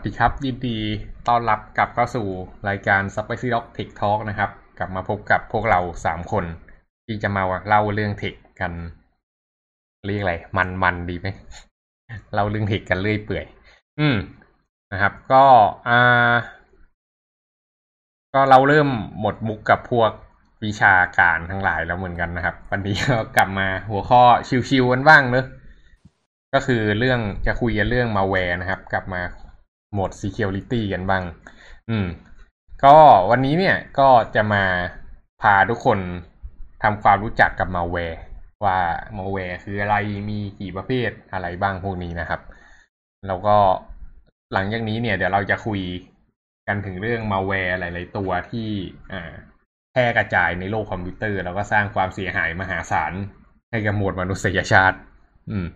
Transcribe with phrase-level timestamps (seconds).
[0.00, 0.78] วัสดีครับ ยินดี
[1.28, 2.26] ต้อนรับกลับเข้าสู่
[2.68, 6.44] รายการ Spicy Dog Tech Talk นะครับ กลับมาพบกับพวกเราสามคน
[7.06, 8.72] ที่จะมาเล่าเรื่องเทคกัน
[10.06, 11.28] เรียกอะไร มันมันดีไหม
[12.34, 13.44] เล่าเรื่องเทคกันเรื่อยเปื่อย
[14.00, 14.16] อืม
[14.92, 15.44] นะครับ ก็
[15.88, 16.34] อ่า
[18.34, 18.88] ก็เราเริ่ม
[19.20, 20.10] หมดมุกกับพวก
[20.64, 24.22] วิชาการทั้งหลายแล้วเหมือนกันนะครับ วันนี้ก็กลับมาหัวข้อ
[24.68, 25.46] ชิวๆกันบ้างเนอะ
[26.54, 29.22] ก็คือเรื่องจะคุยกันเรื่องมาแวร์นะครับ กลับมา
[29.92, 31.22] โหมด security กันบ้าง
[31.90, 32.06] อืม
[32.84, 32.96] ก็
[33.30, 34.64] วันนี้เนี่ยก็จะมา
[35.42, 35.98] พาทุกคน
[36.82, 38.20] ทำความรู้จักกับมาแวร์
[38.64, 38.78] ว่า
[39.16, 39.96] มาแวร์คืออะไร
[40.30, 42.40] มีกี่ประเภทอะไรบ้างพวกนี้นะครับ
[43.26, 43.56] แล้วก็
[44.52, 45.80] หลังจากนี้เนี่ยเดี๋ยวเราจะคุย
[46.68, 48.68] กันถึงเรื่องมาแวร์หลาย ๆ ตัวที่
[49.12, 49.32] อ่า
[49.92, 53.12] แพร่กระจายในโลกคอมพิวเตอร์ แล้วก็สร้างความเสียหายมหาศาล
[53.70, 54.98] ให้กับมวลมนุษยชาติ
[55.50, 55.66] อืม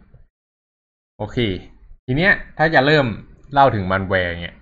[1.19, 1.39] โอเค
[2.07, 3.07] ทีเนี้ยถ้าจะเริ่ม
[3.53, 4.57] เล่าถึงมันแวร์เนี่ย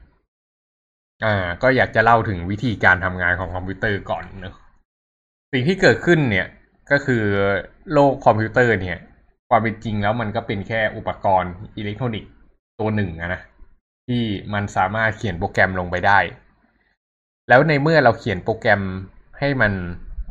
[1.25, 4.55] อ่า ก็อยากจะเล่าถึงวิธีการทำงานของคอมพิวเตอร์ก่อนเนอะ
[5.53, 6.47] สิ่งที่เกิดขึ้นเนี่ย
[6.91, 7.25] ก็คือ
[7.93, 8.99] โลกคอมพิวเตอร์เนี่ย
[9.49, 12.31] ความเป็นจริงแล้วมันก็เป็นแค่อุปกรณ์อิเล็กทรอนิกส์
[12.81, 13.41] ตัวหนึ่งนะ
[14.09, 14.23] ที่
[14.55, 16.19] มันสามารถเขียนโปรแกรมลงไปได้
[17.49, 18.83] แล้วในเมื่อเราเขียนโปรแกรม
[19.39, 19.73] ให้มัน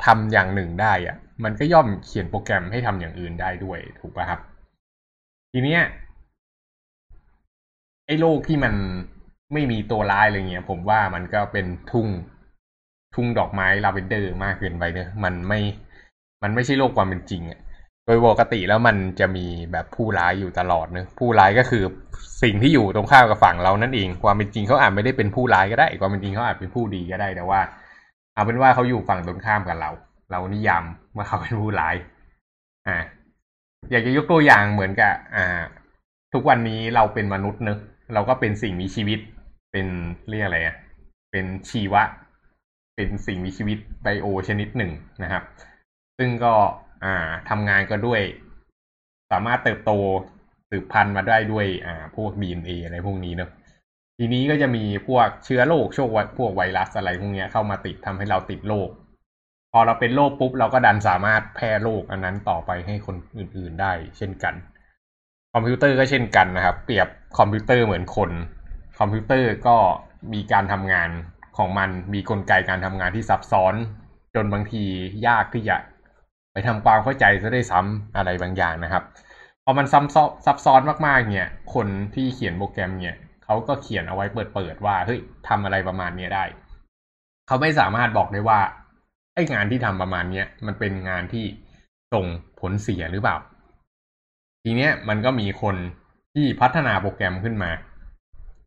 [0.06, 4.40] ทำอย่างหนึ่งได้อะมันก็ย่อมเขียนโปรแกรมให้ทำอย่างอื่นได้ด้วยถูกป่ะครับ
[5.52, 5.82] ทีเนี้ย
[8.10, 8.74] ไอ้โลกที่มัน
[9.54, 12.08] ไม่มีตัวร้ายอะไรเงี้ย ผมว่ามันก็เป็นทุ่ง
[13.16, 15.60] ทุ่งดอกไม้ลาเวนเดอร์มากเกินไปเนอะมันไม่
[16.44, 17.60] มันไม่ใช่โลกความเป็นจริงอะ
[18.06, 21.84] โดยปกติแล้วมันจะมีแบบผู้ร้ายอยู่ตลอดเนอะผู้ร้ายก็คือ
[22.44, 27.62] สิ่งที่อยู่ตรงข้ามกับฝั่งเรานั่นเอง ความเป็นจริงเขาอาจไม่ได้เป็นผู้ร้ายก็ได้ ความเป็นจริงเขาอาจเป็นผู้ดีก็ได้แต่ว่า
[28.34, 29.92] เอาเป็นว่าเขาอยู่ฝั่งตรงข้ามกับเรา
[30.32, 30.84] เรานิยาม
[31.16, 31.96] ว่าเขาเป็นผู้ร้าย
[32.88, 32.98] อ่า
[33.92, 35.62] อยากจะยกตัวอย่างเหมือนกับ อ่า
[36.34, 37.80] ทุกวันนี้เราเป็นมนุษย์เนอะ
[38.14, 39.20] เราก็เป็นสิ่งมีชีวิต
[39.72, 39.88] เป็น
[40.30, 40.76] เรียกอะไรอะ
[41.32, 42.04] เป็นชีวะ
[42.96, 44.92] เป็นสิ่งมีชีวิตไบโอชนิดหนึ่ง
[45.24, 45.44] นะครับ
[46.18, 46.54] ซึ่งก็
[47.04, 48.22] อ่าทำงานก็ด้วย
[49.32, 49.92] สามารถเติบโต
[50.70, 53.50] สืบพันธุ์มาได้ด้วยอ่าพวก DNA อะไรพวกนี้เนอะ
[54.18, 58.90] ทีนี้ก็จะมีพวกเชื้อโรคโชคพวกไวรัสอะไรพวกนี้เข้ามาติดทำให้เราติดโรค
[59.72, 64.54] พอเราเป็นโรคปุ๊บเราก็ดันสามารถแพร่โรคอันนั้นต่อไปให้คนอื่นๆได้ เช่นกัน
[65.54, 68.32] คอมพิวเตอร์ก็เช่นกันนะครับ เปรียบ คอมพิวเตอร์เหมือนคน
[69.00, 69.78] คอมพิวเตอร์ก็
[70.34, 71.10] มีการทำงาน
[71.58, 73.74] ของมันมีกลไกการทำงานที่ซับซ้อน
[74.36, 74.84] จนบางที
[75.28, 75.78] ยากที่จะ
[76.52, 79.04] ไปทำความเข้าใจซะด้วยซ้ำอะไรบางอย่างนะครับ
[79.64, 86.44] พอมันซ้ำซับซ้อนมากๆ เนี่ย คนที่เขียนโปรแกรมเนี่ยเขาก็เขียนเอาไว้เปิดๆว่าเฮ้ยทำอะไรประมาณนี้ได้
[87.48, 88.60] เขาไม่สามารถบอกได้ว่า
[89.34, 91.46] ไอ้งานที่ทำประมาณเนี้ยมันเป็นงานที่
[92.14, 92.26] ส่ง
[92.60, 93.38] ผลเสียหรือเปล่า
[94.64, 95.76] ทีเนี้ยมันก็มีคน
[96.40, 97.72] ที่พัฒนาโปรแกรมขึ้นมา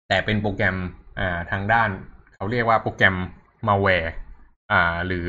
[0.08, 0.76] แต่เป็นโปรแกรม
[1.18, 1.90] อ่าทางด้าน
[2.34, 3.16] เขาเรียกว่าโปรแกรม
[3.68, 4.10] malware
[4.72, 5.28] อ่าหรือ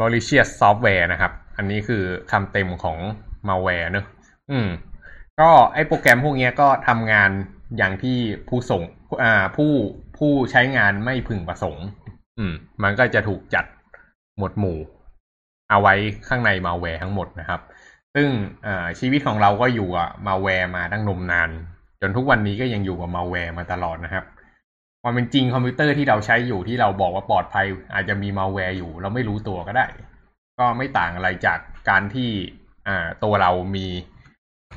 [0.00, 2.98] malicious software นะครับ อันนี้คือคำเต็มของ
[3.48, 4.06] malware เนอะ
[4.50, 4.68] อืม
[5.40, 7.30] ก็ไอ้โปรแกรมพวกนี้ก็ทำงาน
[7.76, 8.18] อย่างที่
[8.48, 8.82] ผู้ส่ง
[9.22, 9.72] อ่าผู้
[10.18, 11.86] ผู้ใช้งานไม่พึงประสงค์
[12.38, 13.64] อืม มันก็จะถูกจัด
[14.36, 14.78] หมวดหมู่
[15.70, 15.94] เอาไว้
[16.28, 17.60] ข้างในมาแวร์ทั้งหมดนะครับ
[18.18, 18.32] ซึ่ง
[19.00, 21.50] ชีวิตของเราก็อยู่กับมาแวร์มาตั้งนมนาน
[22.00, 24.24] จนทุกวันนี้ก็ยังอยู่กับมาแวร์มาตลอดนะครับ
[25.02, 29.86] ความเป็นจริงคอมพิวเตอร์ที่เราใช้อยู่ที่เราบอกว่าปลอดภัย อาจจะมีมาแวร์อยู่ เราไม่รู้ตัวก็ได้
[30.58, 31.58] ก็ไม่ต่างอะไรจาก
[31.88, 32.30] การที่
[33.24, 33.86] ตัวเรามี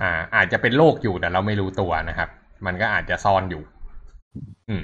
[0.02, 2.30] อาอาจจะเป็นโรคอยู่แต่เราไม่รู้ตัวนะครับ
[2.66, 3.64] มันก็อาจจะซ่อนอยู่
[4.70, 4.84] อืม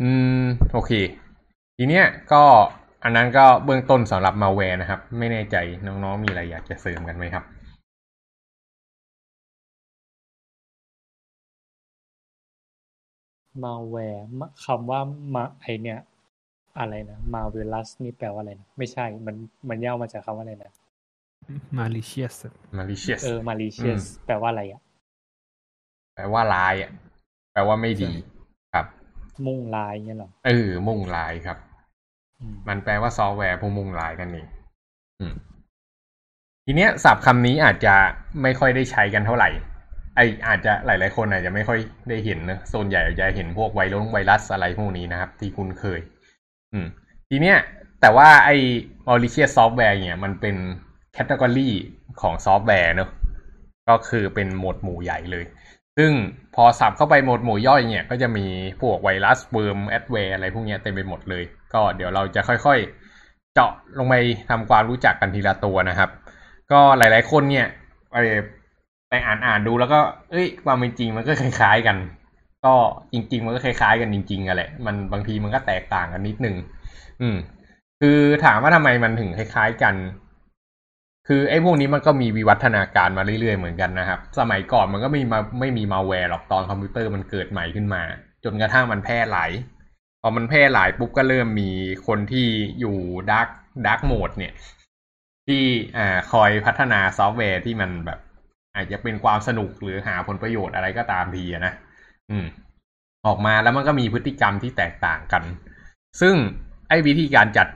[0.00, 0.10] อื
[0.42, 0.92] ม โอเค
[1.76, 2.44] ทีเนี้ยก็
[3.06, 5.56] อันนั้นก็เบื้องต้นสำหรับมาแวร์นะครับ ไม่แน่ใจ
[5.86, 7.44] น้องๆมีอะไรอยากจะเสริมกันไหมครับ
[13.64, 14.24] มาแวร์
[14.64, 15.00] คำว่า
[15.34, 15.98] มาไอเนี่ย
[16.78, 19.36] อะไรนะมาเวลัสนี่แปลว่าอะไรนะไม่ใช่มัน
[19.68, 20.72] มันย่อมาจากคำว่าอะไรนะ
[21.78, 22.36] malicious
[22.78, 24.80] malicious เออ malicious แปลว่าอะไรอะ
[26.14, 26.90] แปลว่าร้ายอะ
[27.52, 28.10] แปลว่าไม่ดี
[28.74, 28.86] ครับ
[29.46, 31.58] มุ่งลายเงี้ยหรอเออมุ่งลายครับ
[32.68, 34.46] มันแปลว่าซอฟต์แวร์ผู้มุ่งลายกันเอง
[36.64, 37.94] ทีเนี้ยศัพท์คำนี้อาจจะ
[38.42, 39.50] ไม่ค่อยได้ใช้กันเท่าไหร่
[40.16, 41.78] ไออาจจะหลาย ๆ คนอาจจะไม่ค่อย
[42.08, 46.00] ได้เห็นนะส่วนใหญ่จะเห็นพวกไวรัสไวรัสอะไรพวกนี้นะครับ ที่คุ้นเคย
[46.72, 46.86] อืม
[47.30, 47.58] ทีเนี้ย
[48.00, 48.50] แต่ว่าไอ้
[49.06, 50.56] malicious software เนี่ยมันเป็น
[51.12, 51.70] category
[52.20, 53.10] ของซอฟต์แวร์เนอะ
[53.88, 55.44] ก็คือเป็นหมวดหมู่ใหญ่เลย
[55.96, 56.12] ซึ่ง
[56.54, 58.46] พอ sub เข้าไปหมวดหมู่ย่อยเนี่ย ก็จะมี
[58.80, 61.44] พวกไวรัส worm adware อะไรพวกนี้เต็มไปหมดเลย
[61.74, 64.14] ก็เดี๋ยวเราจะค่อยๆ เจาะลงไป
[64.50, 66.10] ทำความรู้จักกันทีละตัวนะครับ
[66.72, 67.66] ก็หลายๆคนเนี่ย
[69.08, 71.96] ไปอ่านอ่านดูแล้วก็ เอ้ย ความเป็นจริงมันก็คล้ายๆกัน
[72.64, 72.74] ก็
[73.12, 76.56] จริง ๆ มันก็คล้ายๆกันจริงๆอะแหละมันบางทีมันก็แตกต่างกันนิดนึง
[77.20, 77.36] อืม
[78.00, 79.94] คือถามว่าทำไมมันถึงคล้าย ๆกัน
[81.28, 88.02] คือไอ้พวกนี้มันก็มีวิวัฒนาการมาเรื่อยๆเหมือนกันนะครับ สมัยก่อนมันก็ไม่มาไม่มีมาแวร์หรอกตอนคอมพิวเตอร์มันเกิดใหม่ขึ้นมา
[88.44, 89.50] จนกระทั่งมันแพร่หลาย
[90.26, 91.70] อมันแพร่หลายปุ๊บก็เริ่มมี
[92.06, 92.46] คนที่
[92.80, 92.96] อยู่
[93.30, 93.48] dark
[93.86, 94.52] dark mode เนี่ย
[95.46, 95.64] ที่
[95.96, 98.18] อ่าคอยพัฒนาซอฟต์แวร์ที่มันแบบ
[98.74, 101.72] อาจจะเป็นความสนุกหรือหาผลประโยชน์อะไรก็ตามทีนะ
[102.30, 102.46] อืม
[103.26, 105.42] ออกมาแล้วมันก็มีพฤติกรรมที่แตกต่างกัน
[106.20, 106.34] ซึ่ง
[106.88, 107.68] ไอ้วิธีการจัด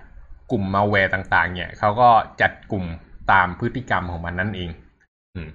[0.50, 2.11] กลุ่มมาแวร์ต่าง ๆ เนี่ยเขาก็
[2.41, 2.85] จัดกลุ่ม
[3.32, 4.70] ตามพฤติกรรมของมันนั่นเอง
[5.35, 5.49] อืม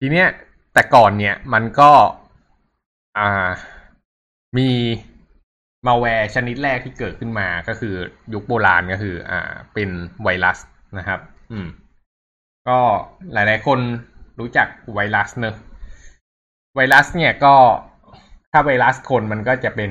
[0.00, 0.28] ทีเนี้ย
[0.74, 1.90] แต่ก่อนเนี่ยมันก็
[3.18, 3.48] อ่า
[4.58, 4.68] มี
[5.86, 7.94] มาแวร์ชนิดแรกที่เกิดขึ้นมาก็คือ
[8.34, 9.88] ยุคโบราณก็คือ อ่า เป็น
[10.22, 10.58] ไวรัส
[10.98, 11.20] นะครับ
[11.52, 11.66] อืม
[12.68, 12.78] ก็
[13.32, 13.78] หลายๆคน
[14.40, 15.54] รู้จักไวรัสเนอะ
[16.76, 17.54] ไวรัสเนี่ยก็
[18.52, 19.90] ถ้าไวรัสคนมันก็จะเป็น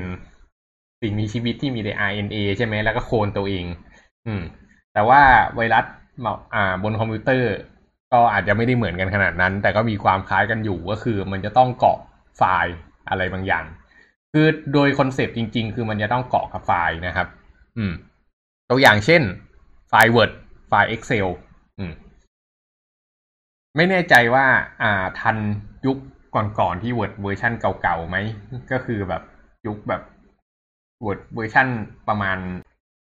[1.02, 3.66] สิ่งมีชีวิตที่มีแต่ RNA ใช่ไหมแล้วก็โคลนตัวเอง
[4.28, 4.42] อืม
[4.94, 5.22] แต่ว่า
[5.56, 5.86] ไวรัส
[6.56, 7.54] อ่า บนคอมพิวเตอร์
[8.14, 11.98] ก็อาจจะไม่ได้เหมือนกันขนาดนั้น แต่ก็มีความคล้ายกันอยู่ก็คือ มันจะต้องเกาะ
[12.38, 12.74] ไฟล์
[13.10, 13.66] อะไรบางอย่าง
[14.34, 17.28] คือโดย concept จริง ๆ คือมันจะต้องเกาะกับไฟล์นะครับ
[17.78, 17.94] อืม
[18.70, 19.22] ตัวอย่างเช่น
[19.90, 20.32] ไฟล์ Word
[20.68, 21.28] ไฟล์ Excel
[21.80, 21.92] อืม
[23.76, 24.46] ไม่แน่ใจว่า
[24.82, 25.38] อ่า ทัน
[25.86, 25.98] ยุค
[26.36, 28.18] ก่อนๆที่ Word เวอร์ชันเก่าๆไหม
[28.72, 29.22] ก็คือแบบ
[29.68, 30.02] ยุคแบบ
[31.06, 31.68] Word เวอร์ชัน
[32.08, 32.38] ประมาณ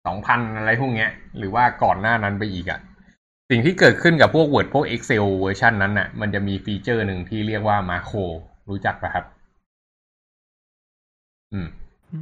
[0.06, 2.80] สองพันอะไรพวกเนี้ย หรือว่าก่อนหน้านั้นไปอีกอะ
[3.50, 8.18] สิ่งที่เกิดขึ้นกับพวก Word พวก Excel เวอร์ชันนั้นน่ะ มันจะมี feature หนึ่งที่เรียกว่า macro
[8.70, 9.26] รู้จักปะครับ
[11.56, 11.68] อืม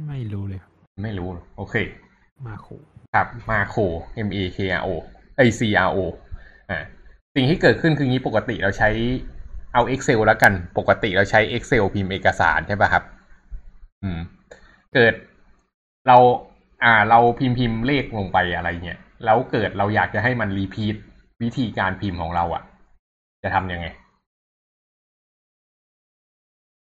[0.08, 0.60] ไม่รู้เลย
[1.02, 1.74] ไม่รู้ โอเค
[2.46, 2.66] มาโค
[3.14, 3.76] ครับมาโค
[4.26, 4.88] M A K R O
[5.36, 5.98] ไอ C R O
[6.70, 6.78] อ่า
[7.34, 8.90] สิ่งที่เกิดขึ้นคืองี้ปกติเราใช้
[9.74, 13.04] เอา Excel แล้วกัน ปกติเราใช้ Excel พิมพ์เอกสารใช่ป่ะครับ
[14.02, 14.18] อืม
[14.94, 15.14] เกิด
[16.06, 16.16] เรา
[16.84, 20.96] อ่า เราพิมพ์พิมพ์เลขลงไปอะไรเงี้ยแล้วเกิดเราอยากจะให้มันรีพีท
[21.42, 22.62] วิธีการพิมพ์ของเราอะ่ะ
[23.42, 23.86] จะทำยังไง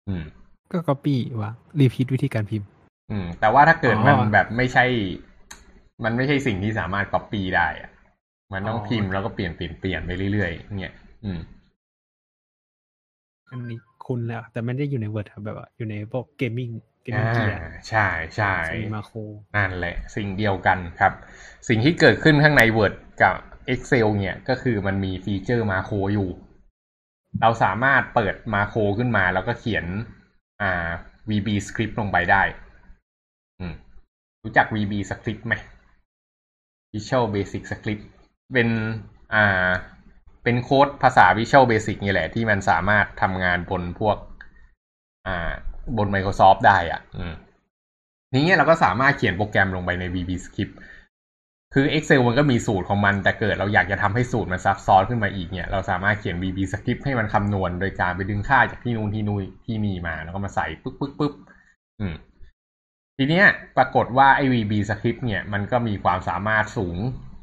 [0.08, 0.24] อืม
[0.72, 2.68] ก็ copy วาง repeat วิธีการพิมพ์
[3.10, 4.84] อืม แต่ว่าถ้าเกิดมันอ๋อแบบไม่ใช่
[6.04, 7.90] มันไม่ใช่สิ่งที่สามารถ copy ได้อะ
[8.52, 10.94] มันต้องอ๋อพิมพ์แล้วก็เปลี่ยนเปลี่ยนเปลี่ยนไปเรื่อยๆเนี่ย
[11.24, 11.40] อืม
[13.50, 16.70] อันนี้คุณแล้วแต่ไม่ได้อยู่ใน Word ครับแบบว่าอยู่ในพวก gaming
[17.02, 18.06] gaming gear ใช่
[18.36, 19.10] ใช่มี macro
[19.56, 21.12] นั่นแหละ สิ่งเดียวกันครับ
[21.68, 23.34] สิ่งที่เกิดขึ้นข้างใน Word กับ
[23.72, 26.30] Excel เนี่ยก็คือมันมีฟีเจอร์มาโครอยู่
[27.40, 29.84] เราสามารถเปิดมาโครขึ้นมาแล้วก็เขียน
[30.62, 30.90] อ่า
[31.30, 32.42] VB script ลงไปได้
[33.58, 33.72] อืม
[34.42, 35.54] รู้จัก VB script ไหม
[36.92, 38.04] Visual Basic Script
[38.52, 38.68] เป็น
[39.34, 39.70] อ่า
[40.42, 44.16] เป็นโค้ดภาษา Visual Basic นี่แหละ ที่มันสามารถทำงานบนพวก
[45.26, 45.52] อ่า
[45.96, 47.34] บน Microsoft ได้อะ อืม
[48.32, 50.74] ทีนี้เราก็สามารถเขียนโปรแกรมลงไปใน VB Script
[51.74, 61.32] คือ Excel มันก็มีสูตรของมัน แต่เกิดเราอยากจะทำให้สูตรมันซับซ้อนขึ้นมาอีกเนี่ย เราสามารถเขียน VB Script ให้มันคำนวณโดยการไปดึงค่าจากที่นู่นที่นู่นที่นี่มา แล้วก็มาใส่ปึ๊บปึ๊บปึ๊บ
[62.00, 62.14] อืม
[63.16, 66.96] ทีเนี้ยปรากฏว่าไอ้ VB Script เนี่ยมันก็มีความสามารถสูง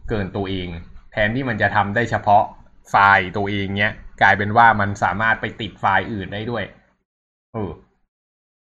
[0.10, 0.68] เกินตัวเอง
[1.12, 2.44] แทนที่มันจะทำได้เฉพาะ
[2.90, 6.64] ไฟล์ตัวเองเนี้ยกลายเป็นว่ามันสามารถไปติดไฟล์อื่นได้ด้วย
[7.54, 7.72] เออ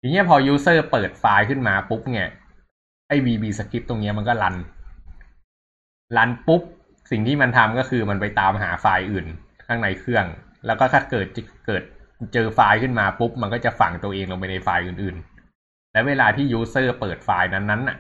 [0.00, 2.29] ทีเนี้ยพอ user เปิดไฟล์ขึ้นมาปุ๊บเนี่ย
[3.08, 4.56] ไอ้ VB script ตรงเนี้ยมันก็รัน
[6.17, 6.63] รันปุ๊บ
[7.10, 9.27] สิ่งที่มันทำก็คือมันไปตามหาไฟล์อื่น
[9.67, 10.25] ข้างในเครื่อง
[10.67, 11.27] แล้วก็ถ้าเกิด
[11.67, 11.82] เกิด
[12.34, 15.17] เจอไฟล์ขึ้นมาปุ๊บ มันก็จะฝังตัวเองลงไปในไฟล์อื่น
[15.55, 17.98] ๆ และเวลาที่ user เปิดไฟล์นั้นๆน่ะ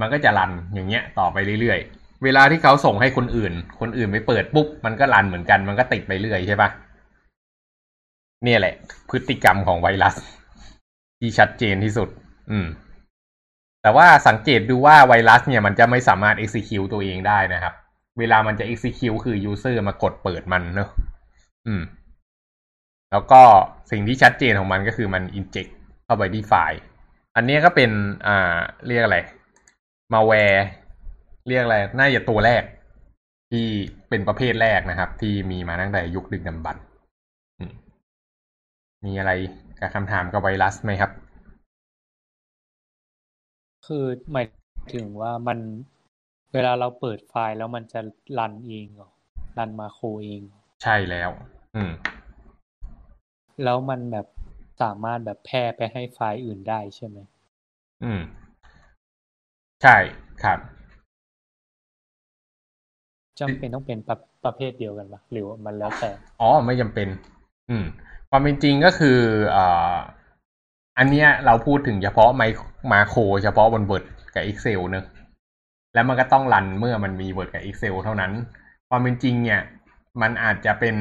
[0.00, 6.70] มันก็จะรันอย่างเงี้ยต่อไปเรื่อยๆ เวลาที่เขาส่งให้คนอื่น คนอื่นไปเปิดปุ๊บ มันก็รันเหมือนกัน มันก็ติดไปเรื่อยใช่ปะ
[8.44, 8.74] เนี่ยแหละ
[9.10, 10.14] พฤติกรรมของไวรัส
[11.20, 12.08] ที่ชัดเจนที่สุด
[12.50, 12.66] อืม
[13.84, 17.74] แต่ว่าสังเกตดูว่าไวรัสเนี่ยมันจะไม่สามารถ execute ตัวเองได้นะครับ
[18.18, 20.88] เวลามันจะ execute คือ user มากดเปิดมันเนอะ
[21.66, 21.82] อืม
[23.12, 23.42] แล้วก็
[23.90, 25.70] สิ่งที่ชัดเจนของมันก็คือมัน inject
[26.04, 26.78] เข้าไปที่ไฟล์
[27.36, 27.90] อันนี้ก็เป็น
[28.26, 29.18] อ่า เรียกอะไร
[30.12, 30.60] malware
[31.48, 32.62] เรียกอะไร น่าจะตัวแรก
[33.50, 33.66] ที่
[34.08, 36.84] เป็นประเภทแรกนะครับ ที่มีมาตั้งแต่ยุคดึกดำบรรพ์
[37.68, 37.70] ม
[39.04, 39.32] มีอะไร
[39.80, 41.10] กับคำถามกับไวรัสไหมครับ
[43.86, 44.46] คือหมาย
[44.94, 45.58] ถึงว่ามัน
[46.52, 48.00] เวลาเราเปิดไฟล์แล้วมันจะ
[48.38, 49.10] รันเองเหรอ
[49.58, 51.30] รันมาโครเองเหรอใช่แล้ว
[51.76, 51.92] อืม
[53.64, 54.26] แล้วมันแบบ
[54.82, 57.18] สามารถแบบแพร่ไปให้ไฟล์อื่นได้ใช่ไหม
[58.04, 58.20] อืม
[59.82, 59.96] ใช่
[60.42, 60.58] ครับ
[63.40, 66.10] จำเป็นต้องเป็นประประเภทเดียวกันปะหรือว่ามันแล้วแต่
[66.40, 67.08] อ๋อ ไม่จำเป็น
[67.70, 67.84] อืม
[68.30, 69.18] ความเป็นจริงก็คือ
[69.56, 69.96] อ่า
[70.98, 72.42] อันเนี้ยเราพูดถึงเฉพาะไม
[72.92, 75.04] มาโครเฉพาะบน Word กับ Excel เนอะ
[75.94, 78.32] แล้วมันก็ต้องรันเมื่อมันมี Word กับ Excel เท่านั้น
[78.88, 79.60] ความเป็นจริงเนี่ย
[80.22, 80.96] มันอาจจะเป็น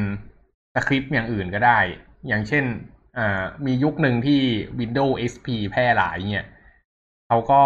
[0.75, 1.79] สคริปต์อย่างอื่นก็ได้
[2.27, 2.63] อย่างเช่น
[3.65, 4.39] มียุคหนึ่งที่
[4.79, 6.47] Windows XP แพร่หลายเนี่ย
[7.27, 7.62] เขาก็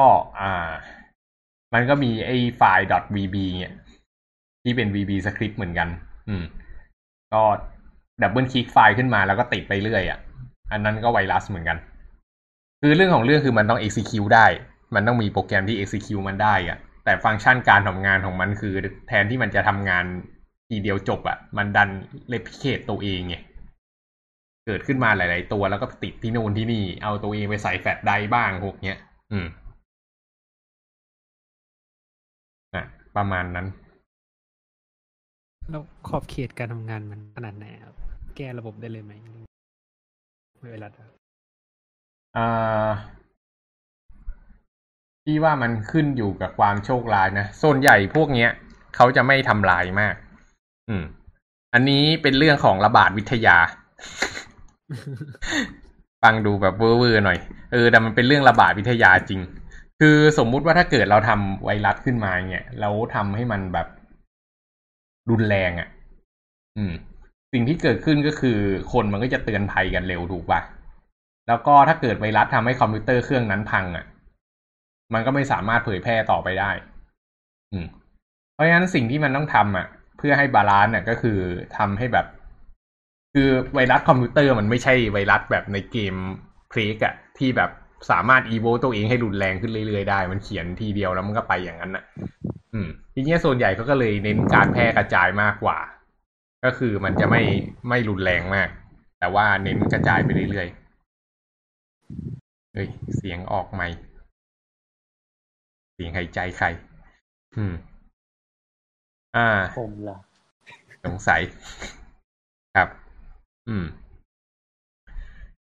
[1.74, 3.74] มันก็มีไอ้ไฟล์ .vb เนี่ย
[4.64, 5.90] ที่เป็น vb สคริปต์เหมือนกัน
[6.28, 6.44] อืม
[7.34, 7.44] ก็
[8.22, 10.20] ดับเบิลคลิกไฟล์ขึ้นมาแล้วก็ติดไปเรื่อยอะ
[10.72, 11.78] อันนั้นก็ไวรัสเหมือนกัน
[12.82, 14.48] คือเรื่องของเรื่องคือมันต้อง execute ได้
[14.96, 18.74] มันต้องมีโปรแกรมที่ execute มันได้อะแต่ฟังก์ชันการทำงานของมันคือ
[19.08, 20.06] แทนที่มันจะทำงาน
[20.70, 21.90] ทีเดียวจบอะมันดัน
[22.30, 23.36] เลพิเคตตัวเองไง
[24.66, 28.98] เกิดขึ้นมาหลาย ๆ ตัวแล้วก็ติดที่นู่นที่นี่ เอาตัวเองไปใส่แฟลชไดร์บ้างพวกเนี้ย
[29.32, 29.48] อืม
[32.76, 32.84] อะ
[33.16, 33.68] ประมาณนั้น
[35.70, 37.96] แล้วขอบเขตการทำงานมันขนาดไหนครับ
[38.36, 39.14] แก้ระบบได้เลยไหม
[40.60, 41.17] ไม่เวลาอ่า
[45.24, 48.50] พี่ว่ามันขึ้นอยู่กับความโชคร้ายนะส่วนใหญ่พวกเนี้ย
[48.96, 50.16] เขาจะไม่ทำลายมาก
[50.90, 51.04] อืม
[51.74, 53.58] อันนี้เป็นเรื่องของระบาดวิทยา
[56.24, 57.40] ฟังดูแบบเวอร์ๆหน่อย
[57.72, 59.42] เออแต่มันเป็นเรื่องระบาดวิทยาจริง
[60.00, 63.88] คือสมมุติว่าถ้าเกิดเราทำไวรัสขึ้นมาเนี่ยแล้วทำให้มันแบบ
[65.30, 65.88] รุนแรงอะ่ะ
[66.78, 66.94] อืม
[67.54, 68.58] สิ่งที่เกิดขึ้นก็คือ
[68.94, 70.62] คนมันก็จะเตือนภัยกันเร็วถูกปะ
[71.48, 74.06] แล้วก็ถ้าเกิดไวรัสทำให้คอมพิวเตอร์เครื่องนั้นพังอะ่ะ
[75.14, 76.72] มันก็ไม่สามารถเผยแพร่ต่อไปได้
[77.72, 77.88] อืม
[78.54, 79.88] เพราะฉะนั้นสิ่งที่มันต้องทำอะ
[80.18, 81.40] เพื่อให้ balance เนี่ยก็คือ
[81.78, 82.26] ทำให้แบบ
[83.34, 86.16] คือไวรัสคอมพิวเตอร์มันไม่ใช่ไวรัสแบบในเกม
[86.70, 87.70] Plague อะที่แบบ
[88.12, 92.04] สามารถอีโวตัวเองให้รุนแรงขึ้นเรื่อยๆได้ มันเขียนทีเดียวแล้วมันก็ไปอย่างนั้นอะ
[92.74, 95.78] อืมทีนี้ส่วนใหญ่ก็เลยเน้นการแพร่กระจายมากกว่า
[96.66, 97.42] ก็คือมันจะไม่
[97.90, 98.70] ไม่รุนแรงมาก
[99.20, 100.87] แต่ว่าเน้นกระจายไปเรื่อยๆ
[102.74, 103.98] เฮ้ย เสียงออกไหมค์
[105.94, 106.68] เสียงหายใจใคร
[107.58, 107.74] อืม
[109.36, 109.50] อ่า
[109.80, 110.18] ผมล่ะ
[111.06, 111.42] สงสัย
[112.76, 112.90] ครับ
[113.70, 113.86] อืม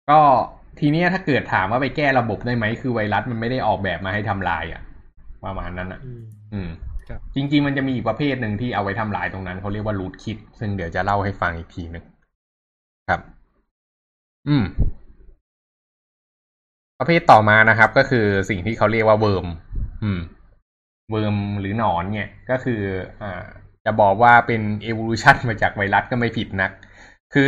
[0.10, 0.20] ก็
[0.80, 4.82] ทีเนี้ยถ้าเกิดถามว่าไปแก้ระบบได้ไหม คือไวรัสมันไม่ได้ออกแบบมาให้ทำลายอะ
[5.46, 6.24] ประมาณนั้นอะอืม
[6.54, 6.70] อืม
[7.10, 12.06] ครับจริง ๆ มันจะมีอีกประเภทหนึ่งที่เอาไว้ทำลายตรงนั้นเขาเรียกว่ารูทคิด ซึ่งเดี๋ยวจะเล่าให้ฟังอีกทีหนึ่ง
[13.10, 13.22] ครับ
[14.48, 14.64] อืม
[17.04, 19.48] ประเภทต่อมานะครับ ก็คือสิ่งที่เขาเรียกว่า worm
[20.04, 20.20] อืม
[21.12, 22.82] worm หรือหนอนเนี่ย ก็คือ
[23.22, 23.44] อ่า
[23.86, 26.72] จะบอกว่าเป็น evolution มาจากไวรัสก็ไม่ผิดนัก
[27.34, 27.48] คือ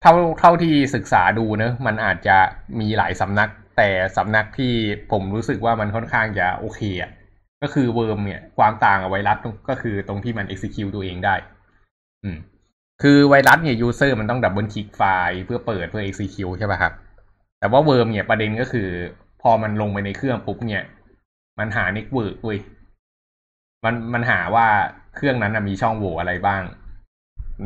[0.00, 2.36] เท่าเท่าที่ศึกษาดูนะมันอาจจะ
[2.80, 4.74] มีหลายสำนัก แต่สำนักที่
[5.12, 7.10] ผมรู้สึกว่ามันค่อนข้างจะโอเคอะ
[7.62, 11.34] ก็คือ worm เนี่ย ความต่างกับไวรัสก็คือตรงที่มัน execute ตัวเองได้
[12.22, 12.38] อืม
[13.02, 16.92] คือไวรัสเนี่ย user มันต้องดับเบิลคลิกไฟล์เพื่อเปิดเพื่อ execute ใช่ป่ะครับ
[17.60, 18.88] แต่ว่า worm เนี่ยประเด็นก็คือ
[19.42, 20.82] พอมันลงไปในเครื่องปุ๊บเนี่ย
[21.58, 22.58] มันหา network เว้ย
[23.84, 24.66] มันมันหาว่า
[25.16, 26.62] เครื่องนั้นนะมีช่องโหว่อะไรบ้าง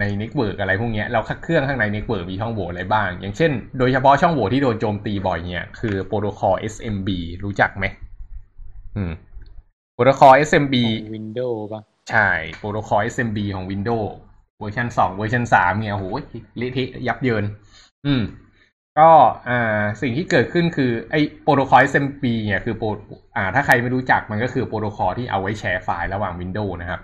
[0.00, 7.08] ใน network อะไรพวกเนี้ยเราเครื่องข้างใน network มีช่องโหว่อะไรบ้าง อย่างเช่นโดยเฉพาะช่องโหว่ที่โดนโจมตีบ่อยเนี่ยคือโปรโตคอล SMB
[7.44, 7.84] รู้จักไหม
[8.96, 9.12] อืม
[9.94, 14.08] โปรโตคอล SMB ของ Windows ป่ะใช่โปรโตคอล SMB ของ Windows
[14.58, 16.06] เวอร์ชันสองเวอร์ชันสามเนี่ยโห
[16.56, 17.44] เละเทะยับเยิน
[18.06, 18.22] อืม
[18.98, 19.10] ก็
[19.48, 22.86] อ่าสิ่งที่เกิดขึ้นคือไอ้โปรโตคอล SMB เนี่ยคือโปร
[23.36, 27.00] อ่าถ้าใครไม่รู้จักมันก็คือโปรโตคอลที่เอาไว้แชร์ไฟล์ระหว่าง Windows นะครับ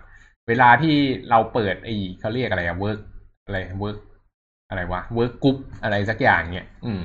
[0.48, 0.94] เวลาที่
[1.30, 3.00] เราเปิดไอ้เขาเรียกอะไรอะ work
[3.46, 3.98] อะไร work
[4.68, 7.00] อะไรวะ work group อะไรสักอย่างเนี่ยอืม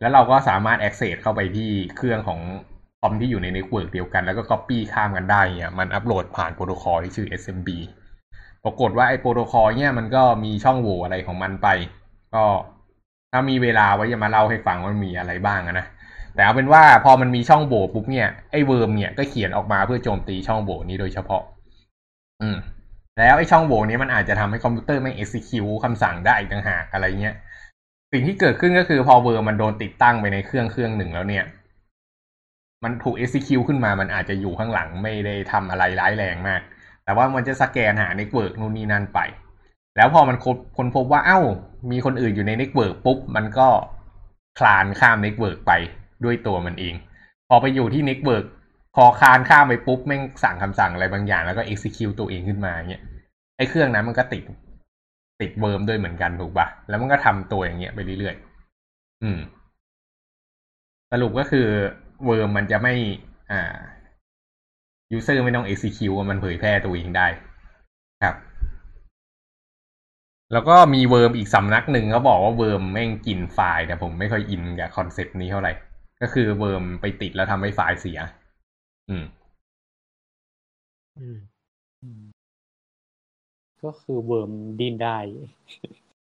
[0.00, 2.40] แล้วเราก็สามารถ access เข้าไปที่เครื่องของ
[3.00, 7.68] คอมที่อยู่ใน network เดียวกัน แล้วก็ copy ข้ามกันได้เนี่ยมันอัปโหลดผ่านโปรโตคอลที่ชื่อ SMB
[8.64, 11.68] ปรากฏว่าไอ้โปรโตคอลเนี่ยมันก็มีช่องโหว่อะไรของมันไป
[12.34, 12.44] ก็
[13.32, 15.86] ถ้ามีเวลาไว้จะมาเล่าให้ฟังว่ามันมีอะไรบ้างนะ
[16.34, 21.42] แต่เอาเป็นว่าพอมันมีช่องโหว่ปุ๊บเนี่ยไอ้ worm เนี่ยก็เขียนออกมาเพื่อโจมตีช่องโหว่นี้โดยเฉพาะ
[22.42, 22.56] อืม
[23.18, 27.34] แล้วไอ้ช่องโหว่นี้มันอาจจะทำให้คอมพิวเตอร์มัน execute คำสั่งได้อีกต่างหากอะไรเงี้ย
[28.12, 31.44] สิ่งที่เกิดขึ้นก็คือพอ worm มันโดนติดตั้งไปในเครื่องเครื่องหนึ่งแล้วเนี่ย
[32.84, 36.60] มันถูก execute ขึ้นมามันอาจจะอยู่ข้างหลังไม่ได้ทำอะไรร้ายแรงมาก
[37.04, 39.20] แต่ว่ามันจะสแกนหา network นู่นนี่นั่นไป
[39.96, 40.36] แล้วพอมัน
[40.76, 41.40] ค้นพบว่าเอ้า
[41.90, 43.68] มีคนอื่นอยู่ใน network ปุ๊บ มันก็
[44.58, 45.72] คลานข้าม network ไป
[46.24, 46.94] ด้วยตัวมันเอง
[47.48, 48.44] พอไปอยู่ที่ network
[48.96, 53.02] พอคลานข้ามไปปุ๊บแม่งสั่งคำสั่งอะไรบางอย่างแล้วก็ execute ตัวเองขึ้นมาเนี่ย
[53.56, 54.42] ไอ้เครื่องนั้นมันก็ติด
[55.40, 59.38] ติด worm ด้วยเหมือนกันถูกปะแล้วมันก็ทำตัวอย่างเงี้ยไปเรื่อยๆ อืม
[61.12, 61.66] สรุปก็คือ
[62.26, 62.94] worm มันจะไม่
[63.52, 63.76] อ่า
[65.12, 67.26] user ไม่ต้อง execute มันเผยแพร่ตัวเองได้
[68.24, 68.36] ครับ
[70.52, 75.72] แล้วก็มี worm อีกสำนักหนึ่งเขาบอกว่า worm แม่งกินไฟล์แต่ผมไม่ค่อยอินกับ concept นี้เท่าไหร่
[76.22, 78.18] ก็คือ worm ไปติดแล้วทำให้ไฟล์เสีย
[79.08, 79.24] อืม
[81.18, 81.38] อืม
[82.02, 82.22] อืม
[83.82, 85.18] ก็คือเวิร์มดินได้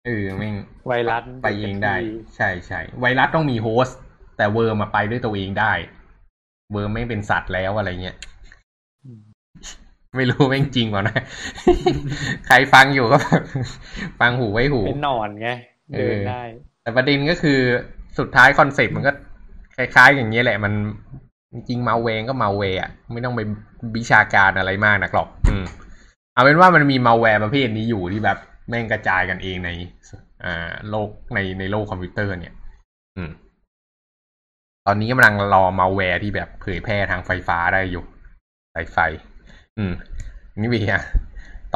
[0.06, 0.54] เออแม่ง
[0.86, 3.98] ไวรัสไปเองได้ที่ใช่ใช่ไวรัสต้องมีโฮสต์
[4.36, 5.72] แต่เวิร์มมาไปด้วยตัวเองได้
[6.72, 8.33] เวิร์มไม่เป็นสัตว์แล้วอะไรเงี้ยอืม
[10.16, 11.16] ไม่รู้แม่งจริงเปล่านะ
[12.46, 13.18] ใครฟังอยู่ก็
[14.20, 15.48] ฟังหูไว้หู เป็นหนอนไง
[15.94, 16.42] เอเดิอนได้
[16.82, 17.58] แต่ประเด็นก็คือ
[18.18, 19.12] สุดท้าย concept มันก็
[19.76, 20.72] คล้าย ๆ อย่างเนี้ยแหละ มัน
[21.52, 23.40] จริงๆมาเวงก็มาเวอะ ไม่ต้องไป
[23.96, 25.64] วิชาการอะไรมากนักหรอก อืม
[26.34, 29.70] เอาเป็นว่ามันมีมาแวร์ประเภทนี้อยู่ที่แบบ แม่งกระจายกันเองใน
[30.44, 32.54] อ่า โลกในในโลกคอมพิวเตอร์ เนี่ย
[33.16, 33.30] อืม
[34.86, 38.04] ตอนนี้กำลังรอมาแวร์ที่แบบเผยแพร่ทางไฟฟ้าได้อยู่
[38.74, 38.98] สายไฟ
[39.78, 39.94] อืม
[40.60, 41.02] anyway อะ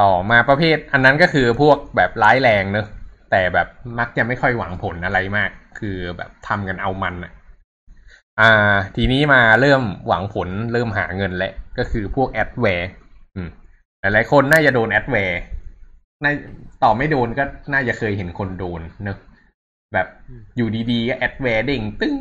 [0.01, 2.87] ต่อมาประเภท อันนั้นก็คือพวกแบบร้ายแรงเนอะ
[3.31, 3.67] แต่แบบ
[3.99, 7.31] มักจะไม่ค่อยหวังผลอะไรมาก คือแบบทำกันเอามันอะ
[8.39, 12.89] อ่า ทีนี้มาเริ่มหวังผลเริ่มหาเงินแล้วก็คือพวก adware
[13.35, 13.49] อืม
[13.99, 15.39] หลายๆคนน่าจะโดน adware
[16.23, 16.31] น่ะ
[16.83, 19.17] ต่อให้ไม่โดนก็น่าจะเคยเห็นคนโดนเนอะ
[19.93, 20.07] แบบ
[20.55, 22.15] อยู่ดีๆก็ adware เด้งตึ้ง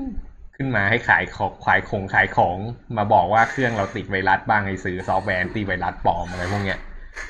[0.59, 2.57] ขึ้นมาให้ขายของขายของขายของ
[2.97, 6.79] มาบอกว่าเครื่องเราติดไวรัสบ้างให้ซื้อซอฟต์แวร์ตีไวรัสปลอมอะไรพวกเนี้ย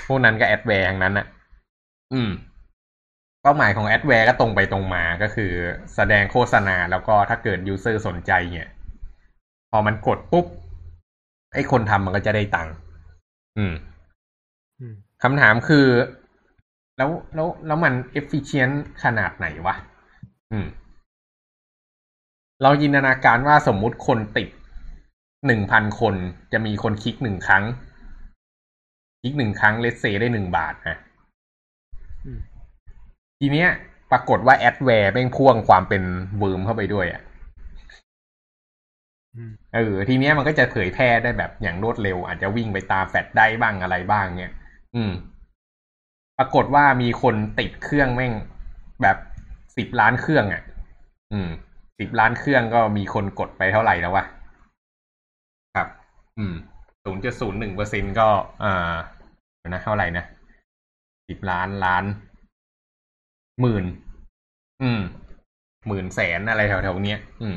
[0.06, 1.26] พวกนั้นก็ adware ทั้งนั้นอะ
[2.12, 2.30] อืม
[3.42, 5.52] เป้าหมายของ adware ก็ตรงไปตรงมาก็คือ
[5.94, 8.68] แสดงโฆษณาแล้วก็ถ้าเกิด user สนใจเนี่ย
[9.70, 10.46] พอมันกดปุ๊บ
[11.54, 12.74] ไอ้คนทำมันก็จะได้ตังค์
[13.58, 13.74] อืม
[14.80, 15.86] อืมคำถามคือ
[16.96, 19.74] แล้วแล้วแล้วมัน efficient ขนาดไหนวะ
[20.52, 20.66] อืม
[22.62, 24.48] เราจินตนาการว่าสมมุติคนติด
[25.46, 26.14] หนึ่งพันคน
[26.52, 27.64] จะมีคนคลิกหนึ่งครั้ง
[29.22, 30.96] คลิกหนึ่งครั้ง let's say ได้หนึ่งบาทนะ
[32.24, 32.40] อืม
[33.38, 33.68] ทีเนี้ย
[34.10, 36.02] ปรากฏว่า adware แม่งพ่วงความเป็น
[36.38, 37.22] worm เข้าไปด้วยอะ
[39.34, 44.52] อืมเออทีเนี้ยมันก็จะเผยแพร่ได้แบบอย่างรวดเร็ว อาจจะวิ่งไปตามแฟลชได้บ้างอะไรบ้างเนี่ย
[44.94, 45.12] อืม
[46.38, 48.32] ปรากฏว่ามีคนติดเครื่องแม่ง
[49.02, 49.16] แบบ
[49.76, 50.62] สิบล้านเครื่องอะ
[51.32, 51.48] อืม
[51.98, 54.24] สิบล้านเครื่องก็มีคนกดไปเท่าไหร่แล้ววะ
[55.76, 55.88] ครับ
[56.38, 56.54] อืม
[57.04, 58.28] ศูนย์จุดศูนย์หนึ่งเปอร์เซ็นก็
[58.62, 58.94] อ่า
[59.58, 60.24] เดี๋ยวนะเท่าไหร่นะ
[61.28, 62.04] สิบล้านล้าน
[63.60, 63.84] หมื่น
[64.82, 65.00] อืม
[65.88, 67.56] หมื่นแสนอะไรแถวๆเนี้ย อืม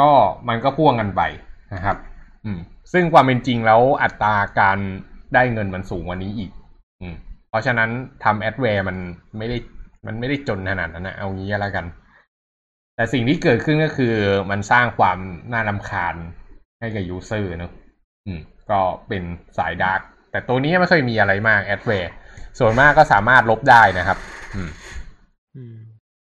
[0.00, 0.10] ก็
[0.48, 1.22] มันก็พ่วงกันไป
[1.74, 1.96] นะครับ
[2.44, 2.58] อืม
[2.92, 4.78] ซึ่งความเป็นจริงแล้วอัตราการ
[5.34, 6.50] ได้เงินมันสูงกว่านี้อีก
[7.00, 7.14] อืม
[7.48, 7.90] เพราะฉะนั้น
[8.24, 8.96] ทำ adware มัน
[9.38, 9.56] ไม่ได้
[10.06, 11.86] มันไม่ได้จนขนาดนั้นนะเอางี้แล้วกัน
[13.00, 14.14] แต่สิ่งที่เกิดขึ้นก็คือ
[14.50, 15.18] มันสร้างความ
[15.52, 16.14] น่ารำคาญ
[16.80, 17.72] ให้กับ user เนอะ
[18.26, 19.22] อืม ก็เป็น
[19.58, 22.10] สายดาร์กแต่ตัวนี้ไม่ค่อยมีอะไรมาก adware
[22.58, 24.18] ส่วนมากก็สามารถลบได้นะครับ
[24.54, 24.70] อืม
[25.56, 25.76] อืม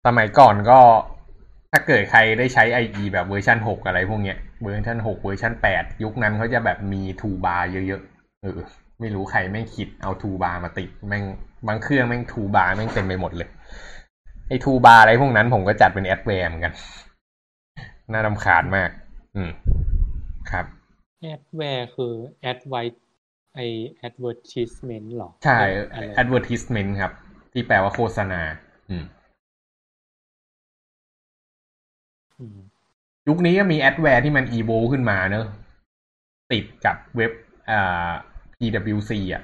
[0.05, 0.79] สมัยก่อนก็
[1.71, 8.59] ถ้าเกิดใครได้ใช้ IE แบบเวอร์ชัน6อะไรพวกเนี้ยเวอร์ชัน6เวอร์ชัน8ยุคนั้นเขาจะแบบมี toolbar เยอะๆเออ
[8.99, 11.23] ไม่รู้ใครแม่งคิดเอา toolbar มาติดแม่ง
[11.67, 13.49] บางเครื่องแม่ง toolbar แม่งเต็มไปหมดเลย
[14.47, 16.73] ไอ้ toolbar อะไรพวกนั้นผมก็จัดเป็น adware เหมือนกัน
[18.12, 18.89] น่ารำคาญมาก
[19.36, 19.51] อืม
[20.51, 20.65] ครับ
[21.21, 22.75] adwareคือ ad ไว
[23.55, 23.60] ไอ
[24.08, 25.60] advertisement หรอ ใช่
[25.93, 27.12] อะไร advertisement ครับ
[27.53, 28.41] ที่แปลว่าโฆษณา
[28.89, 29.05] อืม
[32.39, 32.58] อืม
[33.27, 35.45] ยุคนี้ก็มี adware ที่มัน evo ขึ้นมาเนอะ
[36.51, 37.31] ติดกับเว็บ
[37.71, 38.12] อ่า
[38.58, 39.43] PWC อะ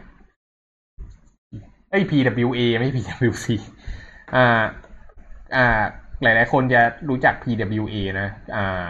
[1.90, 3.48] เอ้ย PWA ไม่ PWC
[4.36, 4.46] อ่า
[5.56, 5.82] อ่า
[6.24, 8.88] หลาย ๆ คนจะรู้จัก PWA นะ อ่า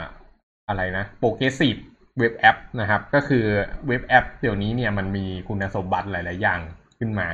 [0.69, 1.80] อะไรนะ Progressive
[2.21, 3.45] Web App นะครับ ก็คือ
[3.88, 6.60] เว็บแอปเดี๋ยวนี้เนี่ยมันมีคุณสมบัติหลาย ๆ อย่าง
[7.00, 7.28] ขึ้นมา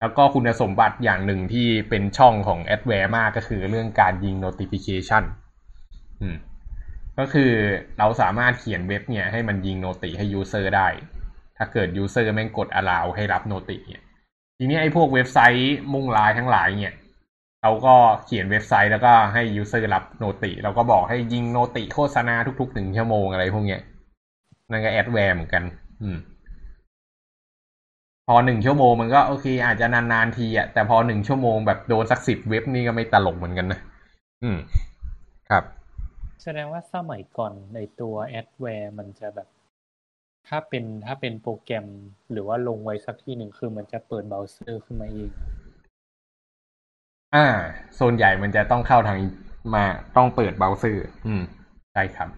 [0.00, 5.22] แล้วก็คุณสมบัติอย่างหนึ่งที่เป็นช่องของแอดแวร์มากก็คือเรื่องการยิง notification
[6.20, 6.36] อืม
[7.18, 7.52] ก็คือ
[7.98, 10.88] เราสามารถเขียนเว็บเนี่ยให้มันยิง noti ให้ user ได้
[11.56, 14.02] ถ้าเกิด user แม่งกด allow ให้รับ noti เนี่ย
[14.58, 16.92] ทีนี้ไอ้พวกเว็บไซต์มุ่งร้ายทั้งหลายเนี่ย
[17.62, 17.94] เราก็
[18.24, 23.80] เขียนเว็บไซต์แล้วก็ให้ user รับ noti เราก็บอกให้ยิง noti โฆษณาทุกๆหนึ่งชั่วโมงอะไรพวกเนี้ย
[24.70, 25.62] นั่นก็ adware เหมือนกัน
[26.02, 26.16] อืม
[28.26, 33.80] พอหนึ่งชั่วโมงมันก็โอเค อาจจะนานๆทีอะแต่พอหนึ่งชั่วโมงแบบโดนสักสิบเว็บนี่ก็ไม่ตลกเหมือนกันนะ
[34.42, 34.58] อืม
[35.50, 35.64] ครับ
[36.42, 39.48] แสดงว่าสมัยก่อนในตัว adware มันจะแบบ
[40.48, 41.86] ถ้าเป็นถ้าเป็นโปรแกรม
[42.32, 45.30] หรือว่าลงไว้สักที่หนึ่งคือมันจะเปิดเบราว์เซอร์ขึ้นมาเอง
[47.34, 47.46] อ่า
[47.94, 49.18] ส่วนใหญ่มันจะต้องเข้าทาง
[49.74, 49.84] มา
[50.16, 51.42] ต้องเปิดเบราว์เซอร์ อืม
[51.92, 52.28] ใช่ครับ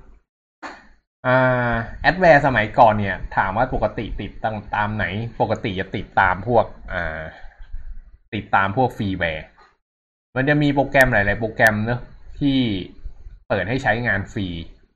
[1.27, 1.73] อ่า
[2.03, 5.05] adware สมัยก่อนเนี่ย ถามว่าปกติติดตามตามไหน
[5.41, 7.23] ปกติจะติดตามพวกอ่า
[8.35, 9.45] ติดตามพวก freeware
[10.37, 12.01] มันจะมีโปรแกรมหลาย ๆ โปรแกรมเนอะ
[12.41, 12.57] ที่
[13.49, 14.47] เปิดให้ใช้งานฟรี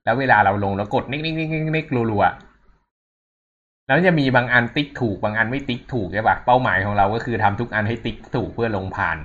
[0.04, 9.18] แล้วเวลาเราลงแล้วกดนิกนิกนิกนิกนิกรัวๆแล้วจะมีบางอันติ๊กถูกบางอันไม่ติ๊กถูกใช่ปะเป้าหมายของเราก็คือทำทุกอันให้ติ๊กถูกเพื่อลงผ่าน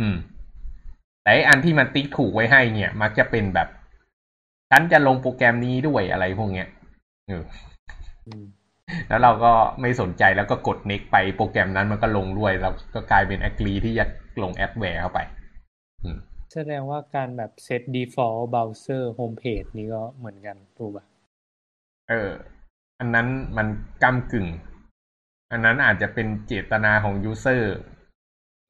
[0.00, 0.16] อืม
[1.22, 3.68] แต่อันที่มันติ๊กถูกไว้ให้เนี่ย มักจะเป็นแบบ
[4.70, 6.68] ฉันจะลงโปรแกรมนี้ด้วยอะไรพวกเนี้ย
[7.26, 7.42] เออ
[8.26, 8.44] อืม
[9.08, 14.04] แล้วเราก็ไม่สนใจแล้วก็กด next ไปโปรแกรมนั้นมันก็ลงด้วยแล้วก็กลายเป็น agree ที่จะ
[14.42, 15.20] ลงแอดแวร์เข้าไป
[16.02, 16.18] อืม
[16.52, 21.04] แสดงว่าการแบบเซต default browser homepage นี้ก็เหมือนกันถูกป่ะ
[22.08, 22.30] เออ
[22.98, 23.66] อันนั้นมัน
[24.02, 24.46] ก้ากึ่ง
[25.52, 27.62] อันนั้นอาจจะเป็นเจตนาของ user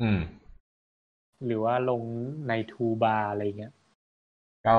[0.01, 0.19] อืม
[1.47, 2.03] หรือว่าลง
[2.49, 3.73] ใน toolbar อะไรเงี้ย
[4.67, 4.77] ก็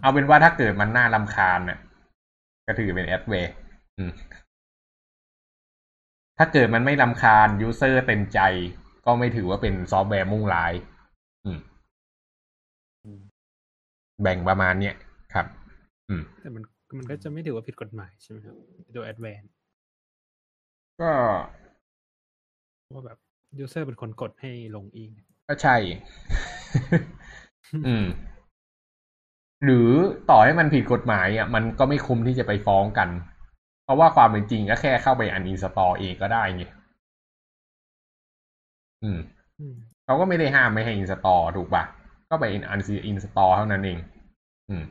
[0.00, 1.78] เอาเป็นว่าถ้าเกิดมันน่ารำคาญน่ะ
[2.66, 3.54] ก็ถือเป็น adware
[3.98, 4.12] อืม
[6.38, 8.40] ถ้าเกิดมันไม่รำคาญ user เต็มใจ
[9.06, 10.72] ก็ไม่ถือว่าเป็นซอฟต์แวร์มุ่งร้าย
[11.44, 11.58] อืม
[13.04, 13.20] อืม
[14.22, 14.94] แบ่งประมาณเนี้ย
[15.34, 15.46] ครับ
[16.08, 16.62] อืม แต่มัน
[16.98, 18.56] มันก็จะไม่ถือว่าผิดกฎหมายใช่ไหมครับ
[18.94, 19.42] ตัว adware
[21.00, 21.12] ก็
[22.92, 23.18] ว่าแบบ
[23.58, 25.10] user เป็นคนกดให้ลงเอง
[25.48, 25.76] ก็ใช่
[27.86, 28.06] อืม
[29.64, 29.88] หรือ
[30.30, 33.08] ต่อให้มันผิดกฎหมายอะมันก็ไม่คุ้มที่จะไปฟ้องกัน
[33.84, 36.64] เพราะว่าความเป็นจริงก็แค่เข้าไป uninstall เองก็ได้ไง
[39.02, 39.18] อืม
[40.04, 41.84] เขาก็ไม่ได้ห้ามไม่ให้ install ถูกปะ
[42.30, 43.98] ก็ไป uninstall เท่านั้นเอง
[44.68, 44.84] อืม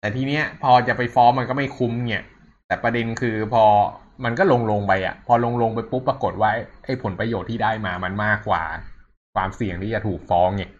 [0.00, 2.24] แต่ทีเนี้ย พอจะไปฟ้องมันก็ไม่คุ้มเนี่ย
[2.66, 3.64] แต่ประเด็นคือพอ
[4.24, 6.50] มันก็ลงลงไปอะ พอลงลงไปปุ๊บปรากฏว่า
[6.84, 8.62] ไอ้ผลประโยชน์ที่ได้มามันมากกว่า
[9.34, 10.70] ความเสี่ยงที่จะถูกฟ้องเนี่ย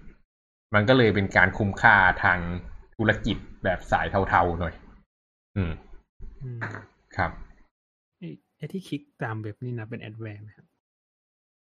[0.74, 2.38] มันก็เลยเป็นการคุ้มค่าทาง
[2.96, 4.74] ธุรกิจแบบสายเทาๆหน่อย
[5.56, 5.72] อืม
[6.44, 6.60] อืม
[7.16, 7.30] ครับ
[8.18, 10.66] ไอ้ไอ้ที่คลิกตามเว็บนี่นะเป็น adware ไหมครับ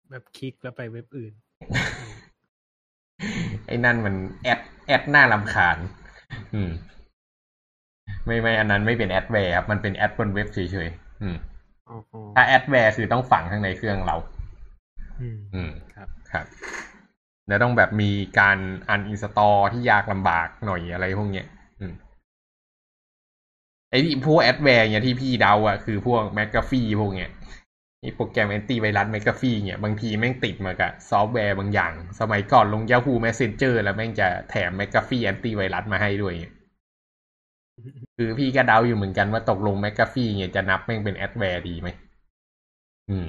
[0.09, 1.33] แบบคลิกแล้วไปเว็บอื่น
[3.67, 5.77] ไอ้นั่นมัน ad ad น่ารำคาญ
[6.53, 6.71] อืม
[8.25, 11.50] ไม่ไม่อันนั้นไม่เป็น adware ครับ มันเป็น ad บนเว็บเฉยๆอืมอ๋ออ๋อ
[12.35, 14.15] ถ้า adware คือต้องฝังข้างในเครื่องเรา
[15.21, 16.45] อืมอืมครับครับ
[17.47, 18.57] แล้วต้องแบบมีการ
[18.89, 21.47] uninstall ที่ยากลำบากหน่อยอะไรพวกเนี้ย
[21.79, 21.93] อืม
[23.89, 27.29] ไอ้ที่พวก adware เนี่ยที่พี่เดาอะคือพวก McAfee พวกเนี้ย
[28.03, 36.53] นี่โปรแกรม antivirus McAfee เนี่ยบางทีแม่งติดมากับซอฟต์แวร์บางอย่าง สมัยก่อนลง Yahoo Messenger แล้วแม่งจะแถม McAfee antivirus มาให้ด้วยเนี่ย
[38.17, 41.89] คือพี่ก็เดาอยู่เหมือนกันว่าตกลง McAfee เนี่ยจะนับแม่งเป็น adware ดีไหม
[43.09, 43.27] อืม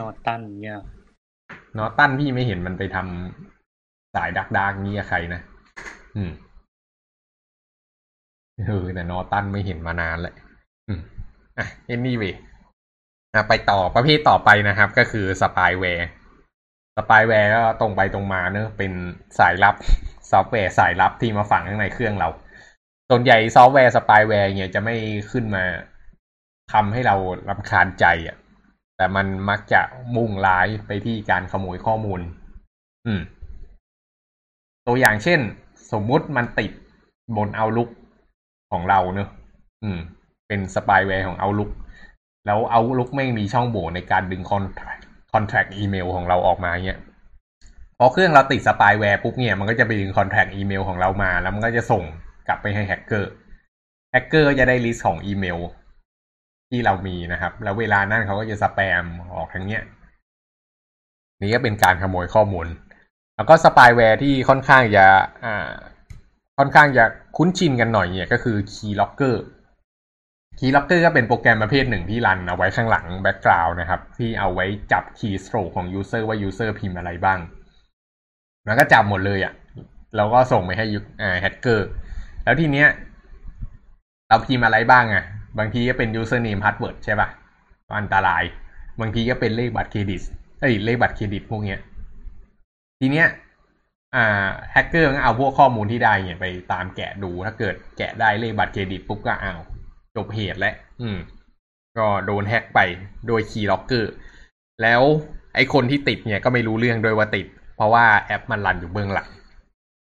[0.00, 0.78] Norton เนี่ย
[1.78, 5.40] Norton พี่ไม่เห็นมันไปทำสายดักดักนี้กับใครนะ
[6.16, 6.30] อืม
[8.66, 10.34] เออแต่ Norton ไม่เห็นมานานแหละ
[10.88, 11.00] อืม
[11.58, 12.34] อะ anyway
[13.34, 18.92] อะไปต่อประเภทต่อไปนะครับ ก็คือ spyware spyware ก็ตรงไปตรงมาเนอะเป็น
[19.38, 19.76] สายลับ
[20.30, 22.28] ซอฟต์แวร์สายลับที่มาฝังข้างในเครื่องเรา
[23.10, 24.96] ส่วนใหญ่ซอฟต์แวร์ spyware เนี่ยจะไม่
[25.30, 25.64] ขึ้นมา
[26.72, 27.16] ทำให้เรา
[27.48, 28.36] รำคาญใจอะ
[28.96, 29.80] แต่มันมักจะ
[30.16, 32.20] มุ่งร้ายไปที่การขโมยข้อมูล
[33.06, 33.20] อืม
[34.86, 35.40] ตัวอย่างเช่น
[35.92, 36.70] สมมุติมันติด
[37.36, 37.88] บน Outlook
[38.72, 39.28] ของเราเนอะ
[39.82, 39.98] อืม
[40.48, 41.70] เป็น spyware ของ Outlook
[42.46, 44.64] แล้ว Outlook ไม่มีช่องโหว่ในการดึง con
[45.32, 47.00] contact อีเมลของเราออกมาเนี่ย
[47.98, 52.04] พอเครื่องเราติด spyware ปุ๊บเนี่ยมันก็จะไปดึง contact อีเมลของเรามา แล้วมันก็จะส่ง
[52.48, 53.30] กลับไปให้แฮกเกอร์
[54.12, 55.58] แฮกเกอร์จะได้ list ของอีเมล
[56.70, 59.04] ที่เรามีนะครับ แล้วเวลานั้นเขาก็จะสแปม
[59.36, 59.82] ออกทั้งเนี้ย
[61.40, 62.66] นี่ก็เป็นการขโมยข้อมูล
[63.36, 65.04] แล้วก็ spyware ที่ค่อนข้างจะ
[65.44, 65.68] อ่า
[66.58, 67.04] ค่อนข้างจะ
[67.36, 69.36] คุ้นชินกันหน่อยเนี่ยก็คือ Keylogger
[70.58, 77.38] Keylogger ก็เป็นโปรแกรมประเภทหนึ่งที่ run เอาไว้ข้างหลัง background นะครับ ที่เอาไว้จับ keystroke ของ user ว่า user พิมพ์อะไรบ้าง
[78.66, 79.54] แล้วก็จับหมดเลยอะ่ะ
[80.16, 80.98] แล้วก็ส่งไปให้ยู
[81.40, 81.88] แฮกเกอร์
[82.44, 82.88] แล้วทีเนี้ย
[84.28, 85.24] เราพิมพ์อะไรบ้างอะ่ะ
[85.58, 87.28] บางทีก็เป็น username password ใช่ปะ่ะ
[87.98, 88.44] อันตราย
[89.00, 90.22] บางทีก็เป็นเลขบัตรเครดิต
[90.60, 91.80] เอ้ยเลขบัตรเครดิตพวกเนี้ย
[93.00, 93.26] ทีเนี้ย
[94.72, 99.54] แฮกเกอร์ก็เอาพวกข้อมูลที่ได้เนี่ยไปตามแกะดูถ้าเกิดแกะได้เลขบัตรเครดิตปุ๊บก็เอา
[100.16, 101.18] จบเหตุแล้วอืม
[101.98, 102.80] ก็โดนแฮกไป
[103.26, 104.12] โดย keylogger
[104.82, 105.02] แล้ว
[105.54, 109.28] ไอ้คนที่ติดเนี่ยก็ไม่รู้เรื่องด้วยว่าติด เพราะว่าแอปมัน run อยู่เบื้องหลัง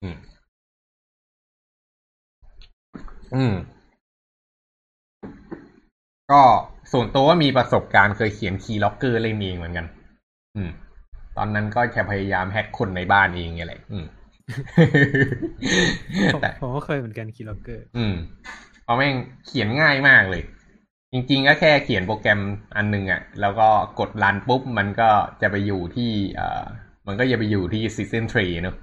[0.02, 0.16] อืม
[3.34, 3.54] อืม
[6.32, 6.42] ก็
[6.92, 9.86] ส่วนตัวว่ามีประสบการณ์เคยเขียน keylogger เล่นเองเหมือนกัน
[10.56, 10.70] อืม
[11.36, 14.04] ตอนนั้นก็แค่พยายามแฮกคนในบ้านเองไงแหละ อืม
[16.34, 18.14] ผมแต่ผมก็เคยเหมือนกัน keylogger อืม
[18.69, 19.14] เพ ราะแม่ง
[19.46, 20.42] เขียนง่ายมากเลย
[21.12, 22.40] จริง ๆ ก็แค่เขียนโปรแกรม
[22.76, 23.68] อันหนึงอะ แล้วก็
[24.00, 25.11] กด run ปุ๊บ มันก็
[25.42, 26.64] จะไปอยู่ที่เอ่อ
[27.07, 28.76] มันก็จะไปอยู่ที่ System Tray เนอะ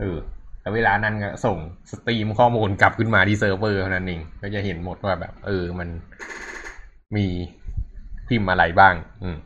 [0.00, 0.18] เออ
[0.60, 1.56] แล้วเวลานั้นก็ส่ง
[1.90, 5.88] stream ข้อมูลกลับขึ้นมาที่เซิร์ฟเวอร์เท่านั้นเอง ก็จะเห็นหมดว่าแบบ เออมัน
[7.16, 7.26] มี
[8.28, 9.36] พิมพ์อะไรบ้าง อืม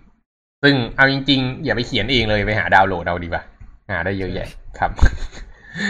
[0.63, 3.43] ซึ่งเอาจริง ๆ อย่าไปเขียนเองเลยไปหาดาวน์โหลดเอาดีกว่า
[3.91, 4.49] หาได้เยอะแยะ
[4.79, 4.91] ครับ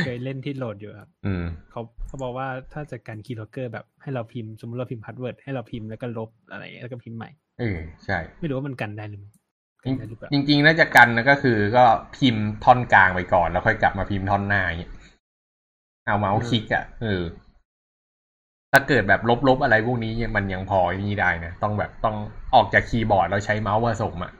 [0.04, 9.30] เคยเล่นที่โหลดอยู่ครับอืมเขาเขาบอกว่าถ้าจัดการ keylogger แบบให้เราพิมพ์สมมติเราพิมพ์ password ให้เราพิมพ์แล้วก็ลบอะไรอย่างเงี้ยแล้วก็พิมพ์ใหม่เออใช่ ไม่รู้ว่ามันกันได้หรือไม่
[9.84, 11.84] กันได้หรือเปล่าจริงๆน่าจะกันนะก็คือก็
[12.16, 14.92] พิมพ์ท่อนกลางไปก่อน แล้วค่อยกลับมาพิมพ์ท่อนหน้าอย่างเงี้ย
[16.04, 17.22] เอาเมาส์คลิกอะเออ
[18.72, 22.16] ถ้าเกิดแบบลบๆอะไรพวกนี้ยังมันยังพอนี่ได้นะต้องแบบต้อง
[22.54, 24.32] ออกจากคีย์บอร์ดแล้วใช้เมาส์ผสมอะ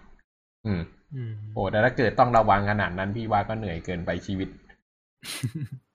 [0.67, 0.81] อืม
[1.15, 4.49] อืมโอ้แต่ถ้าเกิดต้องระวังขนาดนั้นพี่ว่าก็เหนื่อยเกินไปชีวิต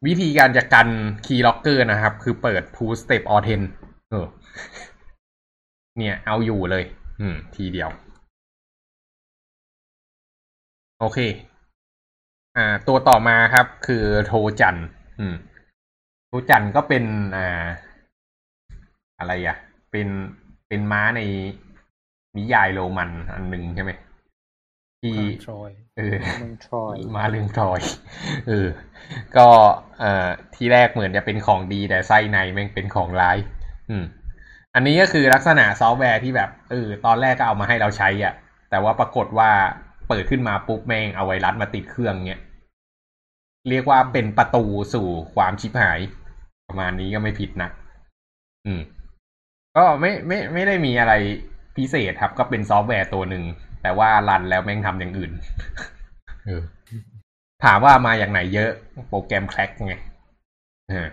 [0.06, 0.88] วิธีการจะกัน
[1.26, 3.62] คีย์ล็อกเกอร์นะครับ คือเปิด two step or ten
[4.10, 4.26] เออ
[5.98, 6.84] เนี่ยเอาอยู่เลย
[7.20, 7.90] อืม ทีเดียว
[11.00, 11.20] โอเค
[12.58, 14.76] อ่า ตัวต่อมาครับ คือโทจัน
[15.20, 15.36] อืม
[16.28, 17.04] โทจันก็เป็น
[17.36, 17.66] อ่า
[19.20, 19.58] อะไรอะ
[19.92, 20.08] เป็น
[20.68, 21.22] เป็นม้าใน
[22.38, 23.92] นิยายโรมันอันหนึ่งใช่ไหม
[25.02, 27.80] ที่ทรอยเออเมืองทรอยมาเรื่องทรอย
[28.48, 28.68] เออ
[29.38, 29.48] ก็
[30.00, 33.38] เอ่อที่แรกเหมือนจะเป็นของดีแต่ไส้ในแม่งเป็นของร้าย
[33.90, 34.04] อืม
[34.76, 38.34] อันนี้ก็คือลักษณะซอฟต์แวร์ที่แบบเออตอนแรกก็เอามาให้เราใช้อะ
[38.70, 39.52] แต่ว่าปรากฏว่า
[40.08, 42.42] เปิดขึ้นมาปุ๊บแม่งเอาไวรัสมาติดเครื่องเนี้ย
[43.70, 46.00] เรียกว่าเป็นประตูสู่ความชิบหาย
[46.68, 47.70] ประมาณนี้ก็ไม่ผิดนะ
[48.66, 48.82] อืม
[49.78, 51.14] ก็ไม่ไม่ไม่ได้มีอะไร
[51.78, 53.44] พิเศษครับ ก็เป็นซอฟต์แวร์ตัวหนึ่ง
[53.82, 55.32] แต่ว่า run แล้วแม่งทำอย่างอื่น
[56.46, 56.62] เออ
[57.64, 58.70] ถามว่ามาอย่างไหนเยอะ
[59.10, 59.96] โปรแกรม crack ไง
[60.90, 61.08] เออ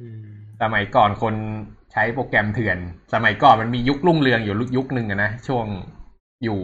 [0.00, 0.24] อืม
[0.62, 1.34] สมัยก่อนคน
[1.92, 2.78] ใช้โปรแกรมเถื่อน
[3.14, 5.66] สมัยก่อนมันมียุครุ่งเรืองอยู่ยุคหนึ่งอะนะ ช่วง
[6.44, 6.60] อยู่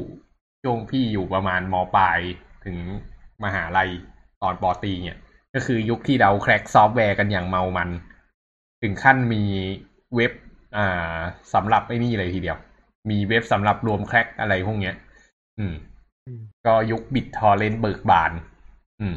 [0.63, 2.19] ช่วงพี่อยู่ประมาณมปลาย
[2.65, 2.77] ถึง
[3.45, 3.91] มหาลัย
[4.43, 5.19] ตอนปอตรีเนี่ย
[5.55, 7.89] ก็คือยุคที่เรา crack ซอฟต์แวร์กันอย่างเมามัน
[8.83, 9.43] ถึงขั้นมี
[10.17, 10.33] เว็บ
[10.77, 11.17] อ่า
[11.55, 12.59] สำหรับไอ้นี่เลยทีเดียว
[13.11, 14.95] มีเว็บสำหรับรวม crack อะไรพวกเนี้ย
[15.59, 15.75] อืม
[16.27, 18.33] อืม ก็ยุค BitTorrent เบิกบาน
[19.01, 19.15] อืม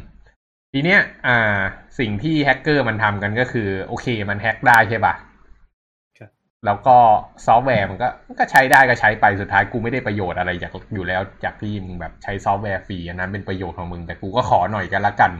[0.71, 1.59] ทีเนี้ย อ่า
[1.99, 5.13] สิ่งที่แฮกเกอร์มันทำกันก็คือ โอเค มันแฮกได้ใช่ปะ
[6.17, 6.29] ครับ
[6.65, 6.97] แล้วก็
[7.45, 8.07] ซอฟต์แวร์มันก็
[8.39, 15.31] ก็ใช้ได้ก็ใช้ไปสุดท้ายกูไม่ได้ประโยชน์อะไรจากอยู่แล้ว จากที่มึงแบบใช้ซอฟต์แวร์ฟรีอันนั้นเป็นประโยชน์ของมึง แต่กูก็ขอหน่อยกันละกัน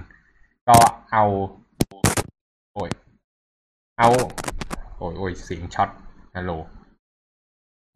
[0.70, 0.78] ก็
[1.12, 1.26] เอา
[2.74, 2.90] โอ้ย
[3.98, 4.10] เอา
[4.98, 5.90] โอ้ยโอ้ยเสียงช็อต
[6.36, 6.52] ฮัลโหล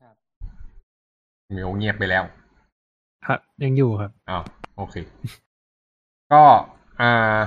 [0.01, 0.15] ครับ
[1.51, 2.23] เมิวเงียบไปแล้ว
[3.27, 4.43] ครับ ยังอยู่ครับอ้าว
[4.77, 4.95] โอเค
[6.33, 6.43] ก็
[7.01, 7.39] อ่า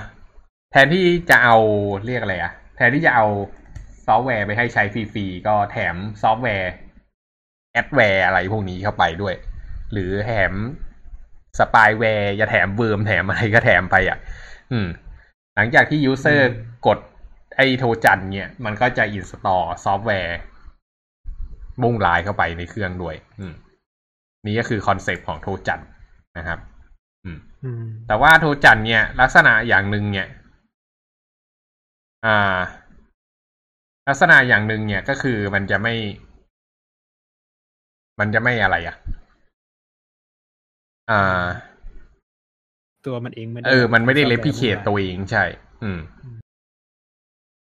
[0.71, 1.57] แทนที่จะเอา
[2.05, 3.27] เรียกอะไรอะแทนที่จะเอา
[4.07, 6.73] ซอฟต์แวร์ไปให้ใช้ฟรีๆ ก็แถมซอฟต์แวร์
[7.73, 9.35] adware อะไรพวกนี้เข้าไปด้วย
[9.93, 10.53] หรือแถม
[11.59, 14.19] spyware จะแถม worm แถมอะไรก็แถมไปอะ
[14.73, 14.89] อืม
[15.55, 16.53] หลังจากที่ user
[16.87, 16.99] กด
[17.57, 20.37] ไอ้โทจันเนี่ย มันก็จะ install ซอฟต์แวร์
[21.83, 23.55] มุ่งร้ายเข้าไปในเครื่องด้วย อืม
[24.47, 25.81] นี่ก็คือ concept ของโทจัน
[26.39, 26.59] นะครับ
[27.25, 30.29] อืมอืมแต่ว่าโทจันเนี่ย ลักษณะอย่างหนึ่งเนี่ย
[32.27, 32.57] อ่า
[34.09, 35.95] ลักษณะอย่างหนึ่งเนี่ยก็คือมันจะไม่
[38.21, 38.97] มันจะไม่อะไรอะ
[41.11, 41.45] อ่า
[43.07, 45.45] ตัวมันเองไม่ได้เออ มันไม่ได้เลซอฟต์พิแวร์เคตตัวเองใช่
[45.83, 46.01] อืม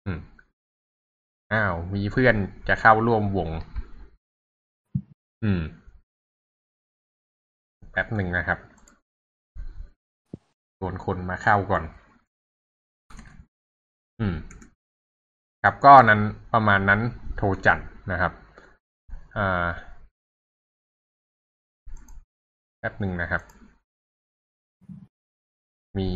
[0.06, 0.20] อืม
[1.54, 2.36] อ้าว มีเพื่อน
[2.68, 3.50] จะเข้าร่วมวง
[5.44, 5.62] อืม
[7.92, 8.60] แป๊บหนึ่งนะครับ
[10.78, 11.84] ชวนคนมาเข้าก่อน
[14.20, 14.36] อืม
[15.64, 16.22] ครับก็นั้น
[16.54, 17.02] ประมาณนั้น
[17.38, 17.80] โทรจัน
[18.12, 18.32] นะครับ
[19.38, 19.68] อ่า
[22.80, 23.42] แป๊บหนึ่งนะครับ
[25.98, 26.10] มี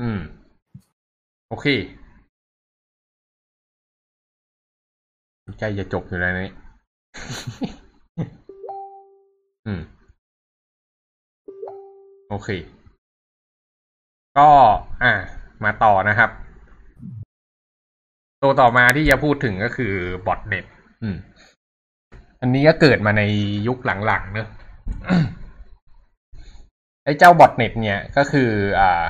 [0.00, 0.18] อืม
[1.48, 1.66] โอเค
[5.58, 6.52] ใกล้จะจบอยู่แล้วนี่
[9.66, 9.80] อืม
[12.28, 12.48] โอเค
[14.38, 14.48] ก็
[15.02, 15.12] อะ
[15.64, 16.30] มาต่อนะครับ
[18.42, 19.94] ตัวต่อมาที่จะพูดถึงก็คือ
[20.26, 20.64] botnet
[21.02, 21.16] อืม
[22.40, 23.22] อันนี้ก็เกิดมาใน
[23.66, 24.48] ยุคหลังๆเนอะ
[27.04, 29.04] ไอ้เจ้า botnet เนี่ยก็คือ อ่า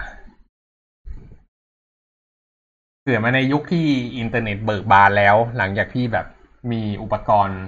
[3.04, 3.86] เกิดมาในยุคที่
[4.18, 6.26] อินเทอร์เน็ตเบิกบานแล้ว หลังจากที่แบบ
[6.72, 7.60] มีอุปกรณ์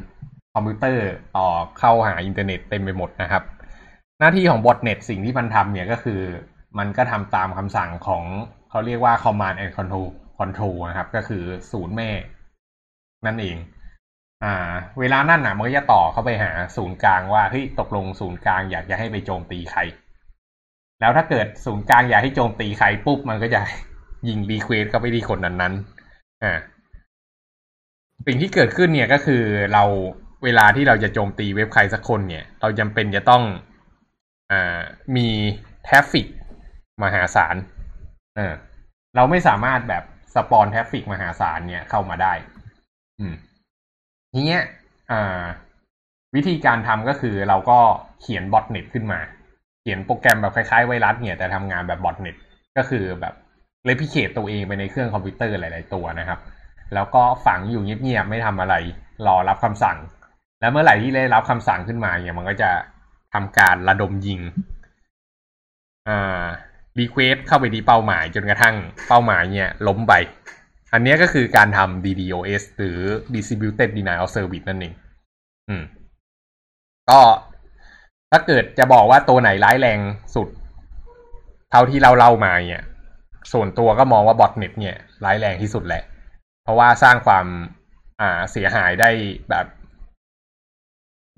[0.54, 3.42] คอมพิวเตอร์ต่อเข้าหาอินเทอร์เน็ตเต็มไปหมดนะครับ
[4.18, 6.20] หน้าที่ของ botnet สิ่งที่มันทำเนี่ยก็คือ
[6.78, 8.24] มันก็ทำตามคำสั่งของ
[8.70, 10.08] เขาเรียกว่า command and control
[10.38, 12.10] control นะครับ ก็คือศูนย์แม่
[13.26, 13.56] นั่นเอง
[14.44, 14.54] อ่า
[15.00, 19.80] เวลานั่นน่ะมันก็จะต่อเข้าไปหาศูนย์กลางว่าเฮ้ยตกลงศูนย์กลางอยากจะให้ไปโจมตีใคร
[21.00, 23.60] แล้วถ้าเกิดศูนย์กลางอยากให้โจมตีใครปุ๊บมันก็จะ
[24.28, 26.52] ยิง request เข้าไปที่คนนั้นๆอ่า
[28.26, 29.84] สิ่งที่เกิดขึ้นเนี่ยก็คือเรา
[30.44, 33.42] เวลาที่เราจะโจมตีเว็บใครสักคนเนี่ย เราจำเป็นจะต้อง
[34.52, 34.54] อ
[35.16, 35.28] มี
[35.86, 36.26] traffic
[37.02, 37.56] มหาศาล
[38.36, 38.54] เออ
[39.16, 40.04] เราไม่สามารถแบบ
[40.34, 42.32] spawn traffic มหาศาลเนี่ยเข้ามาได้
[43.18, 43.34] อืม
[44.32, 44.62] ทีเนี้ย
[45.10, 45.44] อ่า
[46.36, 47.78] วิธีการทำก็คือเราก็
[48.20, 49.20] เขียน botnet ขึ้นมา
[49.80, 52.36] เขียนโปรแกรมแบบคล้ายๆไวรัสเนี่ยแต่ทำงานแบบ botnet
[52.76, 53.34] ก็คือแบบ
[53.84, 56.38] replicate ตัวเองไปในเครื่องคอมพิวเตอร์หลาย ๆ ตัวนะครับ
[56.94, 58.74] แล้วก็ฝังอยู่เงียบๆไม่ทำอะไร
[59.26, 59.96] รอรับคำสั่ง
[60.60, 62.70] แล้วเมื่อไหร่ที่ได้รับคำสั่งขึ้นมาเนี่ยมันก็จะ
[63.34, 64.40] ทำการระดมยิง
[66.08, 66.44] อ่า
[66.98, 68.74] request เข้าไปที่เป้าหมายจนกระทั่ง
[69.08, 70.12] เป้าหมายเนี่ยล้มไป
[70.92, 72.98] อันนี้ก็คือการทำ DDoS หรือ
[73.34, 74.94] Distributed Denial of Service นั่นเอง
[75.68, 75.82] อืม
[77.10, 77.20] ก็
[78.30, 79.98] ถ้าเกิดจะบอกว่าตัวไหนร้ายแรง
[80.34, 80.48] สุด
[81.70, 82.84] เท่าที่เราเล่ามาเนี่ย
[83.52, 86.02] ส่วนตัวก็มองว่าบอทเน็ตเนี่ย ร้ายแรงที่สุดแหละ
[86.68, 87.46] ราะว่าสร้างความ
[88.20, 89.10] อ่าเสียหายได้
[89.50, 89.66] แบบ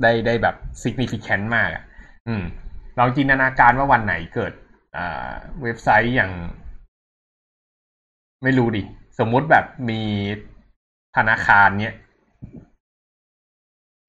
[0.02, 1.84] ได้ได้แบบ significant มากอะ
[2.28, 2.42] อืม
[2.98, 4.52] ลองจินตนาการว่าวันไหนเกิด
[4.96, 6.32] อ่าเว็บไซต์อย่าง
[8.42, 8.82] ไม่รู้ดิ
[9.18, 10.02] สมมุติแบบมี
[11.16, 11.96] ธนาคารเนี้ย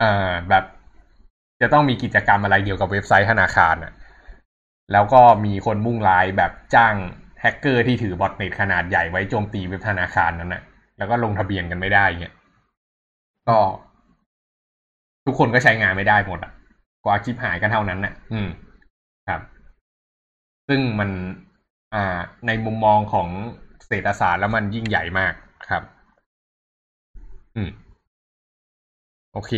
[0.02, 0.66] อ่าแบบ
[1.62, 3.94] จะต้องมีกิจกรรมอะไรเกี่ยวกับเว็บไซต์ธนาคารอะ
[4.92, 6.96] แล้วก็มีคนมุ่งร้ายแบบจ้าง
[7.42, 10.64] แฮกเกอร์ที่ถือบอทเน็ตขนาดใหญ่ไว้โจมตีเว็บธนาคารนั้นน่ะ
[11.02, 12.36] แล้วก็ลงทะเบียนกันไม่ได้เงี้ย
[13.48, 13.58] ก็
[15.26, 16.52] ทุกคนก็ใช้งานไม่ได้หมดอะ
[17.04, 18.50] กว่าชิปหายกันเท่านั้นน่ะ อืม
[19.28, 19.42] ครับ
[20.68, 21.10] ซึ่งมัน
[21.94, 23.28] อ่า ในมุมมองของ
[23.88, 25.34] เศรษฐศาสตร์แล้วมันยิ่งใหญ่มาก
[25.70, 25.84] ครับ
[27.56, 27.70] อืม
[29.34, 29.52] โอเค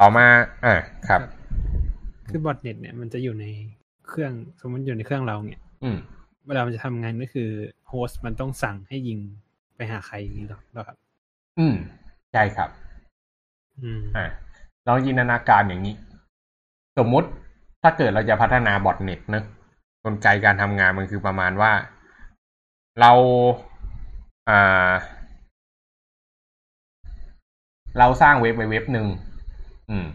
[0.00, 0.26] ต่อมา
[0.64, 0.74] อ่า
[1.08, 1.20] ครับ
[2.28, 3.46] คือบอทเน็ตเนี่ยมันจะอยู่ใน
[4.08, 5.98] เครื่อง สมมติอยู่ในเครื่องเราเนี่ย อืม
[6.46, 7.48] เวลามันจะทำงานก็คือ
[7.92, 9.18] โฮสต์มันต้องสั่งให้ยิง
[9.76, 10.96] ไปหาใครอย่างนี้หรอหรอครับ
[11.58, 11.74] อืม
[12.32, 12.70] ใช่ครับ
[13.82, 14.26] อืมอ่า
[14.86, 15.94] ลองจินตนาการอย่างนี้
[16.98, 17.28] สมมุติ
[17.82, 19.44] ถ้าเกิดเราจะพัฒนา botnet เนอะ
[20.04, 21.72] กลไกการทำงานมันคือประมาณว่า
[23.00, 23.12] เรา
[24.48, 24.90] อ่า
[27.98, 29.06] เราสร้างเว็บไว้เว็บหนึ่ง
[29.90, 30.06] อืม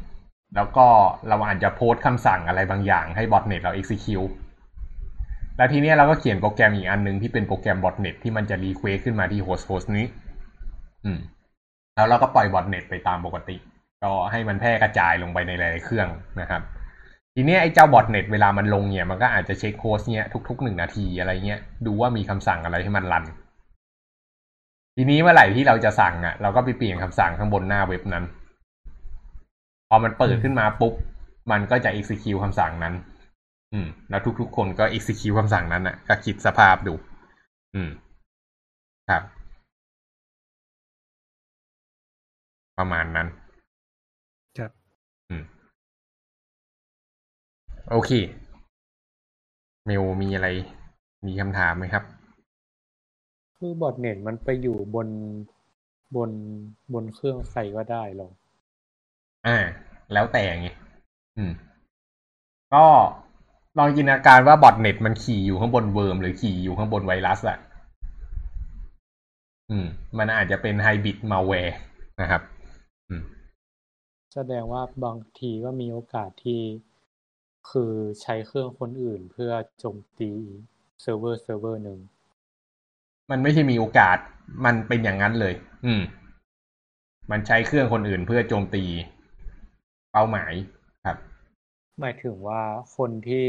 [0.55, 0.87] แล้วก็
[1.29, 4.33] เราอาจจะโพสต์คำสั่งอะไรบางอย่างให้ botnet เรา execute
[5.58, 10.06] แล้วทีนี้เราก็เขียนโปรแกรมอีกอันหนึ่งที่เป็นโปรแกรม botnet ที่มันจะ request ขึ้นมาที่ host host นี้
[11.06, 11.20] อืม
[11.96, 13.56] แล้วเราก็ปล่อยบอทเน็ตไปตามปกติ
[14.04, 16.08] ก็ให้มันแพร่กระจายลงไปในหลาย ๆ เครื่อง
[16.41, 16.62] นะครับ
[17.36, 23.24] ทีนี้ไอ้เจ้าบอทเน็ตเวลามันลงเนี่ยมันก็อาจจะเช็คโค้ดเนี่ยทุกๆหนึ่งนาทีอะไรเงี้ยดูว่ามีคำสั่งอะไรให้มันรัน
[24.96, 28.26] ทีนี้เมื่อไหร่ที่เราจะสั่งอะ เราก็ไปเปลี่ยนคำสั่งข้างบนหน้าเว็บนั้น
[29.89, 30.93] พอมันเปิดขึ้นมาปุ๊บ
[31.52, 32.93] มันก็จะ execute คำสั่งนั้น
[33.73, 36.93] อืม แล้วทุกๆคนก็ execute คำสั่งนั้นอะ ก็คิดสภาพดู
[37.75, 37.89] อืม
[39.10, 39.23] ครับ
[42.77, 43.27] ประมาณนั้น
[44.58, 44.71] ครับ
[45.30, 45.43] อืม
[47.91, 48.12] โอเค
[49.86, 50.47] เมลมีอะไร
[51.25, 52.03] มีคำถามไหมครับ
[53.58, 55.08] คือบอทเน็ตมันไปอยู่บน
[56.15, 56.32] บน
[56.93, 58.30] บนเครื่องใครก็ได้หรอ
[59.47, 59.58] อ่า
[60.13, 60.67] แล้วแต่ไง
[61.38, 61.51] อืม
[62.73, 62.86] ก็
[63.77, 67.57] ลองจินตนาการว่า botnet มันขี่อยู่ข้างบน worm หรือขี่อยู่ข้างบนไวรัสอะ
[69.69, 69.87] อืม
[70.17, 71.75] มันอาจจะเป็น hybrid malware
[72.21, 72.41] นะครับ
[73.09, 73.23] อืม
[74.33, 76.61] แสดงว่าบางทีก็มีโอกาสที่
[77.71, 80.31] คือใช้เครื่องคนอื่นเพื่อโจมตี
[81.01, 81.99] เซิร์ฟเวอร์เซิร์ฟเวอร์หนึ่ง
[83.31, 84.17] มันไม่ใช่มีโอกาส
[84.65, 85.53] มันเป็นอย่างนั้นเลย
[85.85, 86.01] อืม
[87.31, 88.83] มันใช้เครื่องคนอื่นเพื่อโจมตี
[90.11, 90.76] เป้าหมายครับ
[91.99, 92.62] หมายถึงว่า
[92.97, 93.47] คนที่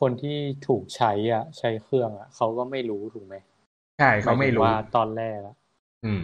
[0.00, 3.34] คนที่ถูกใช้อะ ใช้เครื่องอะเขาก็ไม่รู้ถูกไหม
[3.98, 5.56] ใช่เขาไม่รู้หมายถึงว่าตอนแรกอะ
[6.04, 6.20] อืม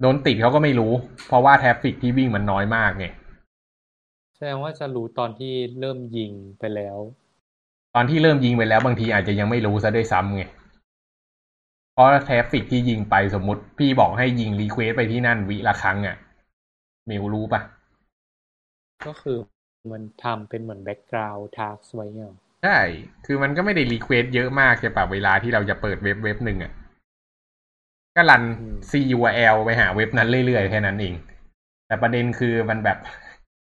[0.00, 0.92] โดนติดเขาก็ไม่รู้
[1.26, 3.06] เพราะว่า traffic ที่วิ่งมันน้อยมากไง
[4.34, 6.98] แสดงว่าจะรู้ตอนที่เริ่มยิงไปแล้ว
[7.94, 10.42] ตอนที่เริ่มยิงไปแล้วบางทีอาจจะยังไม่รู้ซะด้วยซ้ำไง
[11.92, 16.16] เพราะ traffic ที่ยิงไปสมมติพี่บอกให้ยิง request ไปที่นั่นวิละครั้งอะ่ะ
[17.08, 17.60] มิวรู้ปะ
[19.06, 19.38] ก็คือ
[19.92, 22.78] มันทำเป็นเหมือน background task ไว้เนี่ยหรอใช่
[23.26, 26.72] คือมันก็ไม่ได้ request เยอะมากใช่ปะเวลาที่เราจะเปิดเว็บเว็บหนึ่งอะ่ะ
[28.16, 28.42] ก็รัน
[28.90, 31.14] CURL ไปหาเว็บนั้นเรื่อยๆ แค่นั้นเอง
[31.86, 32.98] แต่ประเด็นคือมันแบบ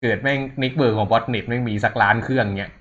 [0.02, 2.72] เกิดแม่ง number ของ botnet แม่งมีสักล้านเครื่องเนี้ย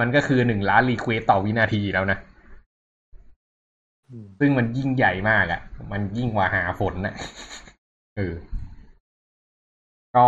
[0.00, 2.18] มันก็คือหนึ่งล้าน request ต่อวินาทีแล้วนะ
[4.10, 5.60] อืมซึ่งมันยิ่งใหญ่มากอะ่ะ
[5.92, 7.14] มันยิ่งกว่าห่าฝนนะ
[8.16, 8.34] เออ
[10.16, 10.26] ก็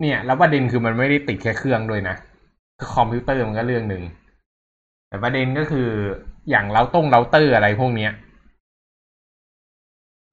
[0.00, 2.16] เนี่ย แล้วประเด็นคือมันไม่ได้ติดแค่เครื่องด้วยนะ
[2.78, 4.02] คือคอมพิวเตอร์มันก็เรื่องหนึ่ง
[5.08, 5.88] แต่ประเด็นก็คือ
[6.50, 8.12] อย่างเราต้งเราเตอร์อะไรพวกเนี้ย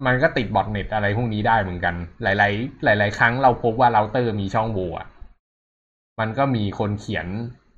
[0.06, 5.06] มันก็ติด botnet อะไรพวกนี้ได้เหมือนกัน หลาย ๆ หลาย ๆ ครั้งเราพบว่าเราเตอร์มีช่องโหว่
[6.20, 7.28] มันก็มีคนเขียน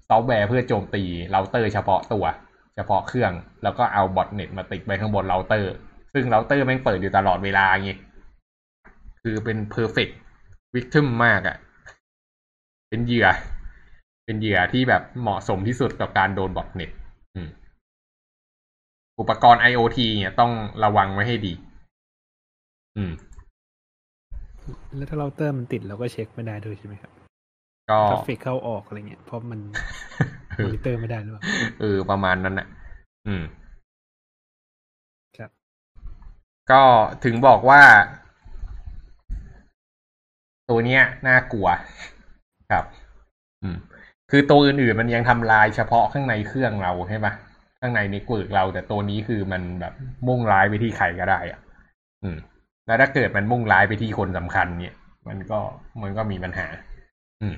[0.07, 2.25] ซอฟต์แวร์เพื่อโจมตีเราเตอร์เฉพาะตัว
[2.75, 3.31] เฉพาะเครื่อง
[3.63, 5.73] แล้วก็เอา botnet มาติดไปข้างบนเราเตอร์
[6.13, 7.91] ซึ่งเราเตอร์แม่งเปิดอยู่ตลอดเวลาไง
[9.21, 11.57] คือเป็น perfect victim มากอะ่ะ
[12.89, 13.27] เป็นเหยื่อ
[14.25, 16.89] เป็นเหยื่อที่แบบเหมาะสมที่สุดกับการโดน botnet
[17.35, 17.49] อืม
[19.19, 20.51] อุปกรณ์ IoT เนี่ยต้อง
[20.83, 21.53] ระวังไว้ให้ดี
[22.97, 23.11] อืม
[24.95, 27.11] แล้วถ้าเราเตอร์มันติดเราก็เช็คไม่ได้ด้วยใช่ไหมครับ
[27.89, 29.59] ก็ traffic เข้าออกอะไรเงี้ยเพราะมัน
[30.63, 31.43] มอนิเตอร์ไม่ได้หรือเปล่า
[31.79, 32.67] เออประมาณนั้นน่ะ
[33.27, 33.43] อืม
[35.37, 35.49] ครับ
[36.71, 36.81] ก็
[37.23, 37.81] ถึงบอกว่า
[40.69, 41.67] ตัวเนี้ยน่ากลัว
[42.71, 42.85] ครับ
[43.63, 43.77] อืม
[44.31, 47.33] คือตัวอื่นๆมันยังทำลายเฉพาะข้างในเครื่องเราใช่ปะ
[47.79, 49.93] ข้างในในกวกเรา แต่ตัวนี้คือมันแบบ
[50.27, 51.59] มุ่งร้ายไปที่ใครก็ได้ อะ
[52.23, 52.37] อืม
[52.87, 54.95] แล้วถ้าเกิดมันมุ่งร้ายไปที่คนสำคัญ เนี่ย
[55.27, 55.59] มันก็
[56.01, 56.67] มันก็มีปัญหา
[57.41, 57.55] อืม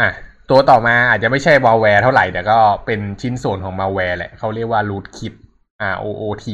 [0.00, 0.10] อะ
[0.50, 5.34] ตัวต่อมาอาจจะไม่ใช่มาแวร์เท่าไหร่ แต่ก็เป็นชิ้นส่วนของมาแวร์แหละ เขาเรียกว่า root kit
[5.92, 6.46] R O O T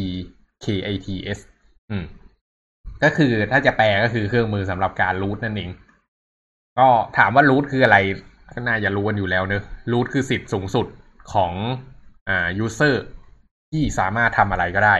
[0.65, 1.39] K I T S
[1.91, 2.05] อืม
[3.03, 5.71] ก็คือถ้าจะแปลก็คือเครื่องมือสำหรับการรูทนั่นเอง
[6.79, 7.99] ก็ถามว่ารูทคืออะไร
[8.53, 9.63] ก็น่าจะรู้กันอยู่แล้วเนอะ
[9.93, 10.87] รูทคือสิทธิ์สูงสุด
[11.35, 11.53] ของ
[12.29, 12.95] อ่า user
[13.71, 14.97] ที่สามารถทำอะไรก็ได้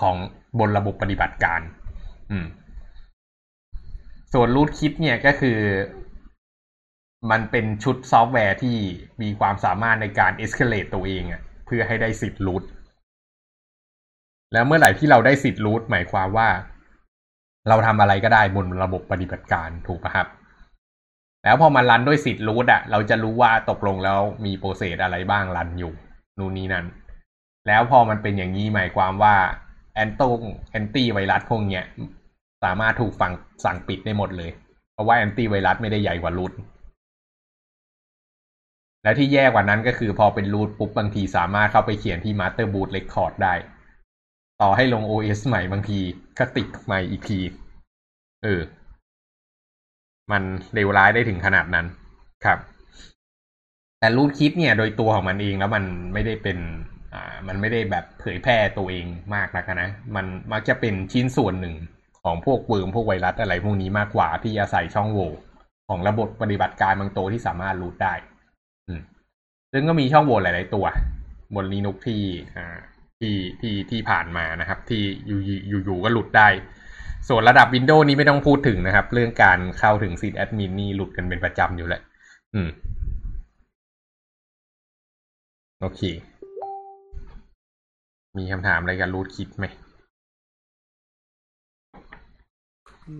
[0.00, 0.16] ของ
[0.58, 1.60] บนระบบปฏิบัติการ
[2.30, 2.46] อืม
[4.32, 5.58] ส่วน rootkit เนี่ยก็คือ
[7.30, 8.76] มันเป็นชุดซอฟต์แวร์ที่
[9.22, 12.64] มีความสามารถในการ escalate ตัวเองอะเพื่อให้ได้สิทธิ์ root
[14.52, 16.48] แล้วเมื่อไหร่ที่เราได้สิทธิ์ root หมายความว่า
[17.68, 20.28] เราทำอะไรก็ได้บนระบบปฏิบัติการถูกปะครับ
[21.44, 25.92] แล้วพอมันรันด้วยสิทธิ์ root อะเราจะรู้ว่าตกลงแล้วมี process อะไรบ้างรันอยู่
[26.38, 26.86] นู่นนี่นั่น
[27.66, 29.34] แล้วพอมันเป็นอย่างนี้หมายความว่า
[29.94, 30.40] แอนตง
[30.70, 31.84] แอนตี้ไวรัสพวกเนี้ย
[32.64, 33.32] สามารถถูกฝัง
[33.64, 34.50] สั่งปิดได้หมดเลย
[34.92, 36.52] เพราะว่าแอนตี้ไวรัสไม่ได้ใหญ่กว่ารูท
[39.02, 43.54] แล้วที่แย่กว่านั้นก็คือพอเป็นรูทปุ๊บบางทีสามารถเข้าไปเขียนที่ Master Boot Record ได้
[44.62, 46.00] ต่อให้ลง OS ใหม่บางที
[46.38, 47.40] ก็ติดใหม่อีกที
[48.44, 48.60] เออ
[50.30, 50.42] มัน
[50.74, 51.86] เลวร้ายได้ถึงขนาดนั้น
[52.44, 52.58] ครับ
[53.98, 56.58] แต่ rootkit เนี่ย โดยตัวของมันเองแล้วมันไม่ได้เป็น
[57.14, 61.74] อ่า มันไม่ได้แบบเผยแพร่ตัวเองมากนักนะ มันมักจะเป็นชิ้นส่วนหนึ่ง
[62.22, 65.32] ของพวก worm พวกไวรัสอะไรพวกนี้มากกว่าที่อาศัยช่องโหว่
[65.88, 68.14] ของระบบปฏิบัติการบางตัวที่สามารถ root ได้
[68.88, 69.00] อืม
[69.72, 70.86] ซึ่งก็มีช่องโหว่หลาย ๆ ตัว
[71.54, 72.22] บน Linux ที่
[72.56, 72.78] อ่า
[73.20, 76.48] ที่ที่ที่ผ่านมานะครับ ที่อยู่อยู่อยู่ก็หลุดได้
[77.28, 82.02] ส่วนระดับ Windows นี้ไม่ต้องพูดถึงนะครับ เรื่องการเข้าถึงสินนี่หลุดกันเป็นประจำอยู่แหละ
[82.54, 82.68] อืม
[85.80, 86.00] โอเค
[88.38, 89.66] มีคำถามอะไรกับ rootkit ไหม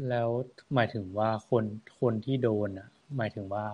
[0.09, 0.29] แล้ว
[0.75, 1.65] หมายถึงว่าคน
[2.01, 3.67] คนที่โดนอะ หมายถึงว่า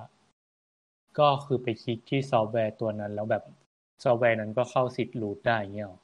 [1.18, 3.44] ก็คือไปคลิกที่ซอฟต์แวร์ตัวนั้น แล้วแบบ
[4.04, 6.00] ซอฟต์แวร์นั้นก็เข้าสิทธิ์ root ได้เงี้ยหรอ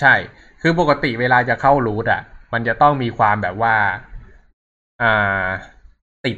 [0.00, 0.14] ใช่
[0.62, 2.22] คือปกติเวลาจะเข้า root อะ
[2.52, 3.74] มันจะต้องมีความแบบว่า
[5.02, 5.46] อ่า
[6.24, 6.36] ติด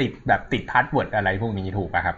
[0.00, 2.16] ติดแบบติด password อะไรพวกนี้ถูกป่ะครับ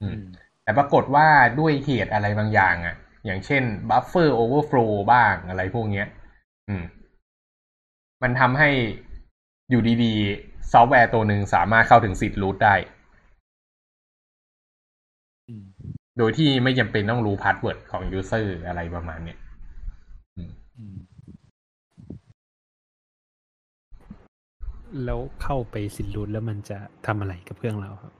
[0.00, 0.16] อืม
[0.62, 1.26] แต่ปรากฏว่า
[1.60, 6.06] ด้วยเหตุอะไรบางอย่าง อะ อย่างเช่น buffer overflow บ้างอะไรพวกเนี้ย
[6.68, 6.84] อืม
[8.22, 8.70] มันทำให้
[9.70, 12.74] อยู่ดีๆ ซอฟต์แวร์ตัวหนึ่งสามารถเข้าถึงสิทธิ์ root ได้
[16.18, 19.38] โดยที่ไม่จำเป็นต้องรู้ password ของ user อะไรประมาณเนี้ย
[20.36, 20.96] อืม
[25.04, 28.12] แล้วเข้าไปสิทธิ์ root แล้วมันจะทำอะไรกับเครื่องเราครับ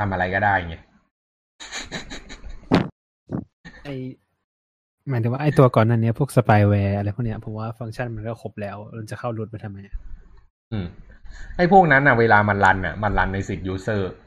[0.00, 0.76] ทำอะไรก็ได้ไง
[3.84, 3.88] ไอ
[5.08, 9.96] หมายถึงว่าไอตัวก่อนนั้นเนี้ยพวก spyware อะไรพวกเนี้ยผมว่าฟังก์ชันมันก็ครบแล้วมันจะเข้า root ไปทำไมอะ
[10.72, 10.86] อืม
[11.56, 14.23] ไอ้พวกนั้นอะ เวลามันรันอะ มันรันในสิทธิ์ user อืม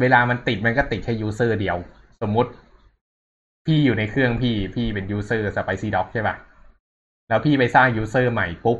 [0.00, 1.76] เวลามันติดมันก็ติดแค่ user เดียว
[2.22, 2.50] สมมุติ
[3.66, 6.36] พี่อยู่ในเครื่องพี่พี่เป็น user Spicydog ใช่ป่ะ
[7.28, 8.78] แล้วพี่ไปสร้าง user ใหม่ปุ๊บ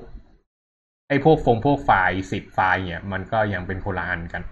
[1.09, 4.43] ไอ้พวกฟงพวกไฟล์สิบไฟล์เนี่ย มันก็ยังเป็นคนละอันกัน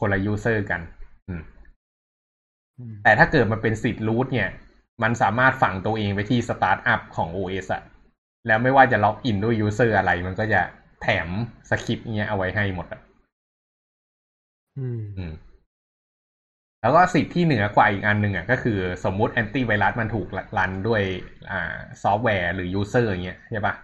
[0.00, 0.80] คนละ user กัน
[1.28, 1.42] อืม
[2.78, 4.48] อืม แต่ถ้าเกิดมันเป็นสิทธิ์ root เนี่ย
[5.02, 7.82] มันสามารถฝังตัวเองไปที่สตาร์ทอัพของ OS อะ
[8.46, 10.60] แล้วไม่ว่าจะ login ด้วย user อะไร มันก็จะ
[11.02, 11.28] แถม
[11.70, 13.00] สคริปต์เนี้ยเอาไว้ให้หมดอะ
[14.76, 15.32] อืมอืม
[16.82, 21.02] แล้วก็สิทธิ์ที่เหนือกว่าอีกอันหนึ่งอะก็คือสมมุติแอนตี้ไวรัสมันถูกรันด้วย
[21.50, 23.74] อ่าซอฟต์แวร์หรือ user อย่างเงี้ยใช่ปะ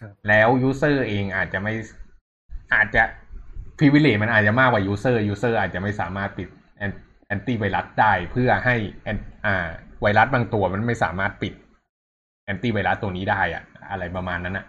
[0.00, 1.72] ครับแล้ว user เองอาจจะไม่
[2.74, 3.02] อาจจะ
[3.78, 6.48] พ i วิเล e มันอาจจะมากกว่า user user อาจจะไม่สามารถปิด
[7.26, 8.76] แอนตี้ไวรัสได้เพื่อให้
[9.10, 9.68] an- อ่า
[10.02, 11.54] ไวรัสบางตัวมันไม่สามารถปิด
[12.44, 14.66] แอนตี้ไวรัสตัวนี้ได้อะอะไรประมาณนั้นอะ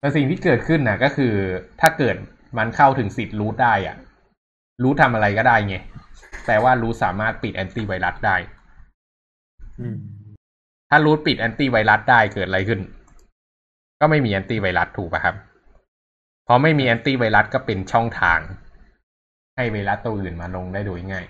[0.00, 1.34] แต่สิ่งที่เกิดขึ้นนะก็คือ
[1.80, 2.16] ถ้าเกิด
[2.58, 3.96] มันเข้าถึงสิทธิ์ root ได้อะ
[4.82, 5.76] root ทำอะไรก็ได้ไง
[6.44, 8.36] แปลว่า root สามารถปิดแอนตี้ไวรัสได้
[9.80, 9.96] อืม
[10.90, 12.80] ถ้า root ปิดแอนตี้ไวรัสได้เกิดอะไรขึ้น
[14.00, 15.36] ก็ไม่มีแอนตี้ไวรัสถูกป่ะครับ
[16.46, 18.40] พอไม่มีแอนตี้ไวรัสก็เป็นช่องทาง
[19.56, 21.26] ให้ไวรัสตัวอื่นมาลงได้โดยง่าย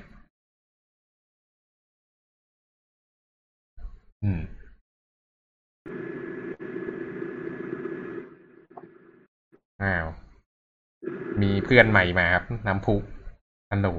[4.24, 4.40] อืม
[9.82, 10.06] อ้าว
[11.42, 12.94] มีเพื่อนใหม่มาครับ น้ำพุ
[13.70, 13.92] อันหนู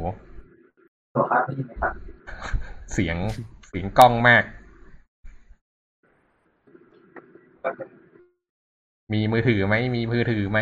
[1.15, 1.93] ตัวครับได้ยินไหมครับ
[2.93, 3.17] เสียง
[3.67, 4.43] เสียงกล้องมาก
[9.13, 10.59] มีมือถือไหม มีมือถือไหม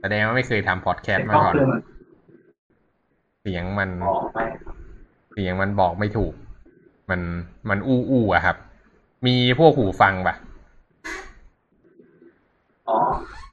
[0.00, 1.82] แสดงว่าไม่เคยทำพอดแคสเป็นต์มากล้องก่อนเครื่องเหมือน
[3.42, 4.44] เสียงมันอ๋อไม่
[5.32, 6.32] เสียงมันบอกไม่ถูก
[7.10, 7.20] มัน
[7.68, 8.56] มันอู้อู้อะครับ
[9.26, 10.34] มีพวกหูฟังปะ
[12.92, 13.00] อ๋อ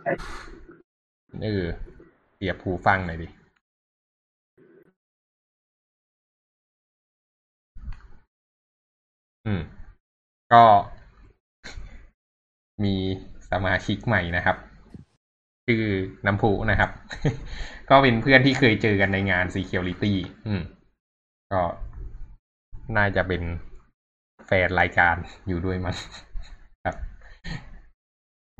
[0.04, 0.12] ใช่
[1.44, 1.66] เออ
[2.36, 3.28] เสียบหูฟังหน่อยดิ
[9.46, 9.62] อืม
[10.54, 10.64] ก็
[12.84, 12.96] มี
[13.52, 14.58] สมาชิกใหม่นะครับ
[15.68, 15.86] คือ
[16.26, 16.90] น้ำพุนะครับ
[17.90, 20.14] ก็เป็นเพื่อนที่เคยเจอกันในงาน Security
[20.48, 20.62] อืม
[21.52, 21.62] ก็
[22.98, 23.42] น่าจะเป็น
[24.48, 25.16] แฟนรายการ
[25.48, 25.96] อยู่ด้วยมั้ง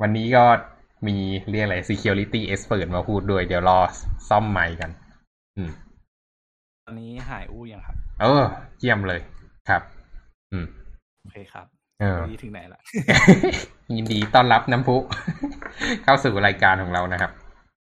[0.00, 0.44] วันนี้ก็
[1.06, 1.16] มี
[1.50, 3.78] เรียกอะไร security expert มาพูดด้วย เดี๋ยวรอ
[4.28, 4.90] ซ่อมไมค์กัน
[5.56, 5.70] อืม
[6.84, 8.42] ตอนนี้หายอู้ยังครับ เออ
[8.78, 9.20] เยี่ยมเลย
[9.68, 9.82] ครับ
[10.52, 10.66] อืม
[11.22, 11.66] โอเคครับ
[12.00, 12.80] เออวันนี้ถึงไหนละ
[13.96, 14.96] ยินดีต้อนรับน้ำพุ
[16.04, 17.30] เข้าสู่รายการของเรานะครับ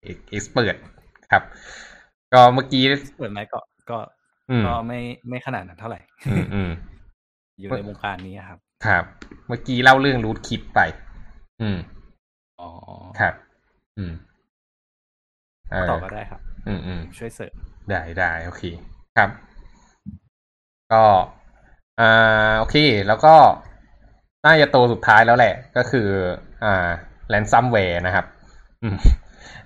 [0.03, 0.75] เอ็กซ์เปิด
[1.31, 1.43] ครับ
[2.33, 2.83] ก็เมื่อกี้
[3.17, 3.59] เปิดไหมก็
[3.89, 3.97] ก็
[4.49, 4.99] อืมก็ไม่
[5.29, 6.69] ไม่ขนาดนั้นเท่าไหร่อืมอืม
[7.59, 9.03] อยู่ในวงการนี้ครับ ครับ
[9.47, 10.79] เมื่อกี้เล่าเรื่องรูทคิดไป
[11.61, 11.77] อืม
[12.61, 12.69] อ๋อ
[13.19, 13.33] ครับ
[13.97, 14.13] อืม
[15.71, 17.53] เออต่อก็ได้ครับ อืมอืมช่วยเสริม
[17.89, 18.63] ได้ได้โอเค
[19.17, 19.29] ครับ
[20.93, 21.03] ก็
[21.99, 22.75] อ่าโอเค
[23.07, 23.35] แล้วก็
[24.45, 26.07] น่าจะตัวสุดท้ายแล้วแหละ ก็คือ
[26.63, 26.87] อ่า
[27.29, 28.25] แ a นซัมแวร์นะครับ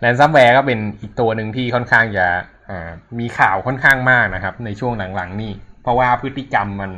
[0.02, 2.28] แ a นซัมแวร์ก็เป็นอีกตัวหนึ่งที่ค่อนข้างจะ
[2.70, 2.90] อ่า
[3.20, 6.92] มีข่าวค่อนข้างมากนะครับ ในช่วงหลังๆนี่ เพราะว่าพฤติกรรมมัน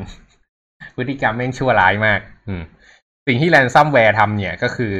[0.95, 2.63] พฤติกรรมแม่งชั่วร้ายมาก อืม
[3.28, 4.95] สิ่งที่แ a นซัมแวร์ทำเนี่ยก็คือ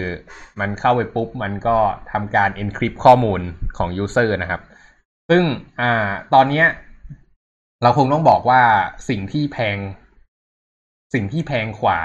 [0.60, 1.78] มันเข้าไปปุ๊บ มันก็
[2.12, 3.42] ทำการ encrypt ข้อมูล
[3.78, 4.62] ของ user นะครับ
[5.30, 5.44] ซึ่ง
[5.82, 6.68] อ่าตอนเนี้ย
[7.84, 8.62] เราคงต้องบอกว่า
[9.10, 9.78] สิ่งที่แพง
[11.14, 12.00] สิ่งที่แพงกว่า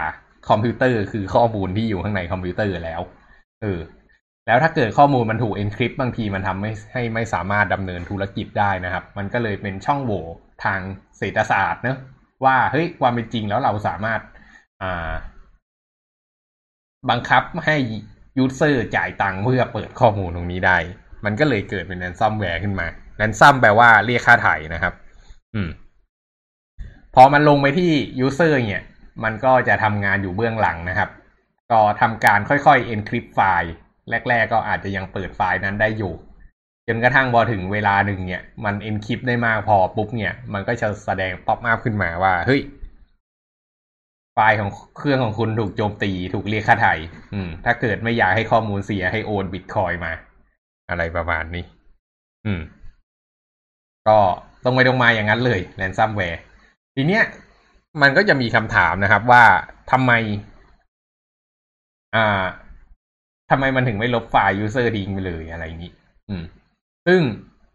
[0.49, 3.01] คอมพิวเตอร์คือข้อมูลที่อยู่ข้างในคอมพิวเตอร์แล้ว
[3.63, 3.81] เออ
[4.47, 10.23] แล้วถ้าเกิดข้อมูลมันถูก encrypt บางทีมันทำให้ให้ไม่สามารถดำเนินธุรกิจได้นะครับ มันก็เลยเป็นช่องโหว่
[10.65, 10.81] ทาง
[11.19, 11.99] เศรษฐศาสตร์เนอะ
[12.45, 14.21] ว่าเฮ้ยความเป็นจริงแล้วเราสามารถ
[14.83, 15.13] อ่า
[17.11, 17.77] บังคับให้
[18.39, 20.79] user จ่ายตังค์เพื่อเปิดข้อมูลตรงนี้ได้
[21.25, 22.87] มันก็เลยเกิดเป็นแ a นซัมแวร์ขึ้นมา
[23.19, 24.95] แ a นซัมแปลว่าเรียกค่าไถ่นะครับ
[25.55, 25.69] อืม
[27.15, 28.85] พอมันลงไปที่ user เนี่ย
[29.25, 31.11] มันก็จะทำงานอยู่เบื้องหลังนะครับ
[31.73, 33.73] ก็ทำการค่อยๆ encrypt ไฟล์
[34.29, 36.15] แรก ๆ ก็อาจจะยังเปิดไฟล์นั้นได้อยู่
[36.89, 42.61] จนกระทั่งพอถึงเวลาหนึ่งเนี่ย มัน encrypt ได้มากพอปุ๊บเนี่ย มันก็จะแสดง pop-up ขึ้นมาว่า เฮ้ย
[44.41, 46.95] ไฟล์ของเครื่องของคุณถูกโจมตีถูกเรียกค่าไถ่
[47.65, 50.13] ถ้าเกิดไม่อยากให้ข้อมูลเสียให้โอนบิตคอยน์มา
[50.91, 51.65] อะไรประมาณนี้
[52.47, 52.61] อืม
[54.09, 54.19] ก็
[54.65, 56.41] ตรงไปตรงมาอย่างนั้นเลยแ a นซัมแวร์
[56.95, 57.25] ทีเนี้ย
[58.03, 59.45] มันก็จะมีคำถามนะครับว่า
[59.91, 60.13] ทำไม
[62.17, 62.45] อ่า
[63.51, 65.93] ทำไมมันถึงไม่ลบไฟล์ user ทิ้งไปเลยอะไรอย่างนี้
[66.29, 66.43] อืม
[67.07, 67.21] ซึ่ง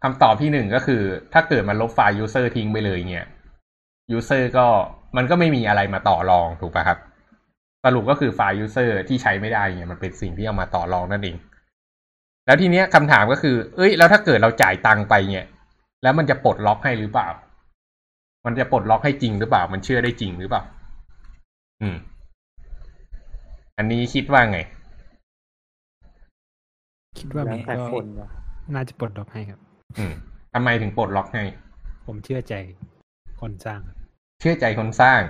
[0.02, 1.02] คำตอบที่หนึ่งก็คือ
[1.32, 3.26] ถ้าเกิดมันลบไฟล์ user ทิ้งไปเลยเนี่ย
[4.16, 4.66] user ก็
[5.16, 6.98] มันก็ไม่มีอะไรมาต่อรองถูกป่ะครับ
[7.84, 11.36] สรุปก็คือไฟล์ user ที่ใช้ไม่ได้เนี่ยมันเป็นสิ่งที่เอามาต่อรองนั่นเอง
[12.46, 15.46] แล้วทีเนี้ยคำถามก็คือ เอ้ย แล้วถ้าเกิดเราจ่ายตังค์ไปเนี่ย
[16.02, 17.28] แล้วมันจะปลดล็อกให้หรือเปล่า
[18.46, 20.62] มันจะปลดล็อกให้จริงหรือเปล่า มันเชื่อได้จริงหรือเปล่า
[21.82, 21.96] อืม
[23.78, 24.58] อันนี้คิดว่าไง
[27.18, 28.28] คิดว่าแล้มัวนแต่ก็คนว่ะ
[28.74, 29.60] น่าจะปลดล็อกให้ครับ
[29.98, 30.12] อืม
[30.54, 31.42] ทำไมถึงปลดล็อกให้
[32.06, 32.54] ผมเชื่อใจ
[33.40, 33.93] คนสร้างครับ
[34.44, 35.20] ชื่อใจคนสร้าง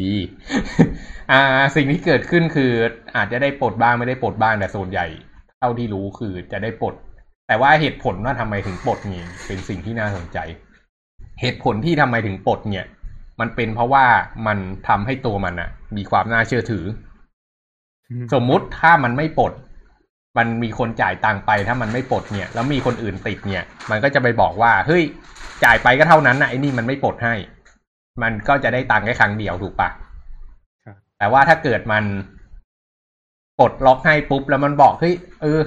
[0.00, 0.14] ดี
[1.32, 1.42] อ่า
[1.76, 2.72] สิ่งที่เกิดขึ้นคือ
[3.16, 5.06] อาจจะได้ปลดบ้างไม่ได้ปลดบ้างแต่ส่วนใหญ่
[5.58, 6.94] เท่าที่รู้คือจะได้ปลด
[7.48, 10.38] แต่ว่าเหตุผลว่าทำไมถึงปลดเนี่ยเป็นสิ่งที่น่าสนใจ
[11.40, 12.86] เหตุผลที่ทำไมถึงปลดเนี่ย
[13.40, 14.06] มันเป็นเพราะว่า
[14.46, 14.58] มัน
[14.88, 16.84] ทำให้ตัวมันอะมีความน่าเชื่อถือ
[18.34, 19.52] สมมุติถ้ามันไม่ปลด
[20.38, 25.02] มันมีคนจ่ายตังค์ไปถ้ามันไม่ปลดเนี่ย แล้วมีคนอื่นติดเนี่ย มันก็จะไปบอกว่าเฮ้ย
[25.64, 27.34] จ่ายไปก็เท่านั้นนะไอ้นี่มันไม่ปลดให้
[28.22, 29.88] มันก็จะได้ตังค์แค่ครั้งเดียวถูกปะ
[30.84, 32.04] ครับแต่ว่าถ้าเกิดมัน
[33.58, 35.60] ปลดล็อกให้ปุ๊บแล้วมันบอกเฮ้ยเออ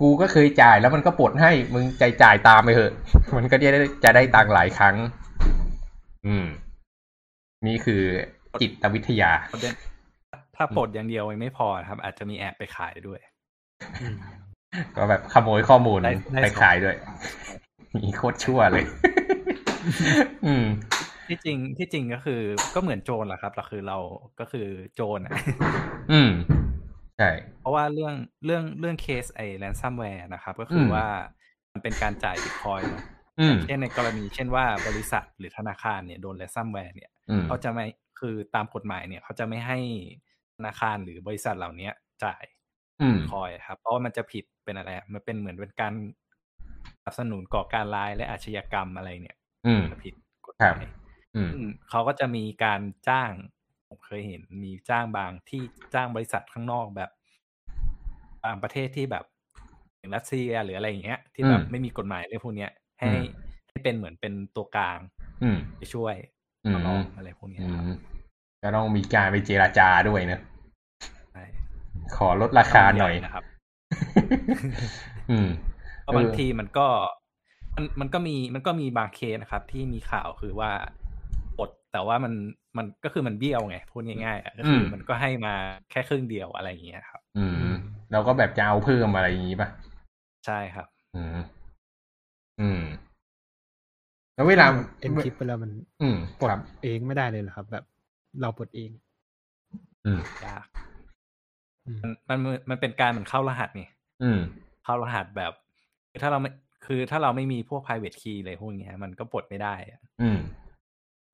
[0.00, 2.92] กูก็เคยจ่ายแล้วมันก็ปลดให้มึงใจจ่ายตามไปเถอะ
[3.36, 4.96] มันก็จะได้จะได้ตังค์หลายครั้ง
[6.26, 6.46] อืม
[7.66, 8.02] นี่คือ
[8.60, 9.74] จิตวิทยาประเด็น
[10.56, 13.33] ถ้าปลดอย่างเดียวยังไม่พอครับ อาจจะมีแอบไปขายด้วยอืม
[14.96, 16.96] ก็แบบขโมยข้อมูลได้ได้ไปสองขายด้วย
[17.96, 18.84] มีโคตรชั่วเลย
[20.46, 20.66] อืม
[21.28, 22.40] ที่จริงที่จริงก็คือ
[22.74, 23.98] ก็เหมือนโจรแหละครับแต่คือเรา
[24.40, 25.32] ก็คือโจรอะ
[26.12, 26.30] อืม
[27.18, 28.14] ใช่เพราะว่าเรื่อง
[28.44, 31.06] เรื่องเรื่องเคสไอ้ ransomware นะครับ ก็คืออมว่า
[31.72, 33.04] มันเป็นการจ่ายบิตคอยน์เนอะ
[33.40, 37.86] อืมเช่นในกรณีเช่นว่าบริษัทหรือธนาคารเนี่ยโดน ransomware เนี่ยอืมเขาจะไม่
[38.20, 39.78] คือตามกฎหมายเนี่ย เขาจะไม่ให้
[40.56, 41.92] ธนาคารหรือบริษัทเหล่าเนี้ย
[42.24, 42.42] จ่าย
[43.00, 45.92] อืม coin ครับ เพราะว่ามันจะผิดเป็นอะไรอะมันเป็นเหมือนเป็นการ
[47.02, 49.36] สนับสนุนก่อการร้ายและอาชญากรรมอะไรเนี่ย
[49.66, 50.14] อืมจะผิด
[50.46, 50.82] กฎหครับ
[51.34, 53.30] อืมอืมเขาก็จะมีการจ้าง
[53.88, 55.62] ผมเคยเห็นมีจ้างบางที่
[55.94, 57.10] จ้างบริษัทข้างนอกแบบ
[58.44, 59.24] บางประเทศที่แบบ
[59.98, 62.70] อย่างรัสเซียหรืออะไรอย่างเงี้ย ที่แบบอืมไม่มีกฎหมายเรื่องพวกเนี้ย
[63.00, 63.24] ให้อืม
[63.70, 64.98] ให้เป็นเหมือนเป็นตัวกลาง
[65.42, 66.14] อืม ไปช่วย
[66.66, 67.90] อืมต่อรองอะไรพวกเนี้ยอืครับ ม
[68.62, 70.53] ก็ต้องมีการไปเจราจาด้วยนะใช่
[72.16, 73.44] ขอลดราคาหน่อยนะครับ
[75.30, 75.48] อืม
[76.02, 76.86] เพราะบางทีมันก็
[77.76, 80.70] มันมันก็มีมันก็มีบางเคสนะครับ ที่มีข่าวคือว่า
[81.58, 82.32] ปลดแต่ว่ามัน
[82.78, 85.54] มันก็คือมันเบี้ยวไงพูดง่ายๆอะก็คืออมมันก็ให้มา
[85.90, 87.72] แค่ครึ่งเดียวอะไรอย่างเงี้ยครับ อืม
[88.12, 89.68] เราก็แบบจะเอาเพิ่มอะไรอย่างนี้ป่ะ
[90.46, 91.36] ใช่ครับ อืม
[92.60, 92.82] อืม
[94.34, 94.66] แล้วเวลา
[95.00, 95.70] เอ็นคลิปไปแล้วมัน
[96.02, 97.84] อืมปลดครับเองไม่ได้เลยเหรอครับ แบบ
[98.40, 98.90] เราปลดเอง
[100.06, 100.93] อืมยากอื
[101.96, 102.38] มมันมัน
[102.70, 103.88] มันเป็นการเหมือนเข้ารหัสนี่
[104.22, 104.40] อืม
[104.84, 105.52] เข้ารหัสแบบ
[106.10, 106.50] คือถ้าเราไม่
[106.86, 110.38] คือถ้าเราไม่มีพวก private key อะไรพวกเนี้ยมันก็ปลดไม่ได้อะอืม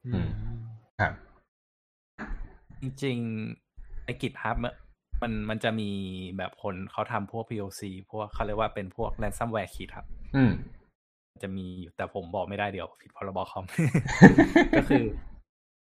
[0.07, 0.29] อืม
[1.01, 1.13] ครับ
[2.81, 4.57] จริงๆในกิจฮับ
[5.23, 5.91] มันมันจะมี
[6.39, 10.53] แบบคนเขาทำพวก POC พวกเขาเรียกว่าเป็นพวก ransomware kit ครับ อืม
[11.43, 13.65] จะมีอยู่แต่ผมบอกไม่ได้เดี๋ยวผิดพรบคอม
[14.77, 15.05] ก็คือ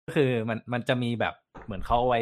[0.05, 1.33] ก็คือมันมันจะมีแบบ
[1.65, 2.21] เหมือนเขาเอาไว้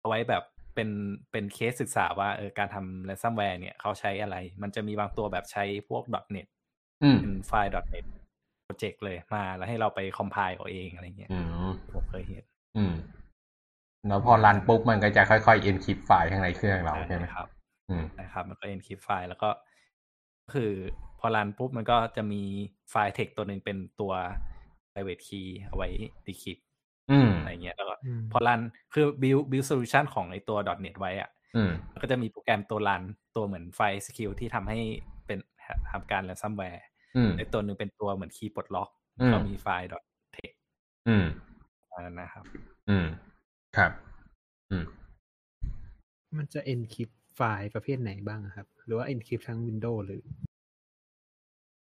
[0.00, 0.42] เอาไว้แบบ
[0.78, 0.96] เป็น
[1.32, 6.02] เป็นเคสศึกษาว่าเออการทำ ransomware เนี่ยเขาใช้อะไร มันจะมีบางตัวแบบใช้พวก
[6.34, 6.46] .net
[7.02, 8.04] อืมเป็นไฟล์ .net
[8.64, 12.44] โปรเจกต์เลยมาแล้วให้เราไปคอมไพล์เอาเองอะไรเงี้ยอืมผมเคยเห็น
[12.76, 12.94] อืม
[14.08, 17.48] แล้วพอรันปุ๊บมันก็จะค่อยๆ encrypt ไฟล์ข้างในเครื่องเราใช่ไหมครับ
[17.90, 19.50] อืมนะครับ มันก็ encrypt ไฟล์แล้วก็
[20.52, 20.70] คือ
[21.18, 22.42] พอรันปุ๊บมันก็จะมี
[22.90, 24.12] ไฟล์ text ตัวหนึ่งเป็นตัว
[24.92, 25.88] private key เอาไว้
[26.26, 26.62] decrypt
[27.10, 28.60] อืมอะไรเงี้ยแล้วก็อืมพอรัน
[28.92, 33.02] คือ build build solution ของไอตัว .net ไว้อะอืมมันก็จะมีโปรแกรมตัวรัน
[33.36, 34.78] ตัวเหมือนไฟล์ SQL ที่ทำให้
[35.26, 35.38] เป็น
[35.90, 36.80] ทำการ ransomware
[37.16, 38.88] อืมไอตัวหนึ่งเป็นตัวเหมือนคีย์ปลดล็อก
[39.20, 39.88] อืมก็มีไฟล์
[40.36, 40.56] .text
[41.08, 41.26] อืม
[41.92, 42.44] อันนั้นนะครับ
[42.88, 43.06] อืม
[43.76, 43.92] ครับ
[44.70, 44.84] อืม
[46.36, 50.22] มันจะ encrypt ไฟล์ประเภทไหนบ้างอะครับ หรือว่า encrypt ทั้ง Windows หรือ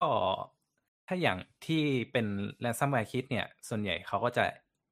[0.02, 0.12] ก็
[1.06, 2.26] ถ้าอย่างที่เป็น
[2.64, 4.44] ransomware kit เนี่ย ส่วนใหญ่เขาก็จะ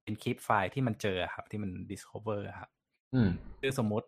[0.08, 2.70] encrypt ไฟล์ที่มันเจอครับ ที่มัน discover ครับ
[3.14, 3.30] อืม
[3.60, 4.06] คือสมมุติ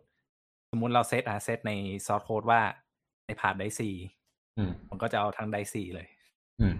[0.71, 1.71] สมมุติเราเซตอะเซตใน
[2.05, 2.61] source code ว่า
[3.25, 3.89] ใน path drive C
[4.57, 6.07] อืมมันก็จะเอาทั้งไดซีเลย
[6.61, 6.75] อืม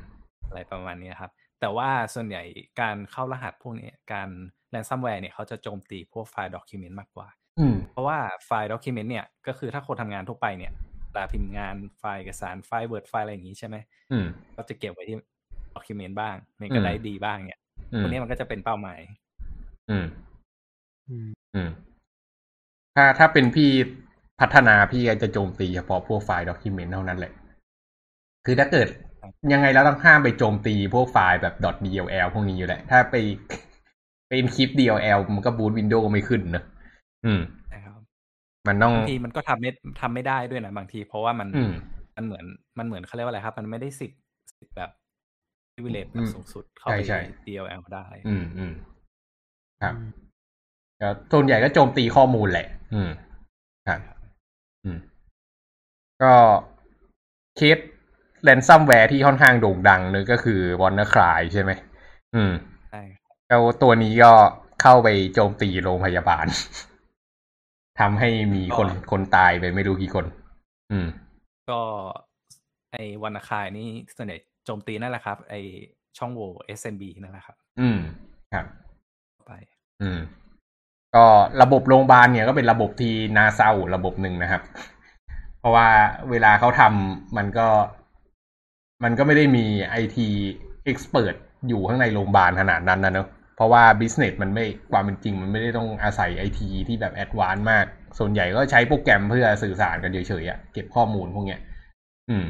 [0.48, 2.44] อะไรประมาณนี้ครับ แต่ว่าส่วนใหญ่
[2.82, 4.30] การเข้ารหัสพวกนี้การ
[4.74, 7.28] ransomware เนี่ยเขาจะโจมตีพวกไฟล์ document มากกว่า
[7.60, 10.72] อืมเพราะว่าไฟล์ document เนี่ย ก็คือถ้าคนทำงานทั่วไปเนี่ย
[11.12, 13.76] เวลาพิมพ์งานไฟล์เอกสารไฟล์ Word ไฟล์อะไรอย่างนี้ใช่ไหม
[14.12, 15.18] อืมก็จะเก็บไว้ที่
[15.74, 17.65] document บ้างมันก็อืมได้ดีบ้างเนี่ยอื
[18.00, 19.00] พมวกนี้มันก็จะเป็นเป้าหมาย
[19.90, 20.06] อืม
[21.10, 21.70] อืมอืม
[22.96, 23.70] ถ้าถ้าเป็นพี่
[24.40, 27.34] พัฒนาพี่ก็จะโจมตีเฉพาะพวกไฟล์ด็อกิเมนต์เท่านั้นแหละ
[28.46, 28.88] คือถ้าเกิด
[29.54, 31.56] ยังไงเราต้องห้ามไปโจมตีพวกไฟล์แบบ
[31.86, 33.16] .dll พวกนี้อยู่แหละ ถ้าไป
[34.28, 36.66] เป็นคลิป DLL มันก็บูตวินโดว์ไม่ขึ้นเนอะ
[37.26, 37.42] อืม
[37.74, 37.94] นะครับ
[38.68, 39.70] มันต้องบางทีมันก็ทำไม่
[40.02, 41.74] ทำไม่ได้ด้วยนะบางที เพราะว่ามันอืม
[42.16, 42.46] มันเหมือน
[42.78, 44.20] มันเหมือนเขาเรียกว่าอะไรครับ มันไม่ได้สิทธิ์
[44.60, 44.90] สิทธิ์แบบ
[45.76, 48.74] privilege อืแบบสูงสุดเข้าไปใช่ใช่ DLL ได้ อืมอืม
[49.82, 50.10] ครับอืม
[50.98, 53.10] แต่ส่วนใหญ่ก็โจมตีข้อมูลแหละ อืม
[53.88, 54.00] ครับ
[54.86, 54.98] อืม
[56.24, 56.34] ก็
[57.56, 57.78] เคส
[58.44, 61.72] ransomware ที่ค่อนข้างโด่งดังเนอะก็คือ WannaCry ใช่ไหม
[62.36, 62.52] อืม
[62.92, 64.34] ใช่ครับแล้วตัวนี้ก็
[64.82, 66.46] เข้าไปโจมตีโรงพยาบาล
[68.00, 70.26] ทำให้มีคนคนตายไปไม่รู้กี่คน
[70.92, 71.08] อืม
[71.70, 71.82] ก็
[72.92, 75.60] ไอ้ WannaCry นี่ส่วนใหญ่ โจมตีนั่นแหละครับ ไอ้
[76.18, 76.50] ช่องโหว่
[76.80, 78.00] SMB นั่นแหละครับ อืม
[78.54, 78.66] ครับ
[79.46, 79.52] ไป
[80.02, 80.20] อืม
[81.16, 81.26] ก็
[81.62, 84.62] ระบบโรงพยาบาลเนี่ยก็เป็นระบบที่น่าเศร้าระบบหนึ่งนะครับ
[85.60, 85.88] เพราะว่า
[86.32, 87.68] เวลาเขาทำมันก็
[89.04, 90.28] มันก็ไม่ได้มีไอที
[90.86, 91.36] expert
[91.68, 97.86] อยู่ข้างในโรงพยาบาลขนาดนั้นนะเนอะเพราะว่า business มันไม่ความเป็นจริง มันไม่ได้ต้องอาศัยไอทีที่แบบ advance มาก
[98.20, 101.60] ส่วนใหญ่ก็ใช้โปรแกรมเพื่อสื่อสารกันเฉยๆอะเก็บข้อมูลพวกเนี้ย
[102.30, 102.46] อืม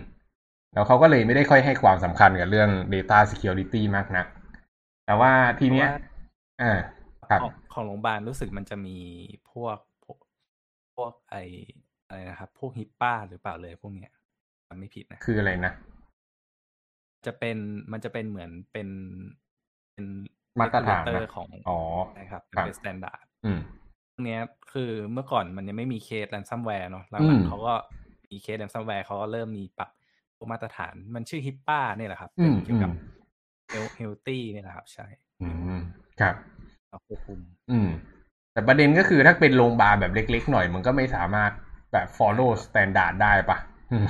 [0.75, 4.27] แล้วเขาก็เลยไม่ได้ค่อยให้ความสำคัญกับเรื่อง Data Security มากนัก
[5.05, 5.87] แต่ว่าทีเนี้ย
[6.61, 6.73] อ่า
[7.29, 8.97] ครับของของโรงพยาบาลรู้สึกมันจะมี
[9.51, 10.17] พวกพวก
[10.95, 11.35] พวกไอ
[12.07, 14.11] อะไรนะครับ พวกฮิปป้าหรือเปล่าเลยพวกเนี้ย
[14.67, 15.73] จำไม่ผิดนะ คืออะไรนะ
[17.25, 17.57] จะเป็น
[17.91, 18.87] มันจะเป็นเหมือนเป็น
[19.91, 20.05] เป็น
[20.59, 21.79] มาตรฐานนะ regulator ของอ๋อ
[22.19, 23.59] นะครับครับเป็น standard อืม
[24.11, 24.41] พวกเนี้ย
[24.73, 27.73] คือเมื่อก่อนมันยังไม่มีเคสแ a นซัมแวร์เนาะหอืลัมงๆเขาก็
[28.31, 30.04] มีเคสแ a นซัมแวร์เขาก็เริ่มมีปรับพวก
[30.51, 33.15] มาตรฐาน มันชื่อ HIPAA เนี่ยแหละครับอืเป็นเกี่ยวกับอืม
[33.97, 35.05] health เนี่ยนะครับ ใช่
[35.41, 35.79] อืม
[36.19, 36.35] ครับ
[36.89, 37.39] เอาควบคุม
[37.71, 37.89] อืม
[38.53, 41.51] แต่ประเด็นก็คือถ้าเป็นโรงพยาบาลแบบเล็กๆหน่อยมันก็ไม่สามารถ
[41.91, 43.57] แบบ follow standard ได้ปะ
[43.91, 44.07] อืม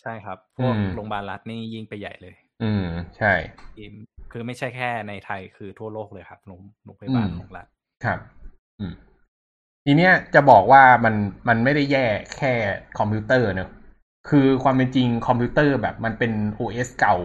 [0.00, 2.84] ใช่ครับ พวกอืมโรงพยาบาลรัฐนี่ยิ่งไปใหญ่เลย อืม
[3.16, 3.32] ใช่
[4.32, 7.66] คือไม่ใช่แค่ในไทยคือทั่วโลกเลยครับโรงโรงพยาบาลอืมของรัฐ
[8.04, 8.18] ครับ
[8.78, 8.92] อืม
[9.84, 11.14] ทีเนี้ยจะบอกว่ามัน
[11.48, 12.06] มันไม่ได้แย่
[12.36, 12.52] แค่
[12.98, 13.70] คอมพิวเตอร์เนอะ
[14.28, 17.16] คือความเป็นจริงคอมพิวเตอร์แบบมันเป็น OS เก่า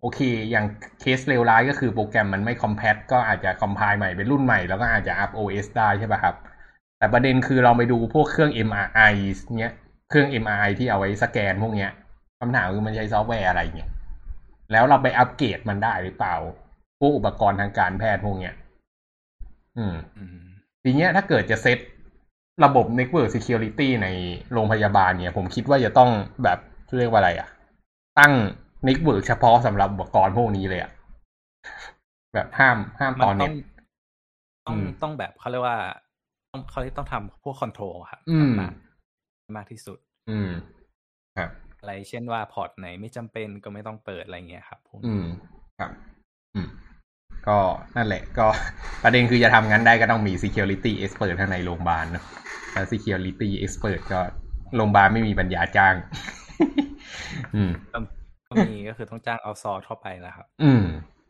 [0.00, 0.66] โอเค อย่าง
[1.00, 6.34] เคสเลวร้ายก็คือโปรแกรมมันไม่ compat ก็อาจจะ compile ใหม่เป็นรุ่นใหม่แล้วก็อาจจะอัพ OS ได้ใช่ป่ะครับ
[6.98, 9.14] แต่ประเด็นคือเราไปดูพวกเครื่อง MRI
[9.58, 9.72] เนี้ย
[10.10, 11.90] เครื่อง MRI ที่เอาไว้สแกนพวกเนี้ย
[12.40, 13.90] คำถามคือมันใช้ซอฟต์แวร์อะไรเงี้ย
[14.72, 16.36] แล้วเราไปอัปเกรดมันได้หรือเปล่า
[17.00, 18.54] พวกอุปกรณ์ทางการแพทย์พวกเนี้ย
[19.76, 20.36] อืมอืม
[20.82, 21.78] ทีเนี้ยถ้าเกิดจะเซต
[22.64, 24.08] ระบบ Network Security ใน
[24.52, 26.10] โรงพยาบาลเนี่ย ผมคิดว่าจะต้อง
[26.44, 26.58] แบบ
[26.98, 27.48] เรียกว่าอะไรอะ
[28.18, 28.32] ตั้ง
[28.88, 30.90] Network เฉพาะสำหรับอุปกรณ์พวกนี้เลยอะ
[32.34, 33.52] แบบห้ามห้ามมันตอนต้เน็อตง
[34.66, 35.78] ต้องอืมต้องแบบเขาเรียกว่า
[36.52, 38.72] ต้องเขาเรียกต้องทำพวกคอนโทรลครับอืมมาก
[39.56, 39.98] มากที่สุด
[40.28, 40.50] อืม
[41.36, 45.24] ครับอะไรเช่นว่าพอร์ตไหนไม่จำเป็นก็ไม่ต้องเปิดอะไรเงี้ยครับพวกอืนี้ม
[45.78, 45.90] ครับ
[46.54, 46.68] อืม
[47.48, 47.58] ก็
[47.96, 48.46] นั่นแหละ ก็
[49.02, 52.45] ประเด็นคือจะทำงั้นได้ก็ต้องมี security expert ข้างในโรงพยาบาลเนอะแล้ว
[52.92, 54.20] security expert ก็
[54.76, 55.94] โรงพยาบาลไม่มีปัญญาจ้าง
[57.54, 57.98] อืมก็
[58.48, 60.84] ก็มีก็คือต้องจ้างเอาซอร์เข้าไปแล้วครับ อืม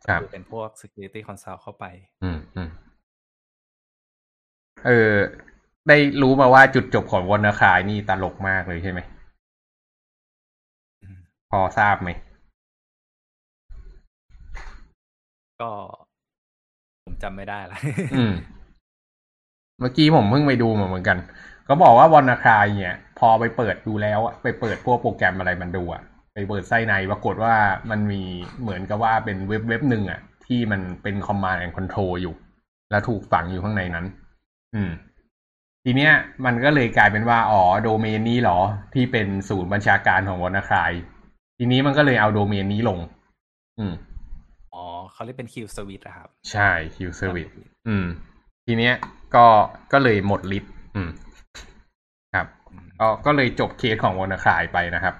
[0.06, 1.84] ครับคือเป็นพวก security consult เข้าไป
[2.22, 2.68] อืมอืม
[4.86, 5.14] เออ
[5.88, 9.00] ได้รู้มาว่าจุดจบของวอร์นคายนี่ตลกมากเลยใช่ไหม
[11.02, 11.18] อืม
[11.50, 12.10] พอทราบไหม
[15.60, 15.70] ก็
[17.04, 17.78] ผมจำไม่ได้ละ
[18.18, 18.34] อืม
[19.80, 21.18] เมื่อกี้ผมเพิ่งไปดูมาเหมือนกัน
[21.68, 26.02] ก็บอกว่าวอร์นคายเนี่ย พอไปเปิดดูแล้วอะไปเปิดพวกโปรแกรมอะไรมันดูอะ
[26.34, 27.54] ไปเปิดไส้ในปรากฏว่า
[27.90, 28.22] มันมี
[28.60, 32.34] เหมือนกับว่าเป็นเว็บเว็บหนึ่งอะที่มันเป็น command and control อยู่
[32.90, 34.06] แล้วถูกฝังอยู่ข้างในนั้น
[34.74, 34.90] อืม
[35.84, 36.12] ทีเนี้ย
[36.44, 38.58] มันก็เลยกลายเป็นว่า อ๋อ โดเมนนี้เหรอ
[38.94, 40.92] ที่เป็นศูนย์บัญชาการของวอร์นคาย
[41.58, 42.98] ทีนี้มันก็เลยเอาโดเมนนี้ลง
[43.78, 43.94] อืม
[44.74, 47.52] อ๋อเขาเรียกเป็น Q Service อะครับ ใช่ Q Service
[47.88, 48.06] อืม
[48.66, 48.94] ทีเนี้ย
[49.34, 49.46] ก็
[49.92, 51.10] ก็เลยหมดฤทธิ์อืม
[52.34, 55.14] ครับอืมก็ก็เลยจบเคสของวอนาคายไปนะครับ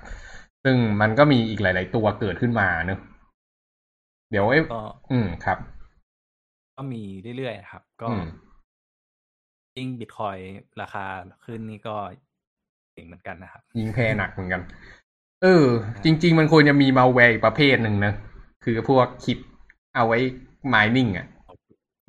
[0.64, 3.00] ซึ่งมันก็มีอีกหลาย ๆ ตัวเกิดขึ้นมาเนอะ
[4.30, 4.82] เดี๋ยวไอ้ก็
[5.12, 5.58] อืมครับ
[6.76, 7.02] ก็มี
[7.36, 8.26] เรื่อยๆครับ ก็อืม
[9.76, 10.36] ยิ่งบิตคอยน์
[10.80, 11.04] ราคา
[11.44, 11.96] ขึ้นนี่ก็
[12.92, 14.62] เก่งเหมือนกันนะครับ ยิงแพ้หนักเหมือนกัน
[15.42, 15.66] เออ
[16.04, 18.12] จริง ๆ มันควรจะมีมาแวร์อีกประเภทหนึ่งนะ
[18.64, 19.38] คือพวกคิด
[19.94, 20.18] เอาไว้
[20.72, 21.26] mining อะ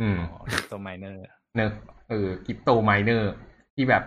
[0.02, 1.22] อืมอ๋ตัว miner
[1.58, 1.72] เนอะ
[2.10, 3.32] เออ crypto miner
[3.76, 4.04] ที่แบบ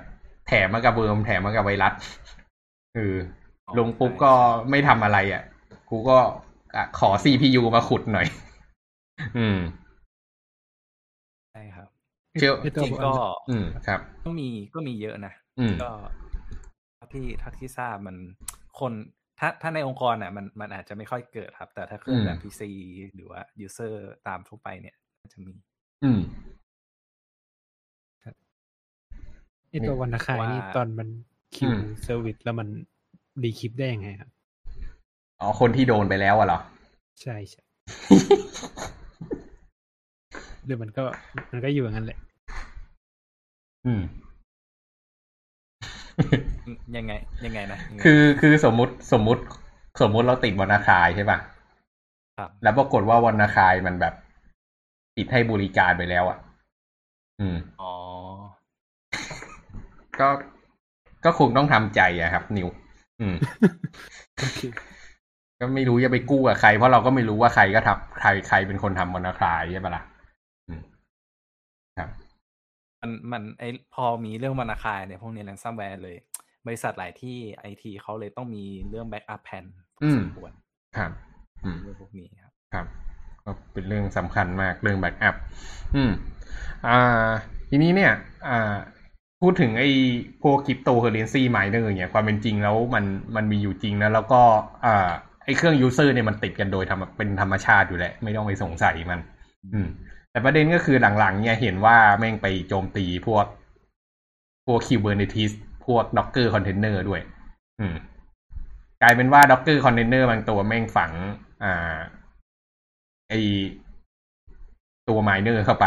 [0.46, 1.94] แถมมากับเวิร์มแถมมากับไวรัส
[2.94, 3.16] เออ
[3.78, 4.32] ลงปุ๊บก็
[4.70, 5.42] ไม่ทำอะไรอะ
[5.90, 6.18] กูก็
[6.74, 8.26] อะขอ CPU มาขุดหน่อย
[9.38, 9.58] อืม
[11.52, 11.88] ใช่ครับ
[12.38, 13.12] เชื่อไอ้จตัวริงๆก็
[13.50, 15.90] อืมครับ ก็มีก็มีเยอะนะอืมก็
[16.96, 18.16] เท่าที่เท่าที่ทราบมัน
[18.80, 18.92] คน
[19.38, 22.62] ถ้าถ้าในองค์กรอะมันมันอาจจะไม่ค่อยเกิดครับ แต่ถ้าเครื่องแบบ PC
[23.14, 23.94] หรือว่า user
[24.28, 24.96] ตามทั่วไปเนี่ย
[25.32, 25.54] จะมี
[26.04, 26.20] อืม
[29.70, 31.08] ไอตัว WannaCry นี่ว่าตอนมัน
[31.54, 32.68] คิวอืม service แล้วมัน
[33.42, 34.30] decrypt ได้ยังไงครับ
[35.40, 36.58] อ๋อ คนที่โดนไปแล้วอะเหรอ
[37.22, 37.62] ใช่ใช่
[40.64, 41.04] หรือมันก็
[41.52, 42.18] มันก็อยู่อย่างนั้นแหละ
[43.86, 44.02] อืม
[46.96, 47.12] ยังไง
[47.44, 49.42] ยังไงนะยังไงคือคือสมมุติสมมุติ
[50.02, 51.38] สมมุติเราติดวรรณคายใช่ป่ะ
[52.38, 54.14] ครับแล้วปรากฏว่าวรรณคายมันแบบ
[55.16, 56.38] ปิดให้บริการไปแล้วอะ
[57.40, 57.92] อืม อ๋อ
[60.20, 60.28] ก็
[61.24, 62.68] ก็คงต้องทำใจอะครับ นิว
[63.20, 63.34] อืม
[64.40, 64.60] โอเค
[65.60, 70.02] ก็ไม่รู้จะไปกู้กับใคร เพราะเราก็ไม่รู้ว่าใครก็ทำใครใครเป็นคนทำวรรณคายใช่ปะล่ะ
[70.68, 70.82] อืม
[71.98, 72.10] ครับ
[73.00, 73.64] มันมันไอ
[73.94, 76.16] พอมีเรื่องวรรณคายเนี่ยพวกนี้ ransomware เลย
[76.66, 79.64] บริษัทหลายที่ไอทีเขาเลยต้องมีเรื่อง backup plan
[79.96, 80.52] พออืมสมควร
[80.96, 81.10] ครับ
[81.64, 82.86] อืมเรื่องพวกนี้ครับครับ
[83.44, 85.36] ก็เป็นเรื่องสำคัญมากเรื่อง backup
[85.94, 86.10] อืม
[86.86, 87.30] อ่า
[87.70, 88.12] ทีนี้เนี่ย
[88.48, 88.74] อ่า
[89.40, 89.90] พูดถึงไอ้
[90.42, 93.04] พวก cryptocurrency miner เนี่ยความเป็นจริงแล้วมัน
[93.36, 94.42] มันมีอยู่จริงนะแล้วก็
[94.84, 95.10] อ่า
[95.44, 99.20] ไอ้เครื่อง user เนี่ยมันติดกันโดยธรรมเป็นธรรมชาติอยู่แล้วไม่ต้องไปสงสัยมัน
[99.72, 99.88] อืม
[100.30, 103.46] แต่ประเด็นก็คือหลังๆ เนี่ยเห็นว่าแม่งไปโจมตีพวก
[104.66, 105.52] พวก Kubernetes
[105.86, 107.20] พวก Docker Container ด้วย
[107.80, 107.94] อืม
[109.02, 111.12] กลายเป็นว่า Docker Container บางตัวแม่งฝัง
[111.64, 111.98] อ่า
[113.28, 113.34] ไอ
[115.08, 115.86] ตัว miner เข้าไป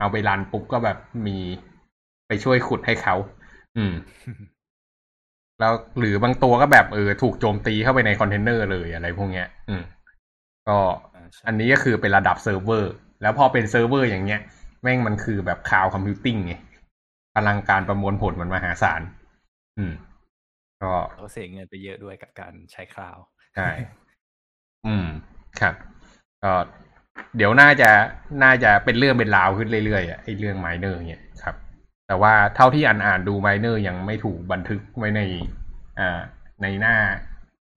[0.00, 1.36] เอาไปรันปุ๊บก็แบบมี
[2.30, 3.14] ไปช่วยขุดให้เขา
[3.76, 3.94] อืม
[5.60, 9.82] แล้วหรือบางตัวก็แบบเออถูกโจมตีเข้าไปในคอนเทนเนอร์เลยอะไรพวกเนี้ย อืม
[10.68, 10.78] ก็
[11.14, 14.40] อ่าใช่อันนี้ก็คือเป็นระดับเซิร์ฟเวอร์ แล้วพอเป็นเซิร์ฟเวอร์อย่างเงี้ย
[14.82, 16.54] แม่งมันคือแบบ cloud computing ไง
[17.36, 19.02] พลังการประมวลผลมันมหาศาล
[19.78, 19.92] อืม
[20.82, 23.24] ก็เขาเสียเงินไปเยอะด้วยกับการใช้คลาวด์
[23.56, 23.68] ใช่
[24.86, 25.06] อืม
[25.60, 25.74] ครับ
[26.44, 26.52] ก็
[27.36, 27.90] เดี๋ยวน่าจะ
[28.42, 31.54] น่าจะเป็นเรื่องเป็นราวขึ้นเรื่อยๆอะไอ้เรื่อง miner เนี่ยครับ
[32.10, 35.20] แต่ว่าเท่าที่อ่านอ่านๆดู miner ยังไม่ถูกบันทึกไว้ใน
[35.98, 36.20] อ่า
[36.62, 36.94] ในหน้า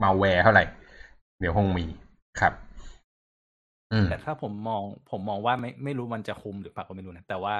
[0.03, 0.65] มัลแวร์เท่าไหร่
[1.39, 1.85] เดี๋ยวคงมี
[2.39, 2.53] ครับ
[3.91, 7.55] อืมแต่ถ้าผมมอง ผมมองว่าไม่ไม่รู้มันจะคุมหรือเปล่าก็ไม่รู้นะ แต่ว่า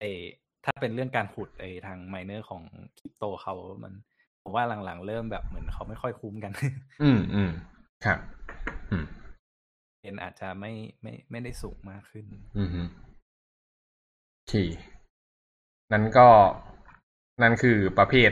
[0.00, 0.22] เออ
[0.64, 2.62] ถ้าเป็นเรื่องการขุดไอทางไมเนอร์ของ
[2.98, 3.94] คริปโตเขามัน
[4.42, 6.52] ผมว่าหลังๆ เริ่มแบบเหมือนเขาไม่ค่อยคุ้มกัน
[7.02, 7.50] อืมอืม
[8.04, 8.18] ครับ
[8.90, 9.04] อืม
[10.02, 10.72] เอ็นอาจจะไม่
[11.02, 12.24] ไม่ไม่ได้สูงมากขึ้น
[12.58, 12.82] อืมฮึ
[14.36, 14.54] โอเค
[15.92, 16.28] นั่นก็
[17.42, 18.30] นั่นคือประเภท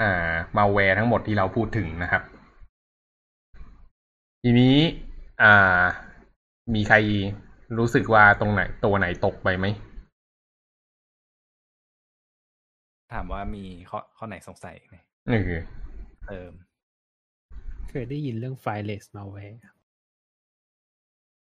[0.00, 2.22] อ่ามาแวร์ทั้งหมดที่เราพูดถึงนะครับ
[4.42, 4.76] ทีนี้
[5.42, 5.82] อ่า
[6.74, 6.96] มีใคร
[7.78, 9.66] รู้สึกว่าตรงไหนตัวไหนตกไปไหม
[13.12, 14.96] ถามว่ามีข้อข้อไหนสงสัยไหม
[15.30, 15.60] นี่คือ
[16.26, 16.52] เติม
[17.90, 19.60] เคยได้ยินเรื่องไฟเลสมาแวร์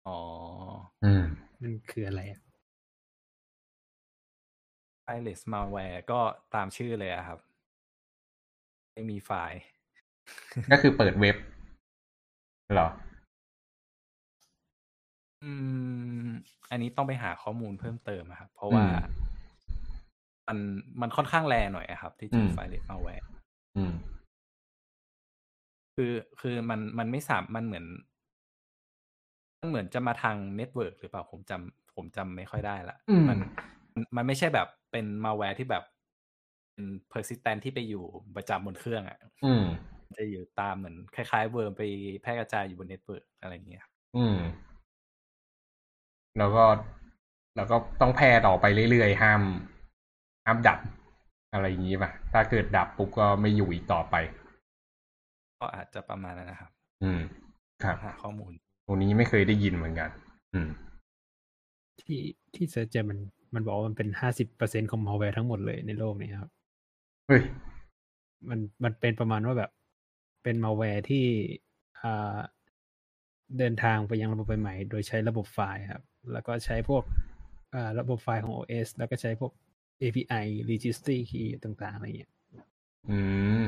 [0.06, 0.20] อ๋อ
[1.04, 1.24] อืม
[1.62, 2.40] มันคืออะไรอะ
[5.04, 6.20] fileless malware ก็
[6.54, 7.38] ตามชื่อเลยอะครับ
[8.92, 9.60] ไม่มีไฟล์
[10.70, 11.36] ก็คือเปิดเว็บ
[12.74, 12.88] เหรอ
[15.42, 15.52] อื
[16.26, 16.28] ม
[16.70, 18.92] อันนี้ต้องไปหาข้อมูลเพิ่มเติมอะครับ เพราะว่าอืม
[20.46, 20.58] มัน
[21.00, 23.26] มันค่อนข้างแรงหน่อยอะครับ ที่อืจะ fileless malware
[23.76, 23.92] อืม
[25.94, 27.84] คือคือมันมันไม่สามมันเหมือน
[29.60, 33.38] มันเหมือนจะมาทาง network หรือเปล่าผมจำผมจำไม่ค่อยได้ละอืมมัน
[33.94, 35.84] มันมันไม่ใช่แบบเป็นมัลแวร์ที่แบบ
[36.72, 38.04] เป็น persistent ที่ไปอยู่
[38.36, 39.64] ประจำบนเครื่องอ่ะอืม
[40.18, 41.82] จะอยู่ตามเหมือนคล้ายๆ worm ไป
[42.22, 43.84] แพร่กระจายอยู่บน network อะไรอย่างเงี้ย
[44.16, 44.36] อืม
[46.38, 46.64] แล้วก็
[47.56, 49.42] แล้วก็ต้องแพร่ต่อไปเรื่อยๆ ห้าม
[50.44, 50.78] ห้ามดับ
[51.52, 54.14] อะไรอย่างนี้ป่ะ ถ้าเกิดดับปุ๊บก็ไม่อยู่อีกต่อไป
[55.60, 56.70] ก็อาจจะประมาณนั้นนะครับ
[57.02, 57.20] อืม
[57.84, 58.52] ครับหาข้อมูล
[58.86, 60.10] ตรงนี้ไม่เคยได้ยินเหมือนกัน
[60.54, 60.68] อืม
[62.00, 62.20] ที่
[62.54, 63.18] ที่ search เจอมัน
[63.54, 66.50] มันบอกว่ามันเป็นห้าสิบเปอร์เซ็นต์ของมัลแวร์ทั้งหมดเลยในโลกนี้ครับ
[67.28, 67.42] เฮ้ย
[68.48, 69.70] มันมันเป็นประมาณว่าแบบ
[70.42, 71.24] เป็นมัลแวร์ที่
[72.02, 72.36] อ่า
[73.58, 76.02] เดินทางไปยังระบบใหม่ๆโดยใช้ระบบไฟล์ครับ
[76.32, 77.02] แล้วก็ใช้พวก
[77.74, 79.52] อ่าระบบไฟล์ของ OS แล้วก็ใช้พวก
[80.02, 82.32] API registry key ต่างๆอะไรเงี้ย
[83.10, 83.18] อื
[83.60, 83.62] ม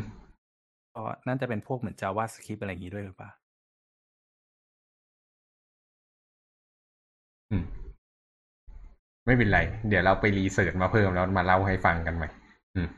[0.95, 3.31] ก็น่าจะเป็นพวกเหมือน JavaScript อะไรอย่างงี้ด้วยหรือเปล่า
[7.51, 7.65] อืม
[9.27, 9.59] ไม่เป็นไร
[9.89, 12.29] เดี๋ยวเราไปรีเสิร์ชมาเพิ่มแล้วมาเล่าให้ฟังกันใหม่
[12.75, 12.89] อืม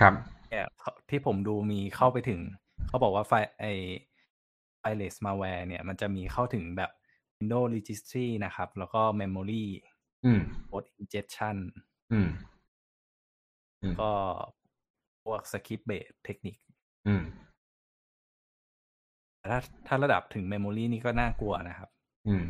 [0.00, 0.14] ครับ
[0.50, 0.66] เนี่ย
[1.10, 2.40] ที่ผมดูมีเข้าไปถึง
[2.88, 3.64] เขาบอกว่าไฟล์ไอ
[4.80, 6.90] ไฟเลสมาแวร์เนี่ย มันจะมีเข้าถึงแบบ
[7.38, 9.64] Windows Registry นะครับ แล้วก็ Memory
[10.24, 10.40] อืม
[10.70, 11.56] Code Injection
[12.12, 12.28] อืม
[13.82, 14.12] อืมก็
[15.24, 16.62] พวก Script Based Technique
[17.06, 17.22] อืม
[19.38, 21.88] แต่ถ้าถ้าระดับถึง Memory นี่ก็น่ากลัวนะครับ
[22.28, 22.44] อืม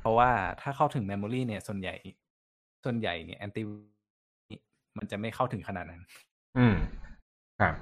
[0.00, 0.30] เพราะว่า
[0.60, 1.94] ถ้าเข้าถึง Memory เนี่ย ส่วนใหญ่
[2.84, 3.64] ส่วนใหญ่เนี่ยแอนตี้
[4.98, 6.02] มันจะไม่เข้าถึงขนาดนั้น
[6.58, 6.74] อืม
[7.60, 7.74] ครับ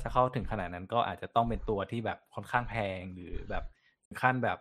[0.00, 3.64] ถ้าเข้าถึงขนาดนั้นก็อาจจะต้องเป็นตัวที่แบบค่อนข้างแพงหรือแบบ
[4.06, 4.58] ถึงขั้นแบบ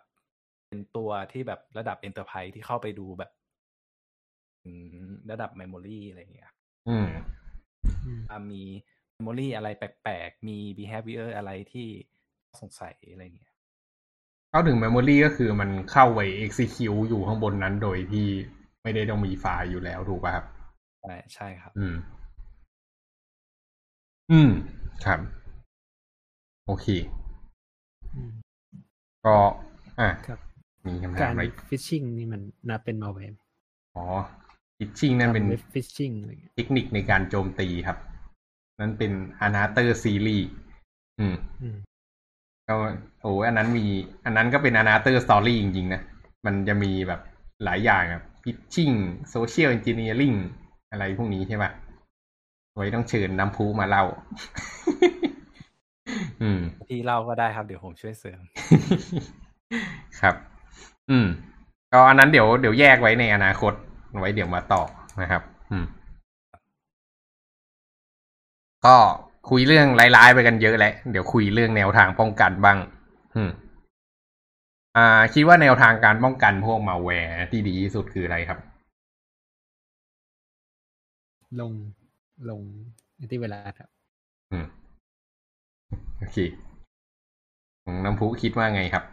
[0.68, 3.32] เป็นตัวที่แบบระดับ Enterprise ที่เข้าไปดูแบบ
[4.64, 4.78] ถึง
[5.32, 6.52] ระดับ Memory อะไรอย่างเงี้ย
[6.90, 7.08] อืม
[8.06, 8.64] อืมอ่ามี
[9.18, 11.88] memory อะไรแปลกๆ มี behavior อะไรที่
[12.60, 13.53] สงสัยอะไรเงี้ย
[14.54, 18.28] เข้าถึง Memory ก็คือมันเข้าไป execute อยู่ข้างบนนั้นโดยที่
[18.84, 20.46] ไม่ได้ต้องมีไฟล์อยู่แล้วถูกป่ะครับ
[21.02, 21.96] ใช่ใช่ครับ อืม
[24.32, 24.50] อืม
[25.06, 25.20] ครับ
[26.68, 26.88] โอเค
[28.16, 28.32] อืม
[29.26, 29.36] ก็
[30.00, 30.40] อะครับ
[30.86, 33.40] มีคำถาการมอะไรฟิชชิงนี่มันนับเป็นมาแวร์
[33.96, 34.06] อ๋อ
[34.78, 37.98] phishing นั่นเป็นเว็บฟิชชิงอะไรเงี้ยเทคนิคในการโจมตีครับ
[38.80, 39.12] นั่นเป็น
[39.48, 40.46] Another Series
[41.20, 41.78] อืมอืม
[42.68, 42.76] ก็
[43.22, 43.86] โอ้อันนั้นมี
[44.26, 46.02] อันนั้นก็เป็น Another Story จริงๆนะ
[46.46, 47.22] มันจะมีแบบ
[47.64, 48.96] หลายอย่างอะ Pitching
[49.34, 50.38] Social Engineering
[50.92, 51.72] อะไรพวกนี้ใช่ปะ
[52.76, 54.06] ไว้ต้องเชิญน้ำพุมาเล่า
[56.42, 56.60] อืม
[56.90, 58.42] ที่เล่าก็ได้ครับ เดี๋ยวผมช่วยเสริม
[60.22, 60.36] ครับ
[61.10, 61.28] อืม
[61.94, 63.74] ก็อันนั้นเดี๋ยวเดี๋ยวแยกไว้ในอนาคต
[64.20, 64.84] ไว้เดี๋ยวมาต่อ
[65.22, 65.42] นะครับ
[65.72, 65.86] อืม
[68.86, 68.96] ก็
[69.50, 72.78] คุยเรื่องร้ายๆไปกันเยอะแล้วเดี๋ยวคุยเรื่องแนวทางป้องกันบ้าง
[73.36, 73.50] อืม
[74.98, 78.60] อ่า คิดว่าแนวทางการป้องกันพวกมาแวร์ที่ดีที่สุดคืออะไรครับ
[81.60, 81.72] ลง
[82.50, 82.62] ลง
[83.32, 83.90] ที่เวลาครับ
[84.52, 84.66] อืม
[86.20, 86.38] โอเค
[87.84, 89.04] ของน้ำพุคิดว่าไงครับ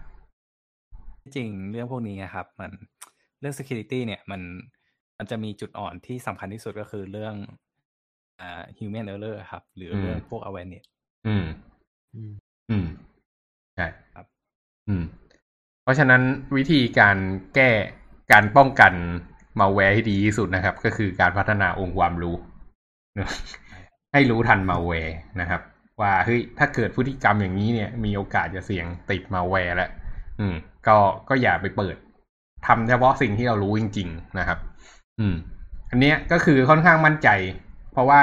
[1.37, 2.73] จริงเรื่องพวกนี้นะครับ มัน
[3.41, 4.41] เรื่อง security เนี่ย มัน
[5.19, 7.35] มันจะมีจุดอ่อนที่สำคัญที่สุดก็คือเรื่อง
[8.41, 10.85] อ่า human error ครับ หรือเรื่องอืมพวก awareness
[11.27, 11.45] อืม
[12.15, 12.33] อืม
[12.71, 12.87] อืม
[13.77, 14.27] ใช่ครับ
[14.89, 15.03] อืม
[15.83, 16.23] เพราะฉะนั้น
[16.57, 17.17] วิธีการ
[17.55, 17.71] แก้
[18.33, 18.93] การป้องกัน
[19.61, 22.37] มัลแวร์ที่ดีที่สุดนะครับ ก็คือการพัฒนาองค์ความรู้
[23.17, 23.31] เนอะ
[24.13, 25.61] ให้รู้ทันมัลแวร์นะครับ
[26.01, 29.91] ว่าเฮ้ยถ้าเกิดพฤติกรรมอย่างนี้เนี่ย มีโอกาสจะเสี่ยงติดมัลแวร์แล้ว
[30.41, 30.55] อืม
[30.87, 30.97] ก็
[31.29, 31.97] ก็อย่าไปเปิด
[32.67, 34.59] ทำเฉพาะสิ่งที่เรารู้จริง ๆ นะครับ
[35.21, 35.35] อืม
[35.91, 37.29] อันเนี้ยก็คือค่อนข้างมั่นใจ
[37.70, 37.70] เพ
[38.01, 38.23] ราะว่า